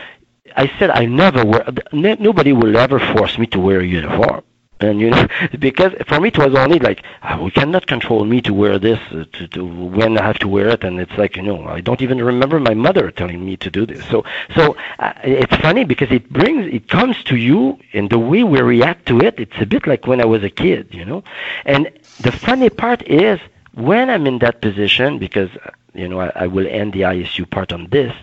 I 0.55 0.71
said 0.79 0.89
I 0.89 1.05
never 1.05 1.45
wear 1.45 1.65
nobody 1.91 2.53
will 2.53 2.75
ever 2.77 2.99
force 2.99 3.37
me 3.37 3.45
to 3.47 3.59
wear 3.59 3.81
a 3.81 3.85
uniform 3.85 4.43
and 4.79 4.99
you 4.99 5.09
know 5.09 5.27
because 5.59 5.93
for 6.07 6.19
me 6.19 6.29
it 6.29 6.37
was 6.37 6.53
only 6.55 6.79
like 6.79 7.03
oh, 7.23 7.43
we 7.45 7.51
cannot 7.51 7.87
control 7.87 8.25
me 8.25 8.41
to 8.41 8.53
wear 8.53 8.77
this 8.79 8.99
uh, 9.11 9.25
to, 9.33 9.47
to 9.49 9.65
when 9.65 10.17
I 10.17 10.23
have 10.23 10.39
to 10.39 10.47
wear 10.47 10.69
it. 10.69 10.83
And 10.83 10.99
it's 10.99 11.17
like 11.17 11.35
you 11.35 11.43
know 11.43 11.65
I 11.65 11.81
don't 11.81 12.01
even 12.01 12.23
remember 12.23 12.59
my 12.59 12.73
mother 12.73 13.11
telling 13.11 13.43
me 13.45 13.57
to 13.57 13.69
do 13.69 13.85
this. 13.85 14.05
So 14.07 14.23
so 14.55 14.75
uh, 14.99 15.13
it's 15.23 15.55
funny 15.57 15.83
because 15.83 16.11
it 16.11 16.29
brings 16.31 16.67
it 16.73 16.87
comes 16.89 17.23
to 17.25 17.35
you 17.35 17.79
and 17.93 18.09
the 18.09 18.19
way 18.19 18.43
we 18.43 18.61
react 18.61 19.05
to 19.07 19.19
it. 19.19 19.39
It's 19.39 19.57
a 19.59 19.65
bit 19.65 19.87
like 19.87 20.07
when 20.07 20.21
I 20.21 20.25
was 20.25 20.43
a 20.43 20.49
kid 20.49 20.93
you 20.93 21.05
know? 21.05 21.23
And 21.65 21.89
the 22.21 22.31
funny 22.31 22.69
part 22.69 23.01
is 23.07 23.39
when 23.73 24.09
I'm 24.09 24.25
in 24.27 24.39
that 24.39 24.61
position 24.61 25.17
because 25.19 25.49
uh, 25.65 25.71
you 25.93 26.07
know 26.07 26.19
I, 26.19 26.31
I 26.35 26.47
will 26.47 26.67
end 26.67 26.93
the 26.93 27.01
ISU 27.01 27.49
part 27.49 27.71
on 27.73 27.87
this 27.89 28.13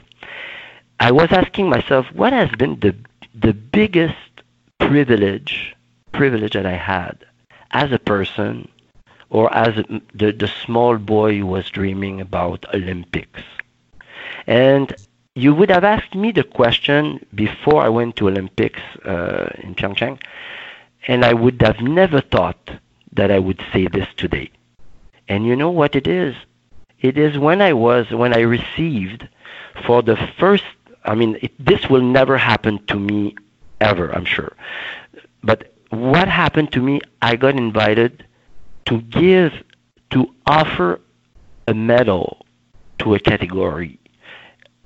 I 1.01 1.11
was 1.13 1.31
asking 1.33 1.69
myself 1.69 2.07
what 2.13 2.33
has 2.33 2.51
been 2.53 2.79
the 2.81 2.95
the 3.35 3.53
biggest 3.53 4.17
privilege 4.79 5.74
privilege 6.21 6.55
that 6.55 6.67
I 6.67 6.79
had 6.95 7.25
as 7.71 7.93
a 7.93 7.99
person 7.99 8.69
or 9.31 9.53
as 9.53 9.75
the, 10.15 10.33
the 10.33 10.51
small 10.65 10.97
boy 10.97 11.39
who 11.39 11.47
was 11.47 11.69
dreaming 11.71 12.21
about 12.21 12.65
Olympics. 12.73 13.43
And 14.47 14.95
you 15.35 15.55
would 15.55 15.71
have 15.71 15.85
asked 15.85 16.15
me 16.15 16.31
the 16.31 16.45
question 16.45 17.25
before 17.35 17.83
I 17.83 17.89
went 17.89 18.17
to 18.17 18.29
Olympics 18.29 18.81
uh, 19.05 19.51
in 19.59 19.75
Pyeongchang, 19.75 20.21
and 21.09 21.25
I 21.25 21.35
would 21.35 21.61
have 21.63 21.81
never 21.81 22.21
thought 22.21 22.71
that 23.13 23.31
I 23.31 23.39
would 23.39 23.61
say 23.73 23.89
this 23.89 24.09
today. 24.17 24.51
And 25.29 25.47
you 25.47 25.57
know 25.57 25.71
what 25.71 25.97
it 25.97 26.07
is? 26.07 26.37
It 27.01 27.19
is 27.19 27.37
when 27.39 27.61
I 27.61 27.73
was, 27.73 28.11
when 28.11 28.33
I 28.35 28.41
received 28.41 29.29
for 29.87 30.03
the 30.03 30.17
first, 30.39 30.65
I 31.05 31.15
mean, 31.15 31.39
it, 31.43 31.53
this 31.59 31.91
will 31.91 32.03
never 32.03 32.39
happen 32.39 32.85
to 32.87 32.97
me 32.99 33.35
ever, 33.81 34.15
I'm 34.15 34.25
sure. 34.25 34.53
But 35.43 35.74
what 35.95 36.29
happened 36.29 36.73
to 36.73 36.81
me, 36.81 37.01
I 37.23 37.37
got 37.37 37.55
invited 37.55 38.25
to 38.87 39.01
give, 39.01 39.53
to 40.11 40.35
offer 40.47 41.01
a 41.67 41.75
medal 41.75 42.45
to 42.99 43.15
a 43.15 43.19
category. 43.19 43.99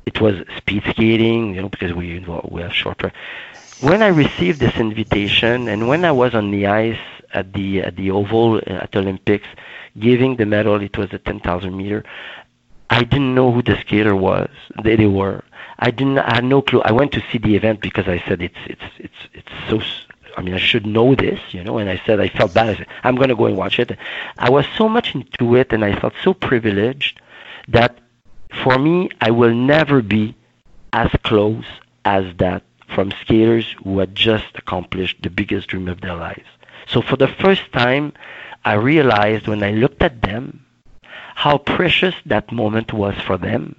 It 0.06 0.20
was 0.20 0.36
speed 0.56 0.84
skating, 0.88 1.54
you 1.54 1.62
know, 1.62 1.68
because 1.68 1.92
we 1.92 2.24
we 2.48 2.62
have 2.62 2.72
short 2.72 2.98
track. 2.98 3.14
When 3.80 4.02
I 4.02 4.08
received 4.08 4.58
this 4.58 4.76
invitation, 4.76 5.68
and 5.68 5.86
when 5.88 6.04
I 6.04 6.12
was 6.12 6.34
on 6.34 6.50
the 6.50 6.66
ice 6.66 6.98
at 7.34 7.52
the 7.52 7.82
at 7.82 7.96
the 7.96 8.10
oval 8.10 8.56
uh, 8.56 8.84
at 8.84 8.96
Olympics, 8.96 9.46
giving 9.98 10.36
the 10.36 10.46
medal, 10.46 10.80
it 10.80 10.96
was 10.96 11.12
a 11.12 11.18
10,000 11.18 11.76
meter. 11.76 12.04
I 12.90 13.04
didn't 13.04 13.34
know 13.34 13.52
who 13.52 13.62
the 13.62 13.78
skater 13.80 14.16
was. 14.16 14.50
They, 14.82 14.96
they 14.96 15.06
were. 15.06 15.44
I 15.78 15.90
didn't. 15.90 16.18
I 16.18 16.36
had 16.36 16.44
no 16.44 16.62
clue. 16.62 16.80
I 16.82 16.92
went 16.92 17.12
to 17.12 17.22
see 17.30 17.38
the 17.38 17.54
event 17.54 17.80
because 17.80 18.08
I 18.08 18.18
said 18.26 18.42
it's 18.42 18.58
it's 18.66 18.82
it's 18.98 19.20
it's 19.34 19.52
so 19.68 19.80
I 20.36 20.42
mean, 20.42 20.54
I 20.54 20.58
should 20.58 20.86
know 20.86 21.14
this, 21.14 21.40
you 21.50 21.64
know. 21.64 21.78
And 21.78 21.88
I 21.90 22.00
said, 22.04 22.20
I 22.20 22.28
felt 22.28 22.54
bad. 22.54 22.68
I 22.68 22.74
said, 22.76 22.86
I'm 23.02 23.16
going 23.16 23.28
to 23.28 23.36
go 23.36 23.46
and 23.46 23.56
watch 23.56 23.78
it. 23.78 23.96
I 24.38 24.50
was 24.50 24.66
so 24.76 24.88
much 24.88 25.14
into 25.14 25.56
it, 25.56 25.72
and 25.72 25.84
I 25.84 25.98
felt 25.98 26.14
so 26.22 26.34
privileged 26.34 27.20
that 27.68 27.98
for 28.62 28.78
me, 28.78 29.10
I 29.20 29.30
will 29.30 29.54
never 29.54 30.02
be 30.02 30.34
as 30.92 31.10
close 31.22 31.66
as 32.04 32.24
that 32.38 32.62
from 32.88 33.12
skaters 33.20 33.74
who 33.84 33.98
had 33.98 34.14
just 34.14 34.56
accomplished 34.56 35.22
the 35.22 35.30
biggest 35.30 35.68
dream 35.68 35.88
of 35.88 36.00
their 36.00 36.14
lives. 36.14 36.48
So 36.86 37.02
for 37.02 37.16
the 37.16 37.28
first 37.28 37.70
time, 37.72 38.14
I 38.64 38.74
realized 38.74 39.46
when 39.46 39.62
I 39.62 39.72
looked 39.72 40.02
at 40.02 40.22
them 40.22 40.64
how 41.34 41.58
precious 41.58 42.14
that 42.26 42.50
moment 42.50 42.92
was 42.92 43.14
for 43.26 43.36
them, 43.36 43.76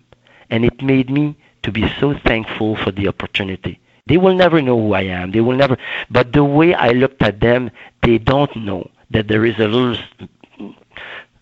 and 0.50 0.64
it 0.64 0.82
made 0.82 1.10
me 1.10 1.36
to 1.64 1.72
be 1.72 1.90
so 2.00 2.14
thankful 2.14 2.76
for 2.76 2.92
the 2.92 3.08
opportunity 3.08 3.80
they 4.10 4.18
will 4.18 4.36
never 4.36 4.62
know 4.62 4.78
who 4.80 4.94
I 4.94 5.04
am. 5.04 5.32
They 5.32 5.42
will 5.42 5.58
never. 5.58 5.78
But 6.12 6.34
the 6.34 6.44
way 6.44 6.74
I 6.76 6.90
looked 6.90 7.22
at 7.24 7.40
them, 7.40 7.72
they 8.04 8.18
don't 8.20 8.56
know 8.58 8.90
that 9.12 9.30
there 9.30 9.46
is 9.46 9.58
a 9.60 9.68
little, 9.68 9.98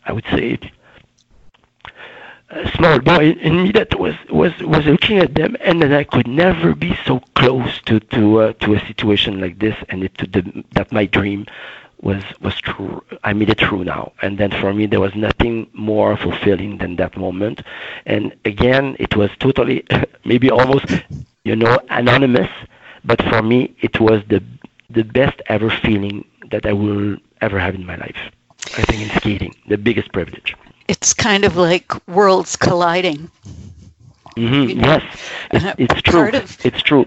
I 0.06 0.14
would 0.14 0.26
say, 0.26 0.60
a 2.50 2.70
small 2.72 3.00
boy 3.00 3.32
in 3.32 3.64
me 3.64 3.72
that 3.74 4.00
was 4.00 4.16
was 4.30 4.54
was 4.62 4.86
looking 4.86 5.18
at 5.20 5.36
them, 5.36 5.56
and 5.62 5.82
that 5.82 5.94
I 5.94 6.04
could 6.04 6.28
never 6.28 6.76
be 6.76 6.96
so 7.06 7.20
close 7.36 7.82
to 7.88 8.00
to 8.16 8.42
uh, 8.42 8.54
to 8.62 8.76
a 8.76 8.80
situation 8.88 9.40
like 9.42 9.60
this, 9.60 9.76
and 9.90 10.04
it, 10.06 10.18
to 10.20 10.28
the, 10.28 10.64
that 10.74 10.92
my 10.92 11.06
dream 11.06 11.46
was 12.02 12.24
was 12.42 12.56
true. 12.62 13.04
I 13.24 13.34
made 13.34 13.50
it 13.50 13.60
true 13.60 13.84
now, 13.84 14.14
and 14.22 14.38
then 14.38 14.52
for 14.52 14.74
me 14.74 14.86
there 14.88 15.02
was 15.02 15.16
nothing 15.16 15.70
more 15.74 16.16
fulfilling 16.18 16.78
than 16.78 16.96
that 16.98 17.18
moment. 17.18 17.62
And 18.06 18.36
again, 18.46 18.96
it 19.00 19.16
was 19.16 19.32
totally, 19.40 19.86
maybe 20.26 20.50
almost, 20.52 20.88
you 21.48 21.56
know, 21.56 21.80
anonymous. 21.90 22.50
But 23.04 23.22
for 23.30 23.42
me, 23.42 23.76
it 23.82 24.00
was 24.00 24.22
the 24.28 24.44
the 24.90 25.04
best 25.04 25.42
ever 25.48 25.70
feeling 25.70 26.26
that 26.52 26.66
I 26.66 26.74
will 26.74 27.18
ever 27.42 27.60
have 27.60 27.76
in 27.76 27.86
my 27.86 27.98
life. 27.98 28.22
I 28.78 28.82
think 28.88 29.02
in 29.02 29.10
skating, 29.20 29.54
the 29.68 29.78
biggest 29.78 30.12
privilege. 30.12 30.56
It's 30.88 31.14
kind 31.14 31.44
of 31.46 31.58
like 31.58 31.88
worlds 32.08 32.56
colliding. 32.56 33.30
Mm-hmm. 34.38 34.70
You 34.70 34.76
know? 34.76 34.88
Yes, 34.88 35.04
it's, 35.52 35.94
it's 35.94 36.02
true. 36.02 36.30
Of, 36.30 36.66
it's 36.66 36.82
true 36.82 37.06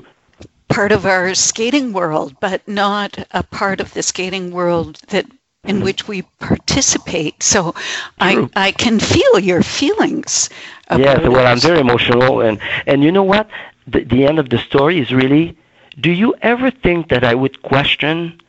part 0.70 0.92
of 0.92 1.04
our 1.04 1.34
skating 1.34 1.92
world, 1.92 2.34
but 2.40 2.66
not 2.66 3.18
a 3.32 3.42
part 3.42 3.80
of 3.80 3.92
the 3.92 4.02
skating 4.02 4.52
world 4.52 5.00
that 5.08 5.26
in 5.64 5.76
mm-hmm. 5.76 5.84
which 5.84 6.08
we 6.08 6.22
participate. 6.38 7.42
So 7.42 7.74
I 8.18 8.48
I 8.56 8.72
can 8.72 8.98
feel 8.98 9.38
your 9.38 9.62
feelings. 9.62 10.48
Yes, 10.90 11.20
well, 11.28 11.46
I'm 11.46 11.60
very 11.60 11.80
emotional, 11.80 12.40
and 12.40 12.58
and 12.86 13.04
you 13.04 13.12
know 13.12 13.22
what? 13.22 13.50
The, 13.92 14.04
the 14.04 14.26
end 14.26 14.38
of 14.38 14.48
the 14.50 14.58
story 14.58 14.98
is 14.98 15.12
really. 15.12 15.56
Do 15.98 16.10
you 16.10 16.34
ever 16.40 16.70
think 16.70 17.08
that 17.08 17.24
I 17.24 17.34
would 17.34 17.62
question 17.62 18.40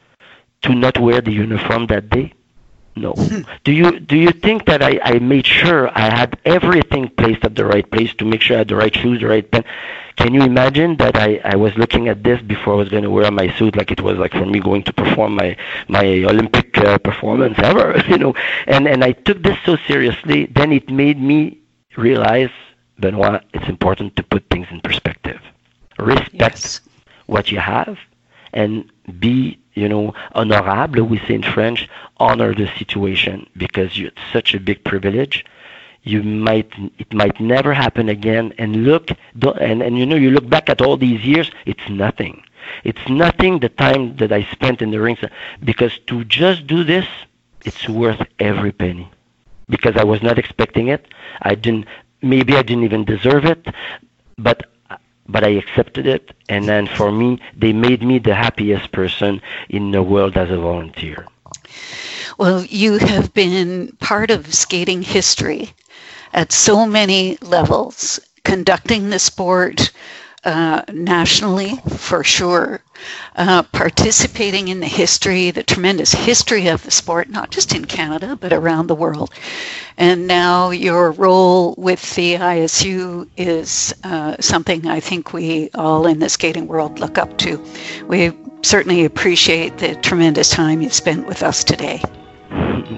to 0.62 0.76
not 0.76 1.00
wear 1.00 1.22
the 1.22 1.32
uniform 1.32 1.88
that 1.88 2.10
day? 2.10 2.34
No. 2.96 3.14
do 3.64 3.72
you 3.72 4.00
do 4.00 4.18
you 4.18 4.32
think 4.32 4.66
that 4.66 4.84
I, 4.84 5.00
I 5.04 5.20
made 5.20 5.48
sure 5.48 5.90
I 5.98 6.10
had 6.20 6.38
everything 6.46 7.10
placed 7.10 7.44
at 7.44 7.56
the 7.56 7.66
right 7.66 7.90
place 7.90 8.14
to 8.16 8.26
make 8.26 8.42
sure 8.42 8.58
I 8.58 8.60
had 8.60 8.68
the 8.68 8.76
right 8.76 8.94
shoes, 8.94 9.22
the 9.22 9.28
right 9.28 9.50
pen? 9.50 9.64
Can 10.18 10.34
you 10.34 10.42
imagine 10.44 10.98
that 10.98 11.16
I, 11.16 11.40
I 11.44 11.56
was 11.56 11.76
looking 11.78 12.10
at 12.10 12.24
this 12.24 12.42
before 12.42 12.74
I 12.74 12.78
was 12.78 12.90
going 12.90 13.04
to 13.04 13.10
wear 13.10 13.32
my 13.32 13.48
suit 13.58 13.76
like 13.76 13.92
it 13.92 14.02
was 14.02 14.18
like 14.18 14.34
for 14.34 14.46
me 14.46 14.60
going 14.60 14.84
to 14.84 14.94
perform 14.94 15.36
my 15.36 15.56
my 15.88 16.06
Olympic 16.06 16.78
uh, 16.78 16.98
performance 17.00 17.58
ever, 17.72 17.98
you 18.08 18.18
know? 18.18 18.36
And 18.68 18.88
and 18.88 19.04
I 19.04 19.14
took 19.14 19.42
this 19.42 19.58
so 19.66 19.78
seriously. 19.88 20.48
Then 20.48 20.72
it 20.74 20.90
made 20.90 21.20
me 21.20 21.60
realize, 21.98 22.52
Benoit, 23.00 23.42
it's 23.54 23.70
important 23.70 24.16
to 24.18 24.24
put 24.24 24.44
things 24.50 24.68
in 24.70 24.82
perspective. 24.82 25.21
Respect 26.02 26.40
yes. 26.40 26.82
what 27.28 27.52
you 27.52 27.60
have, 27.60 27.98
and 28.54 28.92
be 29.20 29.60
you 29.74 29.88
know 29.90 30.14
honorable. 30.34 31.04
We 31.04 31.20
say 31.20 31.36
in 31.36 31.44
French, 31.44 31.88
honor 32.18 32.54
the 32.54 32.68
situation 32.78 33.48
because 33.58 33.98
you, 33.98 34.08
it's 34.08 34.22
such 34.34 34.54
a 34.54 34.60
big 34.60 34.84
privilege 34.84 35.46
you 36.04 36.24
might 36.24 36.72
it 36.98 37.14
might 37.14 37.40
never 37.40 37.74
happen 37.74 38.10
again 38.10 38.54
and 38.58 38.84
look 38.86 39.12
and 39.60 39.82
and 39.84 39.98
you 39.98 40.06
know 40.06 40.16
you 40.16 40.32
look 40.32 40.50
back 40.50 40.70
at 40.70 40.82
all 40.82 40.98
these 40.98 41.24
years 41.24 41.52
it's 41.66 41.88
nothing 41.90 42.44
it's 42.84 43.08
nothing 43.08 43.60
the 43.60 43.70
time 43.70 44.16
that 44.18 44.32
i 44.32 44.44
spent 44.52 44.82
in 44.82 44.90
the 44.92 45.00
rings 45.00 45.20
because 45.64 46.00
to 46.08 46.24
just 46.26 46.66
do 46.68 46.84
this 46.84 47.06
it's 47.66 47.88
worth 47.88 48.22
every 48.40 48.72
penny 48.72 49.10
because 49.70 49.96
i 49.96 50.04
was 50.04 50.22
not 50.24 50.40
expecting 50.40 50.88
it 50.88 51.08
i 51.44 51.54
didn't 51.54 51.86
maybe 52.22 52.56
i 52.56 52.64
didn't 52.64 52.84
even 52.84 53.06
deserve 53.06 53.46
it 53.46 53.68
but 54.38 54.71
but 55.32 55.44
I 55.44 55.50
accepted 55.50 56.06
it, 56.08 56.32
and 56.50 56.68
then 56.68 56.88
for 56.88 57.12
me, 57.12 57.40
they 57.56 57.74
made 57.74 58.04
me 58.04 58.20
the 58.20 58.36
happiest 58.36 58.92
person 58.92 59.42
in 59.70 59.92
the 59.92 60.04
world 60.04 60.38
as 60.38 60.52
a 60.52 60.58
volunteer. 60.58 61.26
Well, 62.38 62.66
you 62.66 62.98
have 62.98 63.34
been 63.34 63.96
part 64.00 64.32
of 64.32 64.54
skating 64.54 65.02
history 65.02 65.72
at 66.34 66.52
so 66.52 66.86
many 66.86 67.38
levels, 67.42 68.20
conducting 68.44 69.10
the 69.10 69.20
sport 69.20 69.92
uh, 70.44 70.82
nationally 70.92 71.76
for 71.88 72.24
sure, 72.24 72.82
uh, 73.36 73.64
participating 73.64 74.70
in 74.70 74.80
the 74.80 74.88
history, 74.88 75.52
the 75.52 75.64
tremendous 75.64 76.14
history 76.14 76.68
of 76.68 76.84
the 76.84 76.92
sport, 76.92 77.30
not 77.30 77.52
just 77.52 77.76
in 77.76 77.86
Canada, 77.86 78.36
but 78.36 78.52
around 78.52 78.88
the 78.88 78.96
world. 78.96 79.32
And 79.98 80.28
now 80.28 80.72
your 80.72 81.12
role 81.12 81.76
with 81.78 82.16
the 82.16 82.36
ISU 82.36 83.28
is 83.38 83.94
uh, 84.04 84.38
something 84.40 84.88
I 84.88 85.00
think 85.00 85.34
we 85.34 85.70
all 85.76 86.08
in 86.08 86.20
the 86.20 86.30
skating 86.30 86.68
world 86.68 87.00
look 87.00 87.18
up 87.18 87.38
to. 87.40 87.64
We 88.08 88.32
certainly 88.64 89.06
appreciate 89.06 89.78
the 89.78 89.96
tremendous 89.96 90.50
time 90.50 90.82
you 90.82 90.90
spent 90.90 91.28
with 91.28 91.44
us 91.44 91.64
today. 91.64 92.02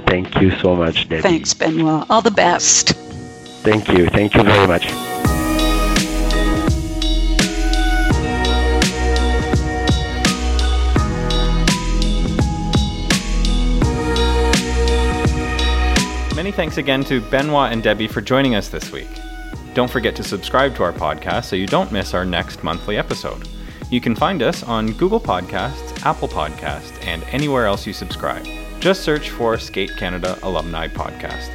Thank 0.07 0.39
you 0.41 0.51
so 0.59 0.75
much, 0.75 1.09
Debbie. 1.09 1.21
Thanks, 1.21 1.53
Benoit. 1.53 2.05
All 2.09 2.21
the 2.21 2.31
best. 2.31 2.89
Thank 3.63 3.89
you. 3.89 4.07
Thank 4.07 4.35
you 4.35 4.43
very 4.43 4.67
much. 4.67 5.12
Many 16.43 16.51
thanks 16.51 16.75
again 16.75 17.05
to 17.05 17.21
Benoit 17.21 17.71
and 17.71 17.81
Debbie 17.81 18.09
for 18.09 18.19
joining 18.19 18.53
us 18.53 18.67
this 18.67 18.91
week. 18.91 19.07
Don't 19.73 19.89
forget 19.89 20.13
to 20.17 20.25
subscribe 20.25 20.75
to 20.75 20.83
our 20.83 20.91
podcast 20.91 21.45
so 21.45 21.55
you 21.55 21.67
don't 21.67 21.89
miss 21.89 22.13
our 22.13 22.25
next 22.25 22.65
monthly 22.65 22.97
episode. 22.97 23.47
You 23.89 24.01
can 24.01 24.13
find 24.13 24.43
us 24.43 24.61
on 24.61 24.91
Google 24.91 25.21
Podcasts, 25.21 26.05
Apple 26.05 26.27
Podcasts, 26.27 27.01
and 27.07 27.23
anywhere 27.31 27.65
else 27.65 27.87
you 27.87 27.93
subscribe. 27.93 28.45
Just 28.81 29.03
search 29.03 29.29
for 29.29 29.57
Skate 29.57 29.95
Canada 29.95 30.37
Alumni 30.43 30.89
Podcast. 30.89 31.49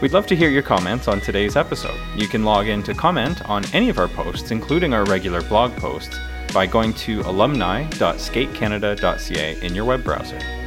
We'd 0.00 0.12
love 0.12 0.26
to 0.26 0.34
hear 0.34 0.50
your 0.50 0.62
comments 0.62 1.06
on 1.06 1.20
today's 1.20 1.54
episode. 1.54 2.00
You 2.16 2.26
can 2.26 2.42
log 2.42 2.66
in 2.66 2.82
to 2.82 2.94
comment 2.94 3.48
on 3.48 3.64
any 3.72 3.90
of 3.90 4.00
our 4.00 4.08
posts, 4.08 4.50
including 4.50 4.92
our 4.92 5.04
regular 5.04 5.42
blog 5.42 5.70
posts, 5.76 6.18
by 6.52 6.66
going 6.66 6.94
to 6.94 7.20
alumni.skatecanada.ca 7.20 9.64
in 9.64 9.72
your 9.72 9.84
web 9.84 10.02
browser. 10.02 10.59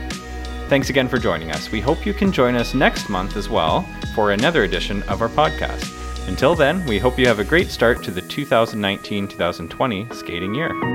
Thanks 0.69 0.89
again 0.89 1.07
for 1.07 1.17
joining 1.17 1.51
us. 1.51 1.71
We 1.71 1.81
hope 1.81 2.05
you 2.05 2.13
can 2.13 2.31
join 2.31 2.55
us 2.55 2.73
next 2.73 3.09
month 3.09 3.37
as 3.37 3.49
well 3.49 3.87
for 4.15 4.31
another 4.31 4.63
edition 4.63 5.03
of 5.03 5.21
our 5.21 5.29
podcast. 5.29 5.99
Until 6.27 6.55
then, 6.55 6.85
we 6.85 6.99
hope 6.99 7.19
you 7.19 7.27
have 7.27 7.39
a 7.39 7.43
great 7.43 7.69
start 7.69 8.03
to 8.03 8.11
the 8.11 8.21
2019 8.21 9.27
2020 9.27 10.07
skating 10.11 10.55
year. 10.55 10.92